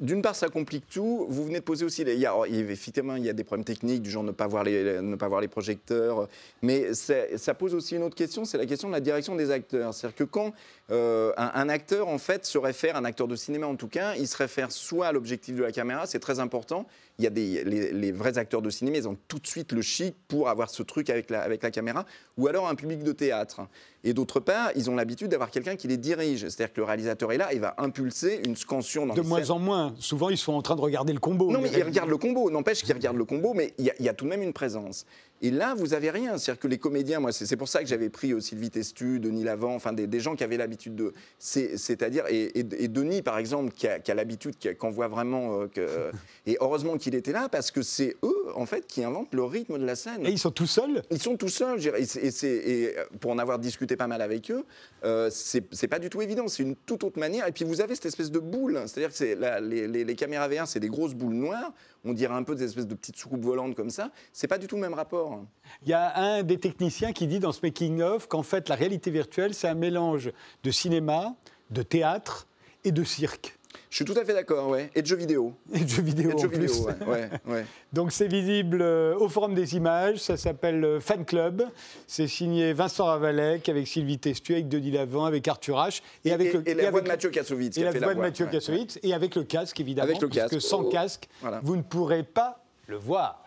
d'une 0.00 0.22
part, 0.22 0.36
ça 0.36 0.48
complique 0.48 0.88
tout. 0.88 1.26
Vous 1.28 1.44
venez 1.44 1.58
de 1.58 1.64
poser 1.64 1.84
aussi, 1.84 2.02
il 2.02 2.20
y 2.20 2.24
a, 2.24 2.34
effectivement, 2.46 3.16
il 3.16 3.24
y 3.24 3.28
a 3.28 3.32
des 3.32 3.42
problèmes 3.42 3.64
techniques 3.64 4.00
du 4.00 4.08
genre 4.08 4.22
ne 4.22 4.30
pas 4.30 4.46
voir 4.46 4.62
les, 4.62 5.02
ne 5.02 5.16
pas 5.16 5.26
voir 5.26 5.40
les 5.40 5.48
projecteurs, 5.48 6.28
mais 6.62 6.94
ça 6.94 7.54
pose 7.54 7.74
aussi 7.74 7.96
une 7.96 8.04
autre 8.04 8.14
question, 8.14 8.44
c'est 8.44 8.58
la 8.58 8.66
question 8.66 8.86
de 8.86 8.92
la 8.92 9.00
direction 9.00 9.34
des 9.34 9.50
acteurs. 9.50 9.92
C'est-à-dire 9.92 10.16
que 10.16 10.22
quand 10.22 10.52
euh, 10.92 11.32
un, 11.36 11.68
acteur, 11.68 12.06
en 12.06 12.18
fait, 12.18 12.46
se 12.46 12.58
réfère, 12.58 12.94
un 12.94 13.04
acteur 13.04 13.26
de 13.26 13.34
cinéma 13.34 13.66
en 13.66 13.74
tout 13.74 13.88
cas, 13.88 14.14
il 14.14 14.28
se 14.28 14.36
réfère 14.36 14.70
soit 14.70 15.08
à 15.08 15.12
l'objectif 15.12 15.56
de 15.56 15.64
la 15.64 15.72
caméra, 15.72 16.06
c'est 16.06 16.20
très 16.20 16.38
important. 16.38 16.86
Il 17.18 17.24
y 17.24 17.26
a 17.28 17.30
des, 17.30 17.62
les, 17.64 18.12
vrais 18.12 18.38
acteurs 18.38 18.60
de 18.60 18.70
cinéma, 18.70 18.96
ils 18.96 19.06
ont 19.06 19.16
tout 19.28 19.38
de 19.38 19.46
suite 19.46 19.70
le 19.70 19.82
chic 19.82 20.16
pour 20.26 20.48
avoir 20.48 20.68
ce 20.68 20.82
truc 20.82 21.10
avec 21.10 21.30
la, 21.30 21.42
avec 21.42 21.62
la 21.62 21.70
caméra, 21.70 22.04
ou 22.36 22.48
alors 22.48 22.68
un 22.68 22.74
public 22.74 23.04
de 23.04 23.12
théâtre. 23.12 23.68
Et 24.02 24.12
d'autre 24.12 24.40
part, 24.40 24.70
ils 24.76 24.90
ont 24.90 24.96
l'habitude 24.96 25.28
d'avoir 25.28 25.50
quelqu'un 25.50 25.76
qui 25.76 25.88
les 25.88 25.96
dirige. 25.96 26.40
C'est-à-dire 26.40 26.72
que 26.72 26.80
le 26.80 26.84
réalisateur 26.84 27.32
est 27.32 27.38
là, 27.38 27.52
il 27.54 27.60
va 27.60 27.74
impulser 27.78 28.40
une 28.44 28.56
scansion 28.56 29.06
dans 29.06 29.14
De 29.14 29.22
moins 29.22 29.50
en 29.50 29.58
moins. 29.58 29.94
Souvent, 29.98 30.28
ils 30.28 30.36
sont 30.36 30.52
en 30.52 30.62
train 30.62 30.76
de 30.76 30.80
regarder 30.80 31.12
le 31.12 31.20
combo. 31.20 31.50
Non, 31.50 31.60
mais 31.60 31.70
ils 31.70 31.82
regardent 31.82 32.10
le 32.10 32.18
combo. 32.18 32.50
N'empêche 32.50 32.82
qu'ils 32.82 32.94
regardent 32.94 33.16
le 33.16 33.24
combo, 33.24 33.54
mais 33.54 33.72
il 33.78 33.92
y, 33.98 34.08
a 34.08 34.12
tout 34.12 34.24
de 34.24 34.30
même 34.30 34.42
une 34.42 34.52
présence. 34.52 35.06
Et 35.44 35.50
là, 35.50 35.74
vous 35.74 35.92
avez 35.92 36.08
rien. 36.08 36.38
C'est-à-dire 36.38 36.58
que 36.58 36.68
les 36.68 36.78
comédiens, 36.78 37.20
moi, 37.20 37.30
c'est 37.30 37.56
pour 37.58 37.68
ça 37.68 37.80
que 37.80 37.86
j'avais 37.86 38.08
pris 38.08 38.32
Sylvie 38.40 38.70
Testu, 38.70 39.20
Denis 39.20 39.44
Lavant, 39.44 39.74
enfin 39.74 39.92
des, 39.92 40.18
gens 40.18 40.36
qui 40.36 40.42
avaient 40.42 40.56
l'habitude 40.56 40.96
de. 40.96 41.12
C'est-à-dire, 41.38 42.24
et, 42.30 42.62
Denis, 42.88 43.20
par 43.20 43.36
exemple, 43.36 43.70
qui 43.74 43.86
a, 43.86 44.14
l'habitude, 44.14 44.54
qu'on 44.78 44.90
voit 44.90 45.08
vraiment. 45.08 45.60
Euh, 45.60 45.66
que, 45.68 46.10
et 46.46 46.56
heureusement 46.62 46.96
qu'il 46.96 47.14
était 47.14 47.32
là, 47.32 47.50
parce 47.50 47.70
que 47.70 47.82
c'est 47.82 48.16
eux 48.22 48.46
en 48.54 48.64
fait, 48.64 48.86
qui 48.86 49.04
inventent 49.04 49.34
le 49.34 49.44
rythme 49.44 49.78
de 49.78 49.84
la 49.84 49.96
scène. 49.96 50.24
Et 50.24 50.30
ils 50.30 50.38
sont 50.38 50.50
tout 50.50 50.66
seuls? 50.66 51.02
Ils 51.10 51.20
sont 51.20 51.36
tout 51.36 51.50
seuls. 51.50 51.76
je 51.78 51.90
dirais. 51.90 52.02
Et, 52.02 52.26
et 52.28 52.84
et 52.86 52.94
pour 53.20 53.30
en 53.30 53.38
avoir 53.38 53.58
discuté 53.58 53.96
pas 53.96 54.06
mal 54.06 54.22
avec 54.22 54.50
eux, 54.50 54.64
euh, 55.04 55.28
c'est 55.30 55.88
pas 55.88 55.98
du 55.98 56.08
tout 56.08 56.22
évident. 56.22 56.48
C'est 56.48 56.62
une 56.62 56.74
toute 56.76 57.04
autre 57.04 57.18
manière. 57.18 57.46
Et 57.46 57.52
puis 57.52 57.66
vous 57.66 57.82
avez 57.82 57.94
cette 57.94 58.06
espèce 58.06 58.30
de 58.30 58.38
boule. 58.38 58.80
C'est-à-dire 58.86 59.10
que 59.10 59.16
c'est 59.16 59.34
la- 59.34 59.60
les, 59.60 59.86
les- 59.88 60.04
les 60.04 60.14
caméras 60.14 60.48
VR, 60.48 60.66
c'est 60.66 60.80
des 60.80 60.88
grosses 60.88 61.14
boules 61.14 61.34
noires. 61.34 61.72
On 62.04 62.12
dirait 62.12 62.34
un 62.34 62.42
peu 62.42 62.54
des 62.54 62.64
espèces 62.64 62.86
de 62.86 62.94
petites 62.94 63.16
soucoupes 63.16 63.42
volantes 63.42 63.74
comme 63.74 63.90
ça. 63.90 64.10
C'est 64.32 64.46
pas 64.46 64.58
du 64.58 64.66
tout 64.66 64.76
le 64.76 64.82
même 64.82 64.94
rapport. 64.94 65.42
Il 65.82 65.88
y 65.88 65.94
a 65.94 66.16
un 66.18 66.42
des 66.42 66.58
techniciens 66.58 67.12
qui 67.12 67.26
dit 67.26 67.38
dans 67.38 67.52
ce 67.52 67.60
making-of 67.62 68.28
qu'en 68.28 68.42
fait, 68.42 68.68
la 68.68 68.74
réalité 68.74 69.10
virtuelle, 69.10 69.54
c'est 69.54 69.68
un 69.68 69.74
mélange 69.74 70.30
de 70.62 70.70
cinéma, 70.70 71.34
de 71.70 71.82
théâtre 71.82 72.46
et 72.84 72.92
de 72.92 73.04
cirque. 73.04 73.58
Je 73.90 73.96
suis 73.96 74.04
tout 74.04 74.14
à 74.18 74.24
fait 74.24 74.34
d'accord, 74.34 74.68
ouais. 74.68 74.90
Et 74.94 75.02
de 75.02 75.06
jeux 75.06 75.16
vidéo. 75.16 75.52
Et 75.72 75.80
de 75.80 75.88
jeux 75.88 76.02
vidéo 76.02 76.30
Et 76.30 76.34
de 76.34 76.38
jeux 76.38 76.48
plus. 76.48 76.66
vidéo, 76.66 76.86
ouais, 76.86 77.06
ouais, 77.06 77.30
ouais. 77.46 77.64
Donc 77.92 78.12
c'est 78.12 78.26
visible 78.26 78.80
euh, 78.82 79.14
au 79.16 79.28
Forum 79.28 79.54
des 79.54 79.76
images, 79.76 80.18
ça 80.18 80.36
s'appelle 80.36 80.84
euh, 80.84 81.00
Fan 81.00 81.24
Club. 81.24 81.64
C'est 82.06 82.26
signé 82.26 82.72
Vincent 82.72 83.04
Ravalec 83.06 83.68
avec 83.68 83.86
Sylvie 83.86 84.18
Testu, 84.18 84.52
avec 84.54 84.68
Denis 84.68 84.90
Lavant, 84.90 85.24
avec 85.26 85.46
Arthur 85.48 85.76
H. 85.76 86.02
Et, 86.24 86.32
avec 86.32 86.48
et- 86.48 86.52
le- 86.58 86.68
et 86.68 86.74
la 86.74 86.90
voix 86.90 87.00
de 87.02 87.08
Mathieu 87.08 87.30
Kassovitz. 87.30 87.76
Et 87.78 87.84
la 87.84 87.90
voix 87.92 88.14
de 88.14 88.20
Mathieu 88.20 88.46
Kassovitz, 88.46 88.98
et 89.02 89.14
avec 89.14 89.34
le 89.36 89.44
casque 89.44 89.78
évidemment, 89.80 90.08
Avec 90.08 90.22
le 90.22 90.28
casque. 90.28 90.60
sans 90.60 90.82
Oh. 90.82 90.88
casque, 90.88 91.28
Voilà. 91.40 91.60
vous 91.62 91.76
ne 91.76 91.82
pourrez 91.82 92.22
pas 92.24 92.60
le 92.86 92.96
voir. 92.96 93.43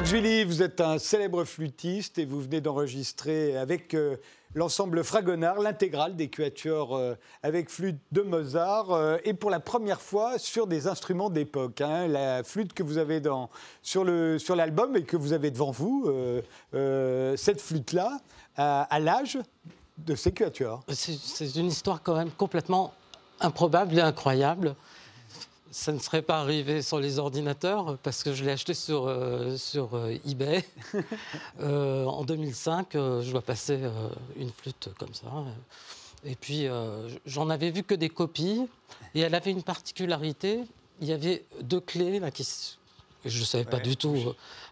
Marc 0.00 0.08
Julie, 0.12 0.44
vous 0.44 0.62
êtes 0.62 0.80
un 0.80 0.98
célèbre 0.98 1.44
flûtiste 1.44 2.16
et 2.16 2.24
vous 2.24 2.40
venez 2.40 2.62
d'enregistrer 2.62 3.54
avec 3.58 3.92
euh, 3.92 4.16
l'ensemble 4.54 5.04
Fragonard 5.04 5.58
l'intégrale 5.60 6.16
des 6.16 6.28
quatuors 6.28 6.96
euh, 6.96 7.16
avec 7.42 7.68
flûte 7.68 7.98
de 8.10 8.22
Mozart 8.22 8.92
euh, 8.92 9.18
et 9.24 9.34
pour 9.34 9.50
la 9.50 9.60
première 9.60 10.00
fois 10.00 10.38
sur 10.38 10.66
des 10.66 10.86
instruments 10.86 11.28
d'époque. 11.28 11.82
hein. 11.82 12.08
La 12.08 12.42
flûte 12.42 12.72
que 12.72 12.82
vous 12.82 12.96
avez 12.96 13.20
dans, 13.20 13.50
sur 13.82 14.04
le- 14.04 14.38
sur 14.38 14.56
l'album 14.56 14.96
et 14.96 15.02
que 15.02 15.18
vous 15.18 15.34
avez 15.34 15.50
devant 15.50 15.70
vous, 15.70 16.10
cette 17.36 17.60
flûte-là, 17.60 18.20
à, 18.56 18.84
à 18.84 19.00
l'âge 19.00 19.38
de 19.98 20.14
ces 20.14 20.32
quatuors. 20.32 20.82
C'est 20.88 21.12
c'est 21.12 21.54
une 21.56 21.66
histoire 21.66 22.02
quand 22.02 22.16
même 22.16 22.30
complètement 22.30 22.94
improbable 23.40 23.98
et 23.98 24.00
incroyable. 24.00 24.74
Ça 25.72 25.92
ne 25.92 26.00
serait 26.00 26.22
pas 26.22 26.40
arrivé 26.40 26.82
sur 26.82 26.98
les 26.98 27.20
ordinateurs 27.20 27.96
parce 27.98 28.24
que 28.24 28.32
je 28.32 28.44
l'ai 28.44 28.50
acheté 28.50 28.74
sur, 28.74 29.06
euh, 29.06 29.56
sur 29.56 29.94
euh, 29.94 30.16
eBay. 30.26 30.64
Euh, 31.60 32.04
en 32.06 32.24
2005, 32.24 32.94
euh, 32.94 33.22
je 33.22 33.30
dois 33.30 33.42
passer 33.42 33.78
une 34.36 34.50
flûte 34.50 34.88
comme 34.98 35.12
ça. 35.12 35.26
Et 36.24 36.34
puis, 36.34 36.66
j'en 37.26 37.50
avais 37.50 37.70
vu 37.70 37.82
que 37.82 37.94
des 37.94 38.08
copies. 38.08 38.66
Et 39.14 39.20
elle 39.20 39.34
avait 39.34 39.50
une 39.50 39.62
particularité. 39.62 40.60
Il 41.00 41.08
y 41.08 41.12
avait 41.12 41.44
deux 41.62 41.80
clés 41.80 42.18
là, 42.18 42.30
qui, 42.30 42.46
je 43.24 43.40
ne 43.40 43.44
savais 43.44 43.64
pas 43.64 43.80
du 43.80 43.96
tout 43.96 44.16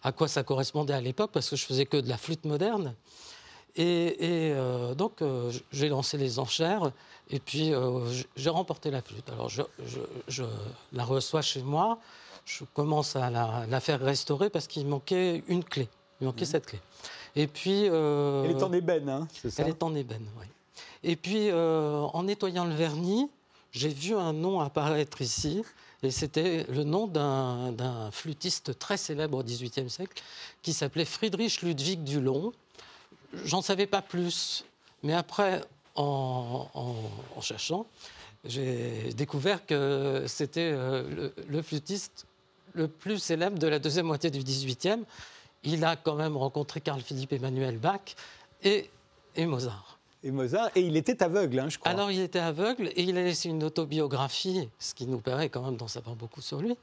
à 0.02 0.12
quoi 0.12 0.28
ça 0.28 0.42
correspondait 0.42 0.94
à 0.94 1.00
l'époque 1.00 1.30
parce 1.32 1.50
que 1.50 1.56
je 1.56 1.64
faisais 1.64 1.86
que 1.86 1.98
de 1.98 2.08
la 2.08 2.16
flûte 2.16 2.44
moderne. 2.44 2.94
Et, 3.76 4.48
et, 4.48 4.52
euh, 4.54 4.94
donc, 4.94 5.22
euh, 5.22 5.52
j'ai 5.70 5.88
lancé 5.88 6.18
les 6.18 6.38
enchères 6.40 6.90
et 7.30 7.38
puis 7.40 7.72
euh, 7.74 8.00
j'ai 8.36 8.50
remporté 8.50 8.90
la 8.90 9.02
flûte. 9.02 9.28
Alors, 9.30 9.48
je, 9.48 9.62
je- 9.86 9.98
je 10.28 10.44
la 10.92 11.04
reçois 11.04 11.42
chez 11.42 11.62
moi. 11.62 11.98
Je 12.44 12.64
commence 12.74 13.14
à 13.16 13.28
la, 13.30 13.66
la 13.68 13.80
faire 13.80 14.00
restaurer 14.00 14.48
parce 14.48 14.66
qu'il 14.66 14.86
manquait 14.86 15.42
une 15.48 15.62
clé. 15.62 15.88
Il 16.20 16.26
manquait 16.26 16.46
cette 16.46 16.66
clé. 16.66 16.80
Et 17.36 17.46
puis. 17.46 17.88
euh, 17.90 18.44
Elle 18.44 18.52
est 18.56 18.62
en 18.62 18.72
ébène, 18.72 19.08
hein, 19.08 19.28
c'est 19.32 19.50
ça 19.50 19.62
elle 19.62 19.68
est 19.68 19.82
en 19.82 19.94
ébène, 19.94 20.26
oui. 20.40 20.46
Et 21.04 21.14
puis, 21.16 21.50
euh, 21.50 22.00
en 22.12 22.22
nettoyant 22.24 22.64
le 22.64 22.74
vernis, 22.74 23.28
j'ai 23.72 23.88
vu 23.90 24.16
un 24.16 24.32
nom 24.32 24.60
apparaître 24.60 25.20
ici. 25.20 25.62
Et 26.02 26.10
c'était 26.12 26.64
le 26.70 26.84
nom 26.84 27.06
d'un 27.08 27.72
d'un 27.72 28.10
flûtiste 28.12 28.78
très 28.78 28.96
célèbre 28.96 29.38
au 29.38 29.42
XVIIIe 29.42 29.90
siècle 29.90 30.22
qui 30.62 30.72
s'appelait 30.72 31.04
Friedrich 31.04 31.60
Ludwig 31.62 32.02
Dulon. 32.04 32.52
J'en 33.44 33.62
savais 33.62 33.86
pas 33.86 34.00
plus. 34.00 34.64
Mais 35.02 35.12
après, 35.12 35.60
en, 36.02 36.68
en- 36.74 36.94
en 37.36 37.40
cherchant, 37.40 37.86
j'ai 38.44 39.12
découvert 39.14 39.66
que 39.66 40.24
c'était 40.26 40.70
euh, 40.72 41.02
le, 41.08 41.34
le 41.48 41.62
flûtiste 41.62 42.26
le 42.74 42.86
plus 42.88 43.18
célèbre 43.18 43.58
de 43.58 43.66
la 43.66 43.78
deuxième 43.78 44.06
moitié 44.06 44.30
du 44.30 44.38
XVIIIe. 44.38 45.02
Il 45.64 45.84
a 45.84 45.96
quand 45.96 46.14
même 46.14 46.36
rencontré 46.36 46.80
Carl 46.80 47.00
Philipp 47.00 47.32
Emmanuel 47.32 47.78
Bach 47.78 48.00
et, 48.62 48.88
et 49.34 49.46
Mozart. 49.46 49.98
Et 50.22 50.30
Mozart, 50.30 50.70
et 50.76 50.80
il 50.80 50.96
était 50.96 51.22
aveugle, 51.22 51.58
hein, 51.60 51.68
je 51.68 51.78
crois. 51.78 51.90
Alors 51.90 52.10
il 52.10 52.20
était 52.20 52.38
aveugle 52.38 52.88
et 52.96 53.02
il 53.02 53.16
a 53.18 53.22
laissé 53.22 53.48
une 53.48 53.62
autobiographie, 53.64 54.68
ce 54.78 54.94
qui 54.94 55.06
nous 55.06 55.18
permet 55.18 55.48
quand 55.48 55.62
même 55.62 55.76
d'en 55.76 55.88
savoir 55.88 56.14
beaucoup 56.16 56.40
sur 56.42 56.60
lui. 56.60 56.76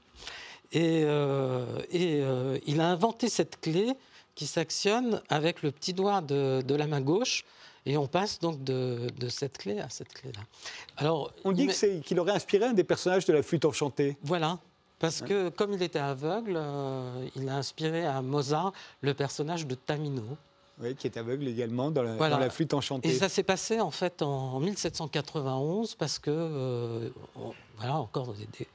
Et, 0.71 1.03
euh, 1.05 1.65
et, 1.91 2.19
euh, 2.21 2.57
il 2.65 2.81
a 2.81 2.87
inventé 2.89 3.29
cette 3.29 3.61
clé 3.61 3.93
qui 4.35 4.47
s'actionne 4.47 5.21
avec 5.29 5.61
le 5.63 5.71
petit 5.71 5.93
doigt 5.93 6.21
de, 6.21 6.61
de 6.65 6.75
la 6.75 6.87
main 6.87 7.01
gauche. 7.01 7.45
Et 7.85 7.97
on 7.97 8.07
passe 8.07 8.39
donc 8.39 8.63
de, 8.63 9.07
de 9.19 9.29
cette 9.29 9.57
clé 9.59 9.79
à 9.79 9.89
cette 9.89 10.11
clé-là. 10.13 10.41
Alors, 10.97 11.31
On 11.43 11.51
dit 11.51 11.67
qu'il 12.03 12.19
aurait 12.19 12.31
inspiré 12.33 12.65
un 12.65 12.73
des 12.73 12.83
personnages 12.83 13.25
de 13.25 13.33
la 13.33 13.43
flûte 13.43 13.65
enchantée. 13.65 14.17
Voilà. 14.23 14.57
Parce 14.97 15.21
que 15.21 15.49
comme 15.49 15.73
il 15.73 15.83
était 15.83 15.99
aveugle, 15.99 16.53
euh, 16.55 17.27
il 17.35 17.47
a 17.49 17.57
inspiré 17.57 18.05
à 18.05 18.21
Mozart 18.21 18.71
le 19.01 19.13
personnage 19.13 19.67
de 19.67 19.75
Tamino. 19.75 20.23
Oui, 20.81 20.95
qui 20.95 21.07
est 21.07 21.15
aveugle 21.17 21.47
également 21.47 21.91
dans 21.91 22.01
la, 22.01 22.15
Voilà. 22.15 22.35
dans 22.35 22.41
la 22.41 22.49
flûte 22.49 22.73
enchantée. 22.73 23.09
Et 23.09 23.13
ça 23.13 23.29
s'est 23.29 23.43
passé 23.43 23.79
en 23.79 23.91
fait 23.91 24.21
en 24.21 24.59
1791 24.59 25.95
parce 25.95 26.17
que, 26.19 26.31
euh, 26.31 27.09
on- 27.35 27.53
voilà, 27.77 27.97
encore 27.97 28.33
des, 28.33 28.47
des- 28.57 28.67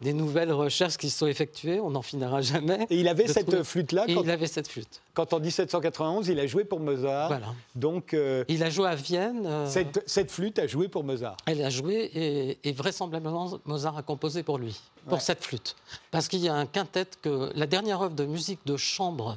des 0.00 0.12
nouvelles 0.14 0.52
recherches 0.52 0.96
qui 0.96 1.10
sont 1.10 1.26
effectuées, 1.26 1.78
on 1.80 1.90
n'en 1.90 2.00
finira 2.02 2.40
jamais. 2.40 2.86
Et 2.88 2.98
il 3.00 3.06
avait 3.08 3.26
cette 3.28 3.62
flûte-là 3.62 4.06
quand, 4.06 4.22
il 4.22 4.30
avait 4.30 4.46
cette 4.46 4.66
flûte. 4.68 5.00
quand 5.12 5.32
en 5.34 5.40
1791, 5.40 6.28
il 6.28 6.40
a 6.40 6.46
joué 6.46 6.64
pour 6.64 6.80
Mozart. 6.80 7.28
Voilà. 7.28 7.54
Donc, 7.74 8.14
euh, 8.14 8.44
Il 8.48 8.62
a 8.62 8.70
joué 8.70 8.88
à 8.88 8.94
Vienne. 8.94 9.44
euh, 9.46 9.66
cette, 9.66 10.02
cette 10.06 10.30
flûte 10.30 10.58
a 10.58 10.66
joué 10.66 10.88
pour 10.88 11.04
Mozart. 11.04 11.36
Elle 11.46 11.62
a 11.62 11.68
joué 11.70 12.10
et, 12.14 12.58
et 12.64 12.72
vraisemblablement 12.72 13.58
Mozart 13.66 13.98
a 13.98 14.02
composé 14.02 14.42
pour 14.42 14.56
lui, 14.58 14.80
pour 15.04 15.14
Ouais. 15.14 15.20
cette 15.20 15.44
flûte. 15.44 15.76
Parce 16.10 16.28
qu'il 16.28 16.40
y 16.40 16.48
a 16.48 16.54
un 16.54 16.66
quintet 16.66 17.06
que 17.20 17.50
la 17.54 17.66
dernière 17.66 18.00
œuvre 18.00 18.14
de 18.14 18.24
musique 18.24 18.60
de 18.64 18.76
chambre 18.78 19.36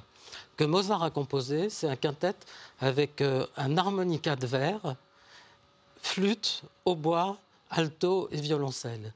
que 0.55 0.64
Mozart 0.64 1.03
a 1.03 1.09
composé, 1.09 1.70
c'est 1.70 1.88
un 1.88 1.95
quintet 1.97 2.36
avec 2.80 3.20
euh, 3.22 3.45
un 3.57 3.76
harmonica 3.78 4.36
de 4.38 4.45
verre, 4.47 4.95
flûte, 6.01 6.61
hautbois, 6.86 7.38
alto 7.70 8.30
et 8.32 8.39
violoncelle. 8.39 9.14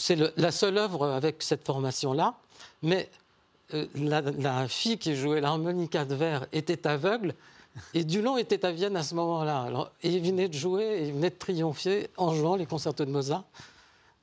C'est 0.00 0.16
la 0.36 0.52
seule 0.52 0.78
œuvre 0.78 1.08
avec 1.08 1.42
cette 1.42 1.66
formation-là, 1.66 2.34
mais 2.82 3.10
euh, 3.74 3.86
la, 3.96 4.68
fille 4.68 4.96
qui 4.96 5.16
jouait 5.16 5.40
l'harmonica 5.40 6.04
de 6.04 6.14
verre 6.14 6.46
était 6.52 6.86
aveugle 6.86 7.34
et 7.94 8.04
Dulon 8.04 8.38
était 8.38 8.64
à 8.64 8.70
Vienne 8.70 8.96
à 8.96 9.02
ce 9.02 9.16
moment-là. 9.16 9.90
Et 10.04 10.10
il 10.10 10.22
venait 10.22 10.48
de 10.48 10.54
jouer, 10.54 11.06
il 11.08 11.14
venait 11.14 11.30
de 11.30 11.36
triompher 11.36 12.08
en 12.16 12.32
jouant 12.32 12.54
les 12.54 12.64
concertos 12.64 13.04
de 13.04 13.10
Mozart. 13.10 13.44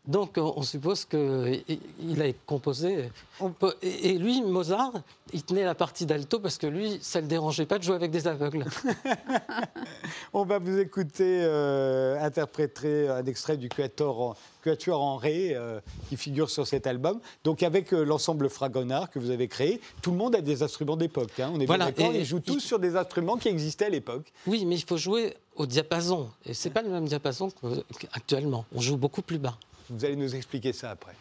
Donc 0.07 0.33
on 0.37 0.53
on 0.57 0.61
suppose 0.61 1.05
qu'il 1.05 2.21
a 2.21 2.33
composé. 2.45 3.09
On 3.39 3.49
peut- 3.49 3.75
et 3.81 4.17
lui, 4.17 4.41
Mozart, 4.43 4.93
il 5.33 5.43
tenait 5.43 5.63
la 5.63 5.75
partie 5.75 6.05
d'alto 6.05 6.39
parce 6.39 6.57
que 6.57 6.67
lui, 6.67 6.99
ça 7.01 7.19
ne 7.19 7.23
le 7.23 7.29
dérangeait 7.29 7.65
pas 7.65 7.77
de 7.79 7.83
jouer 7.83 7.95
avec 7.95 8.11
des 8.11 8.27
aveugles. 8.27 8.65
On 10.33 10.43
va 10.45 10.59
vous 10.59 10.77
écouter 10.79 11.39
euh, 11.43 12.19
interpréter 12.21 13.07
un 13.07 13.25
extrait 13.25 13.57
du 13.57 13.69
Quatuor 13.69 14.35
en, 14.89 15.15
Ré 15.17 15.53
euh, 15.55 15.79
qui 16.09 16.17
figure 16.17 16.49
sur 16.49 16.67
cet 16.67 16.87
album. 16.87 17.19
Donc 17.43 17.63
avec 17.63 17.93
euh, 17.93 18.03
l'ensemble 18.03 18.49
Fragonard 18.49 19.09
que 19.09 19.19
vous 19.19 19.29
avez 19.31 19.47
créé, 19.47 19.79
tout 20.01 20.11
le 20.11 20.17
monde 20.17 20.35
a 20.35 20.41
des 20.41 20.61
instruments 20.63 20.97
d'époque. 20.97 21.39
hein. 21.39 21.49
On 21.51 21.55
est 21.55 21.59
bien 21.59 21.67
Voilà, 21.67 21.85
d'accord, 21.91 22.13
ils 22.13 22.25
jouent 22.25 22.39
tous 22.39 22.55
il- 22.55 22.61
sur 22.61 22.79
des 22.79 22.95
instruments 22.95 23.37
qui 23.37 23.47
existaient 23.47 23.85
à 23.85 23.89
l'époque. 23.89 24.31
Oui, 24.47 24.65
mais 24.65 24.75
il 24.75 24.83
faut 24.83 24.97
jouer 24.97 25.35
au 25.55 25.65
diapason. 25.65 26.29
Et 26.45 26.53
c'est 26.53 26.69
pas 26.69 26.81
le 26.81 26.89
même 26.89 27.05
diapason 27.05 27.49
qu'actuellement. 27.99 28.65
On 28.75 28.81
joue 28.81 28.97
beaucoup 28.97 29.21
plus 29.21 29.37
bas. 29.39 29.57
Vous 29.89 30.03
allez 30.03 30.15
nous 30.15 30.35
expliquer 30.35 30.73
ça 30.73 30.91
après. 30.91 31.15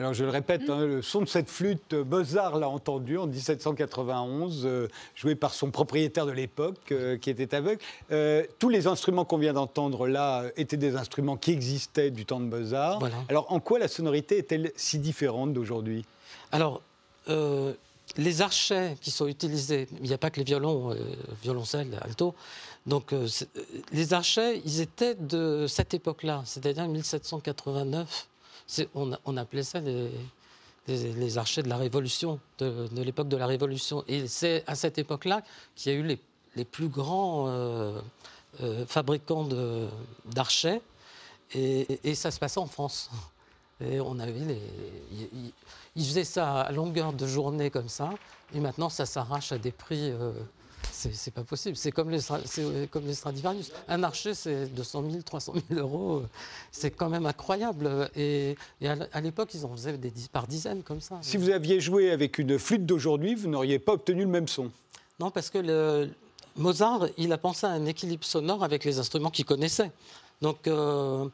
Alors 0.00 0.14
je 0.14 0.24
le 0.24 0.30
répète, 0.30 0.62
hein, 0.70 0.86
le 0.86 1.02
son 1.02 1.20
de 1.20 1.26
cette 1.26 1.50
flûte, 1.50 1.92
euh, 1.92 2.04
Mozart 2.04 2.58
l'a 2.58 2.70
entendu 2.70 3.18
en 3.18 3.26
1791, 3.26 4.62
euh, 4.64 4.88
joué 5.14 5.34
par 5.34 5.52
son 5.52 5.70
propriétaire 5.70 6.24
de 6.24 6.32
l'époque, 6.32 6.90
euh, 6.90 7.18
qui 7.18 7.28
était 7.28 7.54
aveugle. 7.54 7.82
Euh, 8.10 8.42
tous 8.58 8.70
les 8.70 8.86
instruments 8.86 9.26
qu'on 9.26 9.36
vient 9.36 9.52
d'entendre 9.52 10.08
là 10.08 10.44
étaient 10.56 10.78
des 10.78 10.96
instruments 10.96 11.36
qui 11.36 11.52
existaient 11.52 12.10
du 12.10 12.24
temps 12.24 12.40
de 12.40 12.46
Mozart. 12.46 12.98
Voilà. 12.98 13.16
Alors 13.28 13.52
en 13.52 13.60
quoi 13.60 13.78
la 13.78 13.88
sonorité 13.88 14.38
est-elle 14.38 14.72
si 14.74 14.98
différente 14.98 15.52
d'aujourd'hui? 15.52 16.06
Alors, 16.50 16.80
les 18.16 18.42
archets 18.42 18.96
qui 19.00 19.10
sont 19.10 19.26
utilisés, 19.26 19.88
il 20.00 20.08
n'y 20.08 20.12
a 20.12 20.18
pas 20.18 20.30
que 20.30 20.38
les 20.38 20.44
violons, 20.44 20.92
euh, 20.92 20.96
violoncelles, 21.42 21.98
alto. 22.02 22.34
Donc, 22.86 23.12
euh, 23.12 23.28
les 23.92 24.14
archets, 24.14 24.60
ils 24.64 24.80
étaient 24.80 25.14
de 25.14 25.66
cette 25.68 25.94
époque-là, 25.94 26.42
c'est-à-dire 26.44 26.88
1789. 26.88 28.28
On, 28.94 29.36
appelait 29.36 29.62
ça 29.62 29.80
les, 29.80 31.38
archets 31.38 31.62
de 31.62 31.68
la 31.68 31.76
Révolution, 31.76 32.40
de, 32.58 32.88
l'époque 33.02 33.28
de 33.28 33.36
la 33.36 33.46
Révolution. 33.46 34.04
Et 34.08 34.26
c'est 34.26 34.64
à 34.66 34.74
cette 34.74 34.98
époque-là 34.98 35.42
qu'il 35.76 35.92
y 35.92 35.94
a 35.94 35.98
eu 35.98 36.18
les, 36.56 36.64
plus 36.64 36.88
grands 36.88 37.46
euh, 37.48 38.00
euh, 38.62 38.86
fabricants 38.86 39.48
d'archets. 40.26 40.80
Et, 41.54 42.14
ça 42.14 42.30
se 42.30 42.38
passait 42.38 42.60
en 42.60 42.66
France. 42.66 43.10
Et 43.80 44.00
on 44.00 44.18
avait 44.18 44.60
ils 45.96 46.04
faisaient 46.04 46.24
ça 46.24 46.60
à 46.60 46.72
longueur 46.72 47.12
de 47.12 47.26
journée 47.26 47.70
comme 47.70 47.88
ça, 47.88 48.10
et 48.54 48.60
maintenant 48.60 48.88
ça 48.88 49.06
s'arrache 49.06 49.52
à 49.52 49.58
des 49.58 49.72
prix. 49.72 50.10
euh, 50.10 50.32
c'est 51.12 51.30
pas 51.32 51.44
possible. 51.44 51.76
C'est 51.76 51.92
comme 51.92 52.10
les, 52.10 52.20
c'est 52.20 52.88
comme 52.90 53.06
les 53.06 53.14
Stradivarius. 53.14 53.70
Un 53.88 54.02
archer, 54.02 54.34
c'est 54.34 54.66
200 54.66 55.04
000, 55.10 55.22
300 55.22 55.54
000 55.70 55.80
euros. 55.80 56.22
C'est 56.70 56.90
quand 56.90 57.08
même 57.08 57.26
incroyable. 57.26 58.10
Et, 58.16 58.56
et 58.80 58.88
à 58.88 59.20
l'époque, 59.20 59.50
ils 59.54 59.64
en 59.64 59.72
faisaient 59.72 59.96
des, 59.98 60.12
par 60.32 60.46
dizaines 60.46 60.82
comme 60.82 61.00
ça. 61.00 61.18
Si 61.22 61.36
vous 61.36 61.50
aviez 61.50 61.80
joué 61.80 62.10
avec 62.10 62.38
une 62.38 62.58
flûte 62.58 62.84
d'aujourd'hui, 62.86 63.34
vous 63.34 63.48
n'auriez 63.48 63.78
pas 63.78 63.92
obtenu 63.94 64.22
le 64.22 64.28
même 64.28 64.48
son. 64.48 64.70
Non, 65.18 65.30
parce 65.30 65.50
que 65.50 65.58
le, 65.58 66.10
Mozart, 66.56 67.06
il 67.16 67.32
a 67.32 67.38
pensé 67.38 67.66
à 67.66 67.70
un 67.70 67.86
équilibre 67.86 68.24
sonore 68.24 68.64
avec 68.64 68.84
les 68.84 68.98
instruments 68.98 69.30
qu'il 69.30 69.44
connaissait. 69.44 69.90
Donc, 70.42 70.66
euh, 70.66 71.26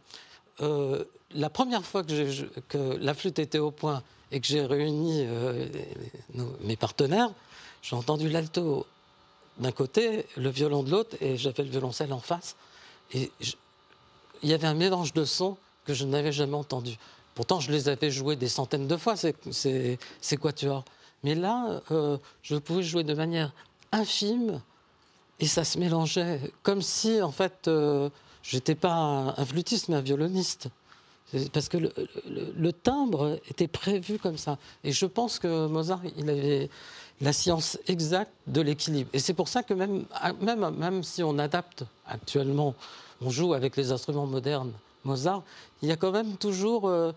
euh, 0.60 1.04
la 1.34 1.50
première 1.50 1.84
fois 1.84 2.02
que, 2.02 2.96
la 3.00 3.14
flûte 3.14 3.38
était 3.38 3.58
au 3.58 3.70
point 3.70 4.02
et 4.32 4.40
que 4.40 4.46
j'ai 4.46 4.64
réuni 4.64 5.22
euh, 5.24 5.66
nos- 6.34 6.52
mes 6.60 6.76
partenaires, 6.76 7.30
j'ai 7.82 7.94
entendu 7.96 8.28
l'alto 8.28 8.86
d'un 9.59 9.72
côté, 9.72 10.26
le 10.36 10.50
violon 10.50 10.82
de 10.82 10.90
l'autre, 10.90 11.16
et 11.20 11.36
j'avais 11.36 11.62
le 11.62 11.70
violoncelle 11.70 12.12
en 12.12 12.20
face. 12.20 12.57
Et 13.12 13.30
il 14.42 14.48
y 14.48 14.54
avait 14.54 14.66
un 14.66 14.74
mélange 14.74 15.12
de 15.12 15.24
sons 15.24 15.57
que 15.86 15.94
je 15.94 16.04
n'avais 16.04 16.32
jamais 16.32 16.57
entendu. 16.57 16.96
Pourtant, 17.34 17.61
je 17.61 17.70
les 17.70 17.88
avais 17.88 18.11
joués 18.11 18.36
des 18.36 18.48
centaines 18.48 18.86
de 18.86 18.96
fois, 18.96 19.14
ces, 19.16 19.98
quatuors. 20.40 20.84
Mais 21.22 21.34
là, 21.34 21.82
euh, 21.90 22.18
je 22.42 22.57
pouvais 22.57 22.82
jouer 22.82 23.04
de 23.04 23.14
manière 23.14 23.52
infime 23.92 24.61
et 25.40 25.46
ça 25.46 25.64
se 25.64 25.78
mélangeait 25.78 26.40
comme 26.62 26.82
si, 26.82 27.20
en 27.22 27.32
fait, 27.32 27.68
euh, 27.68 28.11
j'étais 28.42 28.74
pas 28.74 29.34
un, 29.36 29.44
flûtiste, 29.44 29.88
mais 29.88 29.96
un 29.96 30.00
violoniste. 30.00 30.68
Parce 31.52 31.68
que 31.68 31.78
le- 31.78 31.92
le 32.26 32.72
timbre 32.72 33.40
était 33.50 33.66
prévu 33.66 34.18
comme 34.18 34.38
ça. 34.38 34.59
Et 34.84 34.92
je 34.92 35.07
pense 35.07 35.38
que 35.38 35.66
Mozart, 35.66 36.00
il 36.16 36.30
avait 36.30 36.70
la 37.20 37.32
science 37.32 37.78
exacte 37.86 38.32
de 38.46 38.60
l'équilibre. 38.60 39.10
Et 39.12 39.18
c'est 39.18 39.34
pour 39.34 39.48
ça 39.48 39.62
que 39.62 39.74
même, 39.74 40.04
même, 40.40 40.70
même 40.76 41.02
si 41.02 41.22
on 41.22 41.38
adapte 41.38 41.84
actuellement, 42.06 42.74
on 43.20 43.30
joue 43.30 43.54
avec 43.54 43.76
les 43.76 43.92
instruments 43.92 44.26
modernes 44.26 44.72
Mozart, 45.04 45.42
il 45.82 45.88
y 45.88 45.92
a 45.92 45.96
quand 45.96 46.10
même 46.10 46.36
toujours 46.36 46.88
euh, 46.88 47.12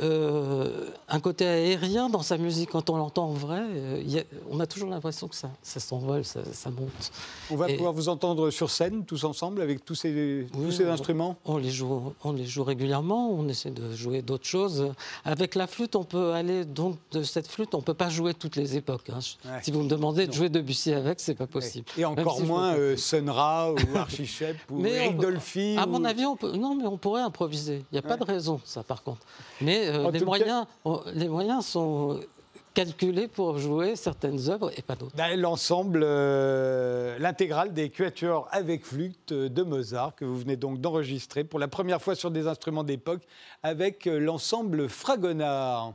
euh, 0.00 0.88
un 1.08 1.20
côté 1.20 1.46
aérien 1.46 2.08
dans 2.08 2.22
sa 2.22 2.38
musique. 2.38 2.70
Quand 2.70 2.90
on 2.90 2.96
l'entend 2.96 3.24
en 3.26 3.32
vrai, 3.32 3.60
euh, 3.74 4.18
a- 4.18 4.24
on 4.50 4.60
a 4.60 4.66
toujours 4.66 4.88
l'impression 4.90 5.28
que 5.28 5.34
ça, 5.36 5.50
ça 5.62 5.80
s'envole, 5.80 6.24
ça, 6.24 6.40
ça 6.52 6.70
monte. 6.70 7.10
On 7.50 7.56
va 7.56 7.70
Et- 7.70 7.76
pouvoir 7.76 7.92
vous 7.92 8.08
entendre 8.08 8.50
sur 8.50 8.70
scène 8.70 9.04
tous 9.04 9.24
ensemble 9.24 9.60
avec 9.60 9.84
tous 9.84 9.94
ces, 9.94 10.46
tous 10.52 10.58
Oui, 10.58 10.72
ces 10.72 10.86
on- 10.86 10.92
instruments? 10.92 11.36
On 11.44 11.56
les, 11.58 11.70
joue, 11.70 12.12
on 12.24 12.32
les 12.32 12.46
joue 12.46 12.64
régulièrement, 12.64 13.30
on 13.30 13.48
essaie 13.48 13.70
de 13.70 13.94
jouer 13.94 14.22
d'autres 14.22 14.46
choses. 14.46 14.92
Avec 15.24 15.54
la 15.54 15.66
flûte, 15.66 15.96
on 15.96 16.04
peut 16.04 16.32
aller, 16.32 16.64
donc 16.64 16.96
de 17.12 17.22
cette 17.22 17.48
flûte, 17.48 17.74
on 17.74 17.78
ne 17.78 17.82
peut 17.82 17.94
pas 17.94 18.08
jouer 18.08 18.34
toutes 18.34 18.56
les 18.56 18.76
époques. 18.76 19.10
hein. 19.10 19.18
Ouais. 19.44 19.58
Si 19.62 19.70
vous 19.70 19.82
me 19.82 19.88
demandez 19.88 20.26
de 20.26 20.32
jouer 20.32 20.48
Debussy 20.48 20.92
avec, 20.92 21.20
c'est 21.20 21.34
pas 21.34 21.46
possible. 21.46 21.86
Et 21.98 22.04
encore 22.04 22.36
si 22.38 22.42
moins 22.44 22.74
euh, 22.74 22.96
Sun 22.96 23.28
Ra 23.30 23.72
ou 23.72 23.76
Archichep 23.96 24.56
ou 24.70 24.84
Eric 24.86 25.18
Dolphy. 25.18 25.76
À 25.78 25.86
ou- 25.86 25.90
mon 25.90 26.04
avis, 26.04 26.24
on 26.26 26.36
peut, 26.36 26.52
non, 26.56 26.74
mais 26.74 26.86
on 26.86 26.96
pourrait 26.96 27.22
improviser. 27.22 27.84
Il 27.90 27.94
n'y 27.94 27.98
a 27.98 28.02
pas 28.02 28.16
de 28.16 28.24
raison, 28.24 28.60
ça, 28.64 28.82
par 28.82 29.02
contre. 29.02 29.20
Mais 29.60 29.81
euh, 29.88 30.04
En 30.04 30.10
les, 30.10 30.18
cas- 30.20 30.24
moyens, 30.24 30.66
on- 30.84 31.00
les 31.14 31.28
moyens 31.28 31.64
sont 31.66 32.20
calculés 32.74 33.28
pour 33.28 33.58
jouer 33.58 33.96
certaines 33.96 34.48
œuvres 34.48 34.70
et 34.78 34.80
pas 34.82 34.94
d'autres. 34.94 35.14
Ben, 35.14 35.38
L'ensemble, 35.38 36.00
euh, 36.02 37.18
l'intégrale 37.18 37.74
des 37.74 37.90
quatuors 37.90 38.48
avec 38.50 38.86
flûte 38.86 39.32
euh, 39.32 39.48
de 39.50 39.62
Mozart, 39.62 40.14
que 40.16 40.24
vous 40.24 40.38
venez 40.38 40.56
donc 40.56 40.80
d'enregistrer 40.80 41.44
pour 41.44 41.58
la 41.58 41.68
première 41.68 42.00
fois 42.00 42.14
sur 42.14 42.30
des 42.30 42.46
instruments 42.46 42.84
d'époque 42.84 43.20
avec 43.62 44.06
euh, 44.06 44.18
l'ensemble 44.18 44.88
Fragonard. 44.88 45.92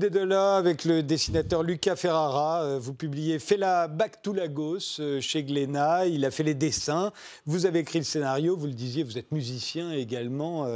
Dédela 0.00 0.56
avec 0.56 0.84
le 0.84 1.02
dessinateur 1.02 1.62
Lucas 1.62 1.94
Ferrara. 1.94 2.62
Euh, 2.62 2.78
Vous 2.80 2.94
publiez 2.94 3.38
Fela 3.38 3.86
Back 3.86 4.22
to 4.22 4.32
Lagos 4.32 4.98
euh, 4.98 5.20
chez 5.20 5.44
Glénat. 5.44 6.06
Il 6.06 6.24
a 6.24 6.30
fait 6.30 6.42
les 6.42 6.54
dessins. 6.54 7.12
Vous 7.44 7.66
avez 7.66 7.80
écrit 7.80 7.98
le 7.98 8.04
scénario. 8.04 8.56
Vous 8.56 8.66
le 8.66 8.72
disiez, 8.72 9.02
vous 9.02 9.18
êtes 9.18 9.30
musicien 9.30 9.92
également. 9.92 10.66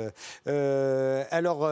Euh, 0.47 1.25
alors, 1.31 1.67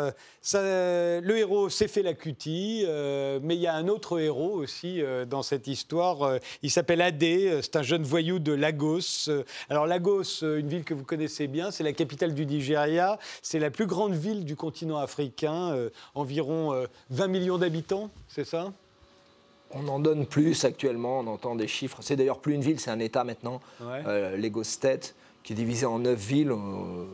le 0.55 1.37
héros, 1.37 1.69
c'est 1.69 1.89
Fela 1.89 2.15
Kuti, 2.15 2.85
euh, 2.87 3.39
mais 3.43 3.55
il 3.55 3.61
y 3.61 3.67
a 3.67 3.75
un 3.75 3.89
autre 3.89 4.19
héros 4.19 4.53
aussi 4.55 5.03
dans 5.29 5.43
cette 5.43 5.67
histoire. 5.67 6.39
Il 6.63 6.71
s'appelle 6.71 7.03
Adé. 7.03 7.61
C'est 7.63 7.77
un 7.77 7.83
jeune 7.83 8.03
voyou 8.03 8.39
de 8.39 8.53
Lagos. 8.53 9.31
Alors, 9.69 9.87
Lagos, 9.87 10.43
une 10.43 10.69
ville 10.69 10.85
que 10.85 10.95
vous 10.95 11.05
connaissez 11.05 11.49
bien, 11.49 11.71
c'est 11.71 11.85
la 11.85 11.93
capitale 11.93 12.33
du 12.33 12.47
Nigeria. 12.47 13.19
C'est 13.43 13.59
la 13.59 13.71
plus 13.71 13.87
grande 13.87 14.15
ville 14.15 14.45
du 14.45 14.57
continent 14.57 14.97
africain. 14.97 15.77
environ 16.15 16.73
euh, 16.73 16.87
20 17.11 17.29
millions 17.43 17.59
d'habitants, 17.59 18.09
c'est 18.29 18.45
ça? 18.45 18.73
On 19.73 19.89
en 19.89 19.99
donne 19.99 20.27
plus 20.27 20.65
actuellement, 20.65 21.21
on 21.21 21.27
entend 21.27 21.55
des 21.57 21.67
chiffres. 21.67 21.99
C'est 22.01 22.15
d'ailleurs 22.17 22.39
plus 22.39 22.55
une 22.55 22.61
ville, 22.61 22.79
c'est 22.79 22.91
un 22.91 23.01
État 23.01 23.25
maintenant, 23.25 23.61
Ouais. 23.81 24.03
euh, 24.07 24.37
State, 24.63 25.15
qui 25.43 25.53
est 25.55 25.57
divisé 25.57 25.87
en 25.87 25.99
neuf 25.99 26.19
villes. 26.21 26.53
euh, 26.53 27.05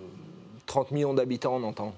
30 0.67 0.91
millions 0.91 1.15
d'habitants, 1.15 1.57
on 1.57 1.63
entend. 1.63 1.95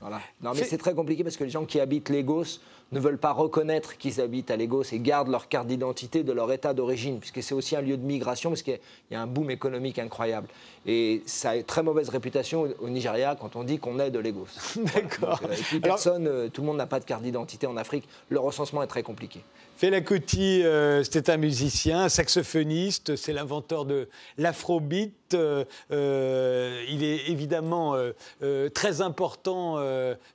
Voilà. 0.00 0.20
Non, 0.40 0.52
mais 0.54 0.60
C'est- 0.60 0.64
c'est 0.70 0.78
très 0.78 0.94
compliqué 0.94 1.22
parce 1.22 1.36
que 1.36 1.44
les 1.44 1.50
gens 1.50 1.66
qui 1.66 1.78
habitent 1.80 2.08
Lagos 2.08 2.60
ne 2.92 2.98
veulent 3.00 3.18
pas 3.18 3.32
reconnaître 3.32 3.96
qu'ils 3.98 4.20
habitent 4.20 4.50
à 4.50 4.56
Lagos 4.56 4.82
et 4.92 4.98
gardent 4.98 5.28
leur 5.28 5.48
carte 5.48 5.66
d'identité 5.68 6.22
de 6.24 6.32
leur 6.32 6.50
état 6.52 6.74
d'origine, 6.74 7.20
puisque 7.20 7.42
c'est 7.42 7.54
aussi 7.54 7.76
un 7.76 7.80
lieu 7.82 7.96
de 7.96 8.04
migration, 8.04 8.50
parce 8.50 8.62
qu'il 8.62 8.78
y 9.10 9.14
a 9.14 9.20
un 9.22 9.26
boom 9.26 9.50
économique 9.50 9.98
incroyable. 9.98 10.48
Et 10.86 11.22
ça 11.26 11.50
a 11.50 11.56
une 11.56 11.64
très 11.64 11.82
mauvaise 11.82 12.08
réputation 12.08 12.68
au- 12.80 12.88
Nigeria 12.88 13.36
quand 13.40 13.54
on 13.56 13.62
dit 13.64 13.78
qu'on 13.78 13.98
est 14.00 14.10
de 14.10 14.18
Lagos. 14.18 14.46
D'accord. 14.94 15.40
Euh, 15.44 15.48
Alors- 15.54 15.80
personne, 15.82 16.26
euh, 16.26 16.48
tout 16.48 16.62
le 16.62 16.66
monde 16.66 16.78
n'a 16.78 16.86
pas 16.86 16.98
de 17.00 17.04
carte 17.04 17.22
d'identité 17.22 17.66
en 17.66 17.76
Afrique. 17.76 18.08
Le 18.28 18.40
recensement 18.40 18.82
est 18.82 18.86
très 18.88 19.02
compliqué. 19.04 19.40
Fela 19.80 20.02
Kuti, 20.02 20.62
euh, 20.62 21.02
c'était 21.04 21.32
un 21.32 21.38
musicien, 21.38 22.10
saxophoniste, 22.10 23.16
c'est 23.16 23.32
l'inventeur 23.32 23.86
de 23.86 24.10
l'afrobeat. 24.36 25.14
Euh, 25.32 25.64
euh, 25.90 26.84
il 26.90 27.02
est 27.02 27.30
évidemment 27.30 27.94
très 28.74 29.00
important 29.00 29.76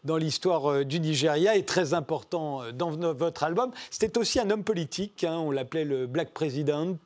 dans 0.04 0.18
l'histoire 0.18 0.84
du 0.84 1.00
Nigeria 1.00 1.56
et 1.56 1.64
très 1.64 1.94
important 1.94 2.62
dans 2.74 2.90
votre 3.14 3.44
album. 3.44 3.70
C'était 3.92 4.18
aussi 4.18 4.40
un 4.40 4.50
homme 4.50 4.64
politique, 4.64 5.24
hein, 5.24 5.38
on 5.38 5.52
l'appelait 5.52 5.86
le 5.86 6.08
Black 6.08 6.32
President. 6.32 6.98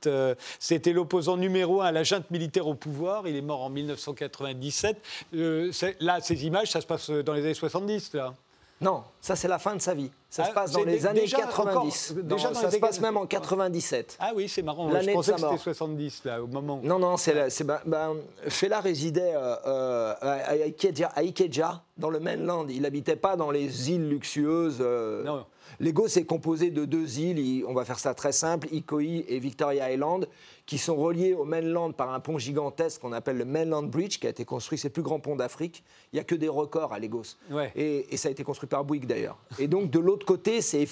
C'était 0.59 0.93
l'opposant 0.93 1.35
numéro 1.35 1.81
un 1.81 1.87
à 1.87 1.91
la 1.91 2.03
junte 2.03 2.31
militaire 2.31 2.67
au 2.67 2.73
pouvoir. 2.73 3.27
Il 3.27 3.35
est 3.35 3.41
mort 3.41 3.63
en 3.63 3.69
1997. 3.69 4.95
Euh, 5.35 5.73
c'est- 5.73 5.97
là, 5.99 6.21
ces 6.21 6.45
images, 6.45 6.71
ça 6.71 6.79
se 6.79 6.87
passe 6.87 7.09
dans 7.09 7.33
les 7.33 7.41
années 7.43 7.53
70, 7.53 8.13
là. 8.13 8.33
Non, 8.81 9.03
ça 9.19 9.35
c'est 9.35 9.47
la 9.49 9.59
fin 9.59 9.75
de 9.75 9.81
sa 9.81 9.93
vie. 9.93 10.09
Ça 10.29 10.43
Ah, 10.45 10.49
se 10.49 10.53
passe 10.53 10.71
dans 10.71 10.83
les 10.83 11.05
années 11.05 11.21
déjà 11.21 11.37
90. 11.37 12.11
encore- 12.11 12.23
Dans- 12.23 12.35
déjà 12.35 12.49
dans 12.49 12.53
ça 12.59 12.67
les 12.67 12.73
se 12.75 12.77
passe 12.79 13.01
même 13.01 13.17
en 13.17 13.25
97. 13.25 14.15
Ah 14.19 14.31
oui, 14.35 14.47
c'est 14.47 14.61
marrant. 14.61 14.87
L'année 14.89 15.05
Je 15.05 15.09
de 15.09 15.13
pensais 15.15 15.31
sa 15.31 15.35
que 15.35 15.39
c'était 15.41 15.51
mort. 15.53 15.59
70, 15.59 16.21
là, 16.25 16.41
au 16.43 16.47
moment. 16.47 16.79
Non, 16.83 16.99
non, 16.99 17.17
c'est 17.17 17.33
ben, 17.63 17.79
ben, 17.85 18.15
Fela 18.47 18.79
résidait 18.79 19.33
euh, 19.35 19.55
euh, 19.65 20.13
à, 20.21 20.55
Ikeja, 20.67 21.07
à 21.15 21.23
Ikeja, 21.23 21.81
dans 21.97 22.09
le 22.09 22.19
mainland. 22.19 22.67
Il 22.69 22.83
n'habitait 22.83 23.15
pas 23.17 23.35
dans 23.35 23.51
les 23.51 23.91
îles 23.91 24.07
luxueuses. 24.07 24.77
euh. 24.81 25.23
Non. 25.23 25.45
Lagos 25.79 26.07
est 26.07 26.25
composé 26.25 26.71
de 26.71 26.85
deux 26.85 27.19
îles, 27.19 27.63
on 27.65 27.73
va 27.73 27.85
faire 27.85 27.99
ça 27.99 28.13
très 28.13 28.31
simple, 28.31 28.67
Ikoyi 28.71 29.25
et 29.27 29.39
Victoria 29.39 29.91
Island, 29.91 30.27
qui 30.65 30.77
sont 30.77 30.95
reliées 30.95 31.33
au 31.33 31.45
mainland 31.45 31.91
par 31.91 32.13
un 32.13 32.19
pont 32.19 32.37
gigantesque 32.37 33.01
qu'on 33.01 33.13
appelle 33.13 33.37
le 33.37 33.45
Mainland 33.45 33.83
Bridge, 33.83 34.19
qui 34.19 34.27
a 34.27 34.29
été 34.29 34.43
construit, 34.45 34.77
c'est 34.77 34.89
le 34.89 34.93
plus 34.93 35.03
grand 35.03 35.19
pont 35.19 35.35
d'Afrique. 35.35 35.83
Il 36.11 36.17
n'y 36.17 36.19
a 36.19 36.23
que 36.23 36.35
des 36.35 36.49
records 36.49 36.93
à 36.93 36.99
Lagos. 36.99 37.37
Ouais. 37.49 37.71
Et, 37.75 38.13
et 38.13 38.17
ça 38.17 38.27
a 38.27 38.31
été 38.31 38.43
construit 38.43 38.67
par 38.67 38.83
Bouygues 38.83 39.07
d'ailleurs. 39.07 39.37
Et 39.57 39.67
donc 39.67 39.89
de 39.89 39.99
l'autre 39.99 40.25
côté, 40.25 40.61
c'est 40.61 40.85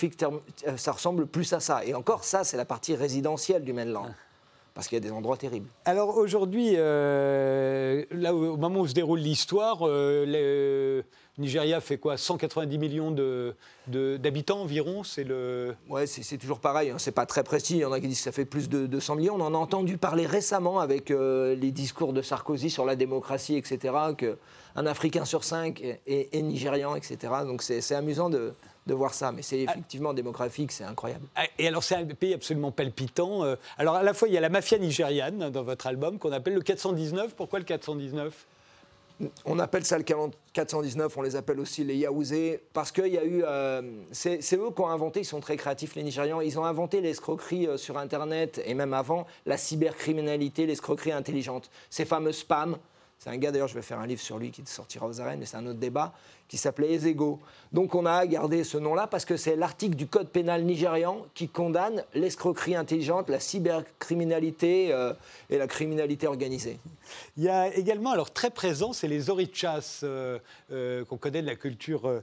ça 0.78 0.92
ressemble 0.92 1.28
plus 1.28 1.52
à 1.54 1.60
ça. 1.60 1.84
Et 1.86 1.94
encore, 1.94 2.24
ça, 2.24 2.44
c'est 2.44 2.58
la 2.58 2.66
partie 2.66 2.96
résidentielle 2.96 3.64
du 3.64 3.74
mainland. 3.74 4.08
parce 4.78 4.88
qu'il 4.88 4.96
y 4.96 5.02
a 5.02 5.10
des 5.10 5.12
endroits 5.12 5.38
terribles. 5.38 5.68
Alors 5.86 6.16
aujourd'hui, 6.18 6.74
euh, 6.76 8.06
là 8.12 8.36
au 8.36 8.58
moment 8.58 8.82
où 8.82 8.88
se 8.88 8.94
déroule 8.94 9.18
l'histoire, 9.18 9.80
euh, 9.82 11.02
Nigeria 11.38 11.80
fait 11.82 11.98
quoi 11.98 12.18
190 12.18 12.78
millions 12.78 13.16
d'habitants 13.88 14.62
environ 14.62 15.04
C'est 15.04 15.24
le. 15.24 15.76
Ouais, 15.90 16.08
c'est 16.08 16.38
toujours 16.38 16.60
pareil. 16.60 16.90
Hein, 16.90 16.96
c'est 16.98 17.12
pas 17.12 17.26
très 17.26 17.44
précis. 17.44 17.76
Il 17.76 17.80
y 17.82 17.86
en 17.86 17.92
a 17.92 18.00
qui 18.00 18.08
disent 18.08 18.18
que 18.18 18.24
ça 18.24 18.32
fait 18.32 18.46
plus 18.46 18.70
de 18.70 18.88
200 18.88 19.16
millions. 19.16 19.36
On 19.36 19.42
en 19.42 19.54
a 19.54 19.58
entendu 19.58 19.98
parler 19.98 20.26
récemment 20.26 20.80
avec 20.80 21.12
euh, 21.12 21.56
les 21.56 21.72
discours 21.72 22.14
de 22.14 22.22
Sarkozy 22.22 22.70
sur 22.70 22.86
la 22.86 22.96
démocratie, 22.96 23.56
etc. 23.56 23.94
Que 24.18 24.38
un 24.76 24.86
Africain 24.86 25.26
sur 25.26 25.44
cinq 25.44 25.82
est, 25.82 26.02
est 26.06 26.42
nigérian, 26.42 26.96
etc. 26.96 27.34
Donc 27.46 27.62
c'est 27.62 27.96
amusant 27.96 28.30
de, 28.30 28.54
de 28.88 28.94
voir 28.94 29.14
ça. 29.14 29.32
Mais 29.32 29.44
c'est 29.44 29.60
effectivement 29.60 30.14
démographique, 30.14 30.72
c'est 30.72 30.84
incroyable. 30.84 31.26
Ah, 31.36 31.44
et 31.60 31.68
alors, 31.68 31.84
c'est 31.84 31.96
un 31.96 32.06
pays 32.06 32.34
absolument 32.34 32.72
palpitant. 32.72 33.44
Euh. 33.44 33.56
Alors, 33.78 33.96
à 33.96 34.04
la 34.04 34.14
fois, 34.14 34.28
il 34.28 34.34
y 34.34 34.38
a 34.38 34.42
la 34.42 34.50
mafia 34.50 34.80
nigériane 34.80 35.52
dans 35.52 35.64
votre 35.64 35.86
album 35.86 36.18
qu'on 36.18 36.32
appelle 36.32 36.56
le 36.56 36.62
419. 36.62 37.36
Pourquoi 37.36 37.60
le 37.60 37.66
419 37.66 38.34
on 39.46 39.60
appelle 39.60 39.84
ça 39.86 39.98
le 39.98 40.04
419, 40.04 41.18
on 41.18 41.22
les 41.22 41.36
appelle 41.36 41.60
aussi 41.60 41.84
les 41.84 41.96
Yaouzés, 41.96 42.62
parce 42.74 42.92
qu'il 42.92 43.08
y 43.08 43.18
a 43.18 43.26
eu. 43.26 43.44
Euh, 43.46 43.82
c'est 44.12 44.40
eux 44.54 44.72
qui 44.76 44.82
ont 44.82 44.90
inventé, 44.90 45.22
ils 45.22 45.26
sont 45.26 45.40
très 45.40 45.58
créatifs, 45.58 45.96
les 45.96 46.04
Nigérians, 46.04 46.42
ils 46.42 46.60
ont 46.60 46.66
inventé 46.66 47.02
l'escroquerie 47.02 47.68
euh, 47.68 47.78
sur 47.78 47.98
Internet 47.98 48.62
et 48.66 48.74
même 48.74 48.94
avant, 48.94 49.26
la 49.46 49.58
cybercriminalité, 49.58 50.66
l'escroquerie 50.66 51.12
intelligente. 51.12 51.70
Ces 51.90 52.06
fameux 52.06 52.32
spams, 52.32 52.78
c'est 53.18 53.30
un 53.30 53.38
gars, 53.38 53.52
d'ailleurs, 53.52 53.68
je 53.68 53.74
vais 53.74 53.82
faire 53.82 54.00
un 54.00 54.08
livre 54.08 54.22
sur 54.22 54.38
lui 54.38 54.52
qui 54.52 54.62
sortira 54.66 55.08
aux 55.08 55.20
arènes, 55.20 55.40
mais 55.40 55.46
c'est 55.46 55.58
un 55.58 55.66
autre 55.66 55.80
débat, 55.80 56.14
qui 56.48 56.58
s'appelait 56.58 56.94
Ezego. 56.94 57.40
Donc 57.74 57.96
on 57.96 58.06
a 58.06 58.26
gardé 58.26 58.64
ce 58.64 58.78
nom-là 58.78 59.08
parce 59.08 59.26
que 59.26 59.36
c'est 59.36 59.56
l'article 59.56 59.96
du 59.96 60.08
code 60.08 60.30
pénal 60.30 60.64
nigérian 60.64 61.26
qui 61.34 61.50
condamne 61.50 62.04
l'escroquerie 62.14 62.76
intelligente, 62.76 63.30
la 63.30 63.40
cybercriminalité 63.40 64.94
euh, 64.94 65.14
et 65.50 65.58
la 65.58 65.68
criminalité 65.68 66.28
organisée. 66.28 66.80
Il 67.38 67.44
y 67.44 67.50
a 67.50 67.74
également, 67.76 68.12
alors 68.12 68.32
très 68.32 68.50
présent, 68.50 68.94
c'est 68.94 69.08
les 69.08 69.30
orichas 69.30 70.02
euh, 70.04 70.40
euh, 70.72 71.06
qu'on 71.06 71.18
connaît 71.18 71.42
de 71.42 71.48
la 71.48 71.56
culture 71.56 72.22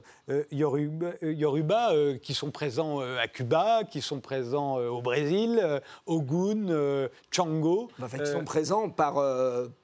yoruba, 0.51 1.11
yoruba 1.21 1.91
qui 2.21 2.33
sont 2.33 2.51
présents 2.51 2.99
à 2.99 3.27
Cuba, 3.27 3.81
qui 3.89 4.01
sont 4.01 4.19
présents 4.19 4.77
au 4.77 5.01
Brésil, 5.01 5.81
Ogun, 6.05 7.07
Chango. 7.31 7.89
En 8.01 8.07
fait, 8.07 8.17
ils 8.19 8.27
sont 8.27 8.43
présents 8.43 8.89
par, 8.89 9.15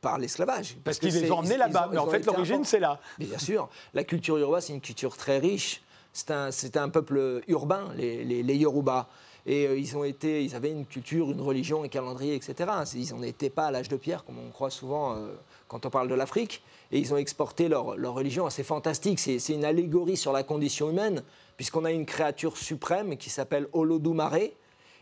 par 0.01 0.17
l'esclavage. 0.17 0.77
Parce, 0.83 0.99
qu'ils 0.99 1.13
les 1.13 1.31
ont 1.31 1.39
emmenés 1.39 1.57
là-bas, 1.57 1.89
mais 1.91 1.97
en 1.97 2.07
fait 2.07 2.25
l'origine 2.25 2.63
c'est 2.63 2.79
là. 2.79 2.99
bien 3.19 3.37
sûr, 3.37 3.69
la 3.93 4.03
culture 4.03 4.30
yoruba 4.37 4.61
c'est 4.61 4.73
une 4.73 4.81
culture 4.81 5.17
très 5.17 5.39
riche. 5.39 5.81
C'est 6.13 6.31
un, 6.31 6.49
un, 6.75 6.89
peuple 6.89 7.41
urbain, 7.47 7.89
les, 7.95 8.25
les, 8.25 8.55
Yoruba. 8.57 9.07
Et 9.45 9.65
euh, 9.65 9.77
ils, 9.77 9.95
ont 9.95 10.03
été, 10.03 10.43
ils 10.43 10.55
avaient 10.55 10.71
une 10.71 10.85
culture, 10.85 11.31
une 11.31 11.41
religion, 11.41 11.83
un 11.83 11.87
calendrier, 11.87 12.35
etc. 12.35 12.69
Ils 12.93 13.15
n'en 13.15 13.23
étaient 13.23 13.49
pas 13.49 13.67
à 13.67 13.71
l'âge 13.71 13.87
de 13.87 13.95
pierre, 13.95 14.25
comme 14.25 14.37
on 14.37 14.51
croit 14.51 14.69
souvent 14.69 15.15
euh, 15.15 15.33
quand 15.69 15.85
on 15.85 15.89
parle 15.89 16.09
de 16.09 16.13
l'Afrique. 16.13 16.63
Et 16.91 16.99
ils 16.99 17.13
ont 17.13 17.17
exporté 17.17 17.69
leur, 17.69 17.95
leur 17.95 18.13
religion 18.13 18.45
assez 18.45 18.63
fantastique. 18.63 19.19
C'est 19.19 19.37
une 19.49 19.63
allégorie 19.63 20.17
sur 20.17 20.33
la 20.33 20.43
condition 20.43 20.89
humaine, 20.89 21.23
puisqu'on 21.55 21.85
a 21.85 21.91
une 21.91 22.05
créature 22.05 22.57
suprême 22.57 23.15
qui 23.15 23.29
s'appelle 23.29 23.67
Olodumare 23.71 24.51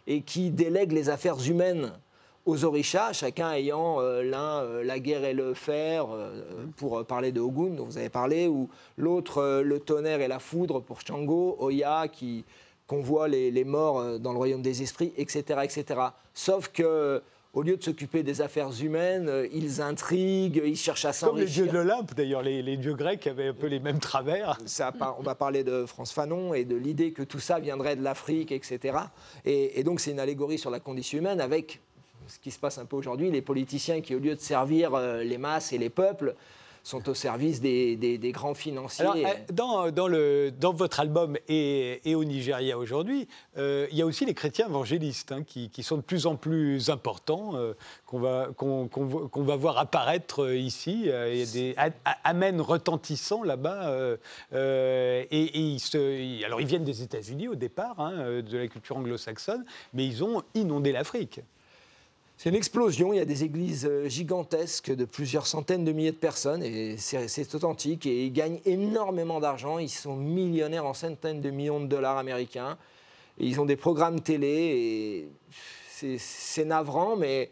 et 0.06 0.22
qui 0.22 0.52
délègue 0.52 0.92
les 0.92 1.10
affaires 1.10 1.40
humaines 1.48 1.92
aux 2.46 2.66
orishas, 2.66 3.14
chacun 3.14 3.52
ayant 3.52 4.00
euh, 4.00 4.24
l'un 4.24 4.62
euh, 4.62 4.84
la 4.84 5.00
guerre 5.00 5.24
et 5.24 5.34
le 5.34 5.54
fer, 5.54 6.08
euh, 6.12 6.66
pour 6.78 7.06
parler 7.06 7.32
de 7.32 7.42
Ogun, 7.42 7.76
dont 7.76 7.86
vous 7.86 7.98
avez 7.98 8.10
parlé, 8.10 8.48
ou 8.48 8.70
l'autre 8.98 9.62
le 9.64 9.80
tonnerre 9.80 10.22
et 10.22 10.28
la 10.28 10.40
foudre 10.40 10.82
pour 10.82 11.02
Chango, 11.02 11.58
Oya, 11.60 12.08
qui 12.08 12.46
convoie 12.88 13.28
les, 13.28 13.52
les, 13.52 13.64
morts 13.64 14.20
dans 14.20 14.32
le 14.32 14.38
royaume 14.38 14.62
des 14.62 14.82
esprits, 14.82 15.14
etc. 15.18 15.60
etc. 15.64 16.02
Sauf 16.34 16.70
que 16.70 17.22
au 17.54 17.64
lieu 17.64 17.78
de 17.78 17.84
s'occuper 17.84 18.22
des 18.22 18.42
affaires 18.42 18.70
humaines, 18.80 19.48
ils 19.52 19.82
intriguent, 19.82 20.62
ils 20.64 20.76
cherchent 20.76 21.06
à 21.06 21.14
s'enrichir. 21.14 21.30
Comme 21.30 21.40
les 21.40 21.52
dieux 21.52 21.68
de 21.68 21.72
l'Olympe, 21.72 22.14
d'ailleurs, 22.14 22.44
les, 22.44 22.78
dieux 22.78 22.94
grecs 22.94 23.26
avaient 23.26 23.48
un 23.48 23.54
peu 23.54 23.68
les 23.68 23.80
mêmes 23.80 24.00
travers. 24.00 24.58
Ça, 24.66 24.94
on 25.18 25.24
va 25.24 25.34
parler 25.34 25.64
de 25.64 25.86
France 25.86 26.12
Fanon 26.12 26.54
et 26.54 26.64
de 26.64 26.76
l'idée 26.76 27.12
que 27.12 27.24
tout 27.24 27.40
ça 27.40 27.60
viendrait 27.60 27.96
de 27.96 28.04
l'Afrique, 28.04 28.52
etc. 28.52 28.98
Et, 29.46 29.80
et 29.80 29.84
donc 29.84 30.00
c'est 30.00 30.12
une 30.12 30.20
allégorie 30.20 30.60
sur 30.60 30.70
la 30.70 30.80
condition 30.80 31.18
humaine 31.18 31.42
avec 31.42 31.82
ce 32.30 32.40
qui 32.40 32.52
se 32.52 32.60
passe 32.60 32.78
un 32.78 32.86
peu 32.86 32.96
aujourd'hui, 32.96 33.32
les 33.32 33.42
politiciens 33.42 34.02
qui, 34.02 34.16
au 34.16 34.20
lieu 34.20 34.36
de 34.36 34.40
servir 34.40 34.94
euh, 34.94 35.24
les 35.24 35.38
masses 35.38 35.74
et 35.74 35.78
les 35.78 35.90
peuples, 35.90 36.36
sont 36.82 37.10
au 37.10 37.14
service 37.14 37.60
des, 37.60 38.32
grands 38.34 38.54
financiers. 38.54 39.06
Euh, 39.06 39.92
dans, 39.92 40.74
votre 40.74 41.00
album 41.02 41.38
et, 41.48 42.16
au 42.16 42.24
Nigeria 42.24 42.78
aujourd'hui, 42.78 43.28
euh, 43.58 43.86
il 43.92 43.98
y 43.98 44.02
a 44.02 44.06
aussi 44.06 44.26
les 44.26 44.34
chrétiens 44.34 44.68
évangélistes 44.68 45.34
hein, 45.34 45.44
qui, 45.44 45.84
sont 45.84 45.98
de 45.98 46.02
plus 46.02 46.26
en 46.26 46.36
plus 46.36 46.90
importants, 46.90 47.54
qu'on 48.06 48.20
va, 48.20 49.56
voir 49.58 49.78
apparaître 49.78 50.52
ici. 50.54 51.02
Il 51.04 51.38
y 51.38 51.42
a 51.44 51.46
des 51.46 51.76
amens 52.24 52.62
retentissants 52.64 53.44
là-bas. 53.44 54.16
et, 54.54 55.78
alors, 56.46 56.62
ils 56.62 56.68
viennent 56.68 56.86
des 56.86 57.04
États-Unis 57.04 57.50
au 57.50 57.56
départ, 57.56 58.00
hein, 58.00 58.42
de 58.42 58.58
la 58.58 58.68
culture 58.68 58.98
anglo-saxonne, 58.98 59.66
mais 59.94 60.08
ils 60.08 60.24
ont 60.24 60.42
inondé 60.56 60.94
l'Afrique. 60.94 61.42
C'est 62.42 62.48
une 62.48 62.56
explosion. 62.56 63.12
Il 63.12 63.18
y 63.18 63.20
a 63.20 63.26
des 63.26 63.44
églises 63.44 63.86
euh, 63.86 64.08
gigantesques 64.08 64.96
de 64.96 65.04
plusieurs 65.04 65.46
centaines 65.46 65.84
de 65.84 65.92
milliers 65.92 66.14
de 66.14 66.16
personnes 66.16 66.64
et 66.64 66.96
c'est 66.96 67.54
authentique. 67.54 68.06
Et 68.06 68.28
ils 68.28 68.32
gagnent 68.32 68.62
énormément 68.64 69.42
d'argent. 69.42 69.78
Ils 69.78 69.90
sont 69.90 70.16
millionnaires 70.16 70.86
en 70.86 70.94
centaines 70.94 71.42
de 71.42 71.50
millions 71.50 71.82
de 71.82 71.88
dollars 71.88 72.18
américains. 72.18 72.78
Et 73.40 73.46
ils 73.46 73.60
ont 73.60 73.66
des 73.66 73.76
programmes 73.76 74.22
télé 74.22 75.28
et 75.98 76.18
c'est 76.18 76.64
navrant, 76.64 77.18
mais 77.18 77.52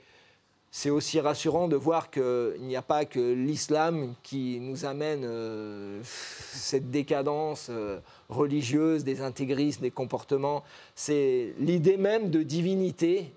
c'est 0.71 0.89
aussi 0.89 1.19
rassurant 1.19 1.67
de 1.67 1.75
voir 1.75 2.09
qu'il 2.09 2.61
n'y 2.61 2.77
a 2.77 2.81
pas 2.81 3.03
que 3.03 3.33
l'islam 3.33 4.15
qui 4.23 4.61
nous 4.61 4.85
amène 4.85 5.25
euh, 5.25 5.99
cette 6.01 6.89
décadence 6.91 7.67
euh, 7.69 7.99
religieuse, 8.29 9.03
des 9.03 9.19
intégrismes, 9.19 9.81
des 9.81 9.91
comportements. 9.91 10.63
C'est 10.95 11.55
l'idée 11.59 11.97
même 11.97 12.29
de 12.29 12.41
divinité 12.41 13.33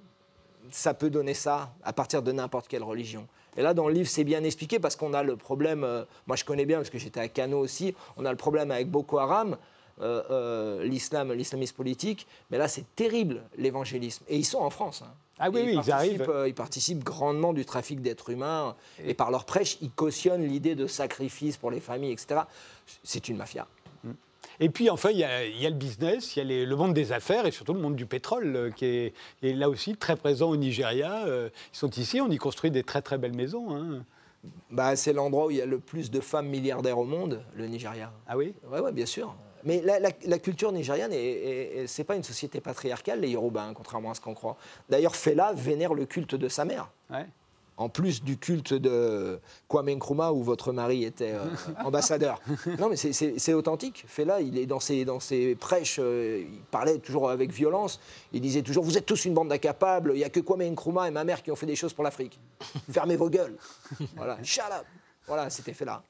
ça 0.75 0.95
peut 0.95 1.11
donner 1.11 1.35
ça 1.35 1.73
à 1.83 1.93
partir 1.93 2.23
de 2.23 2.33
n'importe 2.33 2.69
quelle 2.69 2.83
religion. 2.83 3.27
Et 3.57 3.63
là, 3.63 3.75
dans 3.75 3.89
le 3.89 3.95
livre, 3.95 4.09
c'est 4.09 4.25
bien 4.25 4.45
expliqué 4.45 4.79
parce 4.79 4.97
qu'on 4.97 5.13
a 5.13 5.23
le 5.23 5.37
problème, 5.37 5.85
euh, 5.85 6.05
moi 6.27 6.37
je 6.37 6.45
connais 6.45 6.67
bien 6.67 6.79
parce 6.79 6.91
que 6.91 6.99
j'étais 6.99 7.21
à 7.21 7.29
Kano 7.29 7.59
aussi, 7.59 7.95
on 8.17 8.25
a 8.25 8.31
le 8.31 8.37
problème 8.37 8.71
avec 8.71 8.91
Boko 8.91 9.19
Haram, 9.19 9.57
euh, 10.01 10.23
euh, 10.31 10.85
l'islam, 10.85 11.33
l'islamisme 11.33 11.75
politique, 11.75 12.27
mais 12.51 12.59
là 12.59 12.69
c'est 12.69 12.85
terrible 12.95 13.43
l'évangélisme. 13.57 14.25
Et 14.29 14.37
ils 14.37 14.45
sont 14.45 14.61
en 14.61 14.71
France. 14.71 15.03
Hein. 15.05 15.13
Ah 15.39 15.51
oui, 15.51 15.63
oui, 15.65 15.79
ils, 15.83 15.91
arrivent. 15.91 16.31
ils 16.47 16.55
participent 16.55 17.03
grandement 17.03 17.53
du 17.53 17.65
trafic 17.65 18.03
d'êtres 18.03 18.29
humains 18.29 18.77
et 19.03 19.15
par 19.15 19.31
leur 19.31 19.47
prêche, 19.47 19.79
ils 19.81 19.91
cautionnent 19.91 20.45
l'idée 20.45 20.75
de 20.75 20.87
sacrifice 20.87 21.57
pour 21.57 21.71
les 21.71 21.81
familles, 21.81 22.13
etc. 22.13 22.43
C'est 23.05 23.29
une 23.29 23.39
mafia. 23.39 23.67
Et 24.63 24.69
puis 24.69 24.91
enfin, 24.91 25.11
il 25.11 25.19
y, 25.19 25.25
a, 25.25 25.71
le 25.71 25.75
business, 25.75 26.37
il 26.37 26.47
y 26.47 26.63
a 26.63 26.67
le 26.67 26.77
monde 26.77 26.93
des 26.93 27.13
affaires 27.13 27.47
et 27.47 27.51
surtout 27.51 27.73
le 27.73 27.81
monde 27.81 27.97
du 27.97 28.05
pétrole 28.05 28.55
euh, 28.55 28.71
qui 28.71 28.85
est, 28.85 29.15
là 29.43 29.71
aussi 29.71 29.97
très 29.97 30.17
présent 30.17 30.51
au 30.51 30.57
Nigeria. 30.57 31.25
Euh, 31.27 31.49
ils 31.73 31.77
sont 31.77 31.91
ici, 31.91 32.21
on 32.21 32.29
y 32.29 32.37
construit 32.37 32.71
des 32.71 32.83
très 32.83 33.01
très 33.01 33.17
belles 33.17 33.35
maisons. 33.35 33.75
Hein. 33.75 34.05
Bah, 34.71 34.97
c'est 34.97 35.15
l'endroit 35.15 35.47
où 35.47 35.51
il 35.51 35.57
y 35.57 35.63
a 35.63 35.67
le 35.67 35.79
plus 35.79 36.11
de 36.11 36.21
femmes 36.21 36.49
milliardaires 36.49 36.99
au 36.99 37.05
monde, 37.05 37.43
le 37.57 37.67
Nigeria. 37.67 38.13
Ah 38.27 38.37
oui? 38.37 38.53
Oui, 38.71 38.81
ouais, 38.81 38.93
bien 38.93 39.07
sûr. 39.07 39.35
Mais 39.65 39.83
la, 39.83 40.39
culture 40.39 40.73
nigériane, 40.73 41.13
ce 41.13 42.01
n'est 42.01 42.05
pas 42.05 42.17
une 42.17 42.23
société 42.23 42.61
patriarcale, 42.61 43.21
les 43.21 43.31
Yoruba, 43.31 43.63
hein, 43.63 43.75
contrairement 43.75 44.11
à 44.11 44.15
ce 44.15 44.21
qu'on 44.21 44.33
croit. 44.33 44.57
D'ailleurs, 44.89 45.17
Fela 45.17 45.53
vénère 45.53 45.93
le 45.93 46.07
culte 46.07 46.35
de 46.35 46.49
sa 46.49 46.65
mère. 46.65 46.91
Ouais 47.11 47.27
en 47.81 47.89
plus 47.89 48.23
du 48.23 48.37
culte 48.37 48.75
de 48.75 49.41
Kwame 49.67 49.95
Nkrumah 49.95 50.33
où 50.33 50.43
votre 50.43 50.71
mari 50.71 51.05
était 51.05 51.33
euh, 51.33 51.47
ambassadeur. 51.85 52.39
Non, 52.79 52.91
mais 52.91 52.97
c'est 52.97 53.55
authentique. 53.55 54.05
Fela, 54.07 54.43
il 54.43 54.59
est 54.59 54.67
dans 54.67 54.81
ses, 54.81 55.07
dans 55.07 55.19
ses 55.19 55.55
prêches, 55.55 55.97
euh, 55.99 56.45
il 56.47 56.61
parlait 56.71 56.99
toujours 56.99 57.31
avec 57.31 57.51
violence. 57.51 57.99
Il 58.35 58.43
disait 58.43 58.61
toujours 58.61 58.85
Vous 58.85 58.99
êtes 58.99 59.07
tous 59.07 59.25
une 59.25 59.33
bande 59.33 59.49
d'incapables, 59.49 60.13
il 60.15 60.19
n'y 60.19 60.25
a 60.25 60.29
que 60.29 60.41
Kwame 60.41 60.71
Nkrumah 60.73 61.09
et 61.09 61.11
ma 61.11 61.25
mère 61.25 61.43
qui 61.43 61.51
ont 61.51 61.57
fait 61.57 61.67
des 61.67 61.75
choses 61.75 61.95
pour 61.95 62.05
l'Afrique. 62.05 62.39
Fermez 62.93 63.17
vos 63.17 63.31
gueules. 63.31 63.57
Voilà, 64.15 64.37
shut 64.43 64.63
up. 64.71 64.85
Voilà, 65.27 65.49
c'était 65.49 65.73
Fela. 65.73 66.03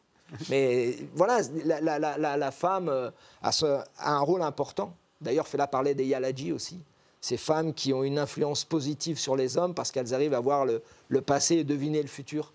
Mais 0.48 0.96
voilà, 1.14 1.38
la, 1.64 2.50
femme 2.50 2.88
euh, 2.88 3.10
a, 3.42 3.50
a, 3.98 4.10
un 4.12 4.20
rôle 4.20 4.42
important. 4.42 4.96
D'ailleurs, 5.20 5.46
Fela 5.46 5.68
parlait 5.68 5.94
des 5.94 6.06
Yalaji 6.06 6.52
aussi 6.52 6.80
ces 7.20 7.36
femmes 7.36 7.74
qui 7.74 7.92
ont 7.92 8.02
une 8.02 8.18
influence 8.18 8.64
positive 8.64 9.18
sur 9.18 9.36
les 9.36 9.58
hommes 9.58 9.74
parce 9.74 9.90
qu'elles 9.90 10.14
arrivent 10.14 10.34
à 10.34 10.40
voir 10.40 10.64
le, 10.64 11.20
passé 11.20 11.56
et 11.56 11.64
deviner 11.64 12.00
le 12.02 12.08
futur. 12.08 12.52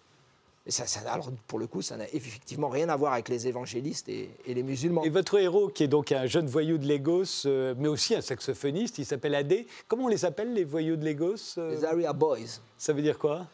Et 0.67 0.71
ça, 0.71 0.85
alors, 1.11 1.29
pour 1.45 1.59
le 1.59 1.67
coup, 1.67 1.83
ça 1.83 1.95
n'a 1.95 2.05
effectivement 2.11 2.69
rien 2.69 2.89
à 2.89 2.95
voir 2.95 3.13
avec 3.13 3.29
les 3.29 3.47
évangélistes 3.47 4.09
et, 4.09 4.31
les 4.47 4.63
musulmans. 4.63 5.03
Et 5.03 5.09
votre 5.09 5.37
héros, 5.37 5.67
qui 5.67 5.83
est 5.83 5.87
donc 5.87 6.11
un 6.11 6.25
jeune 6.25 6.47
voyou 6.47 6.79
de 6.79 6.87
Lagos, 6.87 7.45
euh, 7.45 7.75
mais 7.77 7.87
aussi 7.87 8.15
un 8.15 8.21
saxophoniste, 8.21 8.97
il 8.97 9.05
s'appelle 9.05 9.35
Adé. 9.35 9.67
Comment 9.87 10.05
on 10.05 10.07
les 10.07 10.25
appelle, 10.25 10.53
les 10.53 10.63
voyous 10.63 10.95
de 10.95 11.05
Lagos 11.05 11.59
euh 11.59 11.69
Les 11.69 11.85
Area 11.85 12.13
Boys. 12.13 12.59
Ça 12.79 12.93
veut 12.93 13.03
dire 13.03 13.19
quoi? 13.19 13.45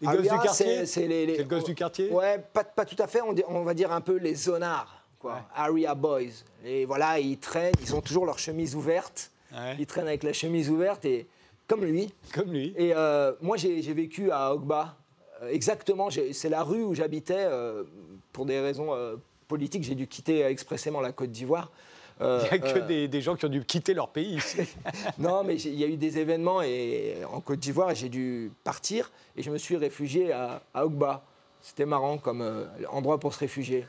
Les 0.00 0.06
gosses 0.06 0.22
du 0.22 0.28
quartier? 0.28 0.86
C'est 0.86 1.08
les, 1.08 1.44
gosses 1.44 1.64
du 1.64 1.74
quartier? 1.74 2.10
Ouais, 2.10 2.38
pas, 2.52 2.62
pas, 2.62 2.84
tout 2.84 3.00
à 3.02 3.08
fait. 3.08 3.22
On, 3.22 3.34
on, 3.48 3.64
va 3.64 3.74
dire 3.74 3.90
un 3.90 4.00
peu 4.00 4.16
les 4.16 4.36
zonards, 4.36 5.04
quoi. 5.18 5.40
Area 5.56 5.96
Boys. 5.96 6.44
Et 6.64 6.84
voilà, 6.84 7.18
ils 7.18 7.38
traînent, 7.38 7.74
ils 7.82 7.92
ont 7.92 8.00
toujours 8.00 8.24
leur 8.24 8.38
chemise 8.38 8.76
ouverte. 8.76 9.31
Ils 9.78 9.86
traînent 9.86 10.08
avec 10.08 10.22
la 10.22 10.32
chemise 10.32 10.70
ouverte 10.70 11.04
et 11.04 11.26
comme 11.66 11.84
lui. 11.84 12.12
Comme 12.34 12.52
lui. 12.52 12.74
Et 12.76 12.92
euh, 12.94 13.32
moi, 13.40 13.56
j'ai 13.56 13.80
vécu 13.92 14.30
à 14.30 14.52
Ogba. 14.54 14.96
Euh, 15.42 15.48
exactement, 15.50 16.08
c'est 16.10 16.48
la 16.48 16.62
rue 16.62 16.82
où 16.82 16.94
j'habitais. 16.94 17.34
Euh, 17.38 17.84
pour 18.32 18.46
des 18.46 18.60
raisons 18.60 18.96
politiques, 19.46 19.84
j'ai 19.84 19.94
dû 19.94 20.06
quitter 20.06 20.42
expressément 20.44 21.02
la 21.02 21.12
Côte 21.12 21.30
d'Ivoire. 21.30 21.70
il 22.18 22.26
n'y 22.26 22.48
a 22.48 22.58
que 22.58 22.78
des, 23.06 23.20
gens 23.20 23.36
qui 23.36 23.44
ont 23.44 23.50
dû 23.50 23.62
quitter 23.62 23.92
leur 23.92 24.08
pays 24.08 24.36
ici. 24.36 24.62
non, 25.18 25.44
mais 25.44 25.56
il 25.56 25.74
y 25.74 25.84
a 25.84 25.86
eu 25.86 25.98
des 25.98 26.18
événements 26.18 26.62
et, 26.62 27.16
en 27.30 27.40
Côte 27.40 27.58
d'Ivoire 27.58 27.90
et 27.90 27.94
j'ai 27.94 28.08
dû 28.08 28.50
partir 28.64 29.10
et 29.36 29.42
je 29.42 29.50
me 29.50 29.58
suis 29.58 29.76
réfugié 29.76 30.32
à, 30.32 30.62
à 30.72 30.86
Ogba. 30.86 31.22
C'était 31.60 31.84
marrant 31.84 32.16
comme 32.16 32.66
endroit 32.90 33.20
pour 33.20 33.34
se 33.34 33.40
réfugier. 33.40 33.84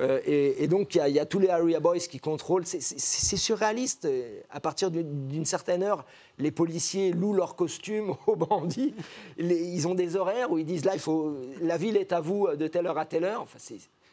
Euh, 0.00 0.20
et, 0.26 0.66
donc, 0.66 0.94
il 0.94 1.12
y, 1.12 1.20
a 1.20 1.26
tous 1.26 1.38
les 1.38 1.48
Area 1.48 1.80
Boys 1.80 1.98
qui 1.98 2.18
contrôlent. 2.18 2.66
C'est 2.66 3.36
surréaliste. 3.36 4.08
À 4.50 4.60
partir 4.60 4.90
d'une 4.90 5.44
certaine 5.44 5.82
heure, 5.82 6.04
les 6.38 6.50
policiers 6.50 7.12
louent 7.12 7.34
leurs 7.34 7.56
costumes 7.56 8.14
aux 8.26 8.36
bandits. 8.36 8.94
ils 9.38 9.86
ont 9.86 9.94
des 9.94 10.16
horaires 10.16 10.50
où 10.50 10.58
ils 10.58 10.66
disent 10.66 10.84
là, 10.84 10.94
il 10.94 11.00
faut, 11.00 11.36
la 11.60 11.76
ville 11.76 11.96
est 11.96 12.12
à 12.12 12.20
vous 12.20 12.48
de 12.56 12.66
telle 12.66 12.86
heure 12.86 12.98
à 12.98 13.06
telle 13.06 13.24
heure. 13.24 13.42
Enfin, 13.42 13.58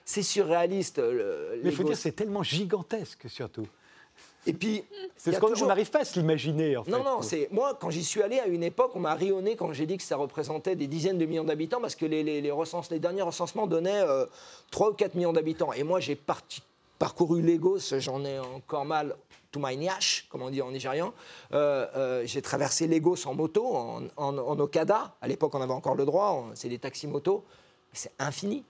c'est 0.05 0.23
surréaliste. 0.23 0.99
Mais 1.63 1.69
il 1.69 1.75
faut 1.75 1.83
dire, 1.83 1.97
c'est 1.97 2.11
tellement 2.11 2.43
gigantesque 2.43 3.29
surtout. 3.29 3.65
Et 4.47 4.53
puis, 4.53 4.83
c'est 5.15 5.33
ce 5.33 5.39
qu'on 5.39 5.65
n'arrive 5.67 5.91
pas 5.91 5.99
à 5.99 6.05
se 6.05 6.19
l'imaginer. 6.19 6.77
En 6.77 6.83
fait. 6.83 6.91
Non, 6.91 7.03
non, 7.03 7.21
c'est 7.21 7.47
moi 7.51 7.77
quand 7.79 7.91
j'y 7.91 8.03
suis 8.03 8.21
allé 8.23 8.39
à 8.39 8.47
une 8.47 8.63
époque, 8.63 8.91
on 8.95 8.99
m'a 8.99 9.13
rionné 9.13 9.55
quand 9.55 9.71
j'ai 9.73 9.85
dit 9.85 9.97
que 9.97 10.03
ça 10.03 10.15
représentait 10.15 10.75
des 10.75 10.87
dizaines 10.87 11.17
de 11.17 11.25
millions 11.25 11.43
d'habitants 11.43 11.79
parce 11.79 11.95
que 11.95 12.05
les, 12.05 12.23
les, 12.23 12.41
les 12.41 12.99
derniers 12.99 13.21
recensements 13.21 13.67
donnaient 13.67 14.01
3 14.71 14.87
euh, 14.87 14.91
ou 14.91 14.93
4 14.95 15.15
millions 15.15 15.33
d'habitants. 15.33 15.73
Et 15.73 15.83
moi, 15.83 15.99
j'ai 15.99 16.17
parcouru 16.97 17.41
Lagos, 17.41 17.79
j'en 17.99 18.25
ai 18.25 18.39
encore 18.39 18.85
mal 18.85 19.15
to 19.51 19.59
my 19.61 19.75
nyash, 19.77 20.27
comme 20.29 20.41
on 20.41 20.49
dit 20.49 20.61
en 20.61 20.71
nigérian. 20.71 21.13
Euh, 21.53 21.85
euh, 21.95 22.23
j'ai 22.25 22.41
traversé 22.41 22.87
Lagos 22.87 23.27
en 23.27 23.35
moto, 23.35 23.65
en, 23.75 24.07
en, 24.17 24.59
Okada. 24.59 25.13
À 25.21 25.27
l'époque, 25.27 25.53
on 25.53 25.61
avait 25.61 25.73
encore 25.73 25.95
le 25.95 26.05
droit, 26.05 26.49
c'est 26.55 26.69
des 26.69 26.79
taxis 26.79 27.07
moto. 27.07 27.43
C'est 27.93 28.11
infini. 28.19 28.63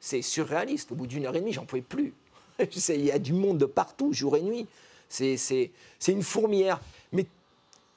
C'est 0.00 0.22
surréaliste. 0.22 0.92
Au 0.92 0.94
bout 0.94 1.06
d'une 1.06 1.26
heure 1.26 1.36
et 1.36 1.40
demie, 1.40 1.52
j'en 1.52 1.66
pouvais 1.66 1.82
plus. 1.82 2.14
Il 2.88 3.04
y 3.04 3.12
a 3.12 3.18
du 3.18 3.32
monde 3.32 3.58
de 3.58 3.66
partout, 3.66 4.12
jour 4.12 4.36
et 4.36 4.42
nuit. 4.42 4.66
C'est 5.14 5.70
une 6.08 6.22
fourmière. 6.22 6.80
Mais 7.12 7.26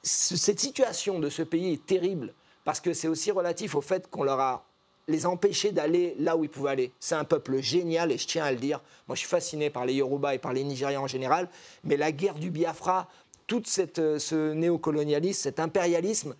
cette 0.02 0.60
situation 0.60 1.18
de 1.18 1.28
ce 1.28 1.42
pays 1.42 1.74
est 1.74 1.86
terrible 1.86 2.32
parce 2.64 2.80
que 2.80 2.92
c'est 2.92 3.08
aussi 3.08 3.30
relatif 3.30 3.74
au 3.74 3.80
fait 3.80 4.08
qu'on 4.10 4.24
leur 4.24 4.40
a 4.40 4.64
les 5.08 5.24
empêchés 5.24 5.72
d'aller 5.72 6.14
là 6.18 6.36
où 6.36 6.44
ils 6.44 6.50
pouvaient 6.50 6.70
aller. 6.70 6.92
C'est 7.00 7.14
un 7.14 7.24
peuple 7.24 7.60
génial 7.60 8.12
et 8.12 8.18
je 8.18 8.26
tiens 8.26 8.44
à 8.44 8.52
le 8.52 8.58
dire. 8.58 8.80
Moi, 9.08 9.14
je 9.14 9.20
suis 9.20 9.28
fasciné 9.28 9.70
par 9.70 9.86
les 9.86 9.94
Yoruba 9.94 10.34
et 10.34 10.38
par 10.38 10.52
les 10.52 10.62
Nigérians 10.64 11.02
en 11.04 11.06
général, 11.06 11.48
mais 11.82 11.96
la 11.96 12.12
guerre 12.12 12.34
du 12.34 12.50
Biafra, 12.50 13.08
tout 13.46 13.62
cette, 13.64 13.98
euh, 13.98 14.18
ce 14.18 14.52
néocolonialisme, 14.52 15.40
cet 15.40 15.60
impérialisme, 15.60 16.36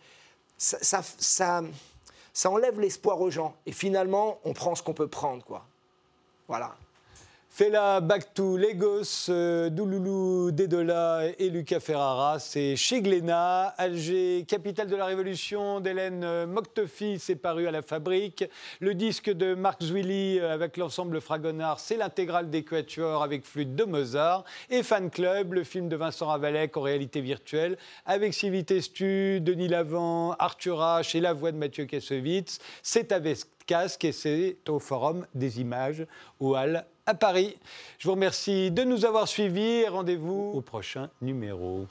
ça, 0.59 1.03
ça, 1.03 1.63
ça 2.35 2.51
enlève 2.51 2.79
l'espoir 2.79 3.21
aux 3.23 3.31
gens. 3.31 3.57
Et 3.65 3.73
finalement, 3.73 4.39
on 4.45 4.53
prend 4.53 4.75
ce 4.75 4.83
qu'on 4.83 4.93
peut 4.93 5.09
prendre, 5.09 5.43
quoi. 5.45 5.67
Voilà. 6.47 6.77
Fela 7.59 8.01
Back 8.01 8.35
to 8.35 8.57
Lagos, 8.57 9.27
euh, 9.31 9.69
Douloulou 9.69 10.53
Dedola 10.53 11.25
et 11.41 11.51
Lucas 11.51 11.81
Ferrara, 11.81 12.39
c'est 12.39 12.77
chez 12.77 13.03
Glénat. 13.03 13.75
Alger, 13.77 14.45
capitale 14.47 14.87
de 14.87 14.95
la 14.95 15.07
Révolution 15.07 15.81
d'Hélène 15.81 16.45
Moktofi, 16.45 17.19
c'est 17.19 17.35
paru 17.35 17.67
à 17.67 17.73
la 17.73 17.83
fabrique. 17.83 18.45
Le 18.79 18.95
disque 18.95 19.29
de 19.29 19.57
Marc 19.57 19.83
Zwilly 19.83 20.39
euh, 20.39 20.55
avec 20.55 20.77
l'ensemble 20.77 21.21
Fragonard, 21.21 21.81
c'est 21.81 21.97
l'intégrale 21.97 22.49
des 22.49 22.63
Quatuors 22.63 23.25
avec 23.25 23.45
flûte 23.45 23.75
de 23.75 23.83
Mozart. 23.83 24.45
Et 24.71 24.85
Fan 24.85 25.11
Club, 25.11 25.55
le 25.55 25.65
film 25.65 25.89
de 25.89 25.97
Vincent 25.97 26.29
Ravalec 26.29 26.77
en 26.77 26.83
réalité 26.83 27.21
virtuelle 27.21 27.77
avec 28.07 28.35
Sylvie 28.35 28.65
Testu, 28.65 29.41
Denis 29.41 29.67
Lavant, 29.67 30.31
Arthur 30.39 30.79
H 30.79 31.17
et 31.17 31.21
la 31.21 31.33
voix 31.33 31.51
de 31.51 31.57
Mathieu 31.57 31.87
Kassovitz. 31.87 32.61
C'est 32.85 33.11
avec 33.11 33.39
casque 33.69 34.05
et 34.05 34.13
c'est 34.13 34.57
au 34.69 34.79
Forum 34.79 35.27
des 35.35 35.61
images 35.61 36.07
au 36.41 36.57
Hall 36.57 36.85
à 37.09 37.15
Paris. 37.15 37.57
Je 37.99 38.07
vous 38.07 38.15
remercie 38.15 38.71
de 38.71 38.85
nous 38.85 39.07
avoir 39.07 39.27
suivis 39.27 39.81
et 39.81 39.89
rendez-vous 39.89 40.53
au 40.55 40.61
prochain 40.61 41.09
numéro. 41.23 41.87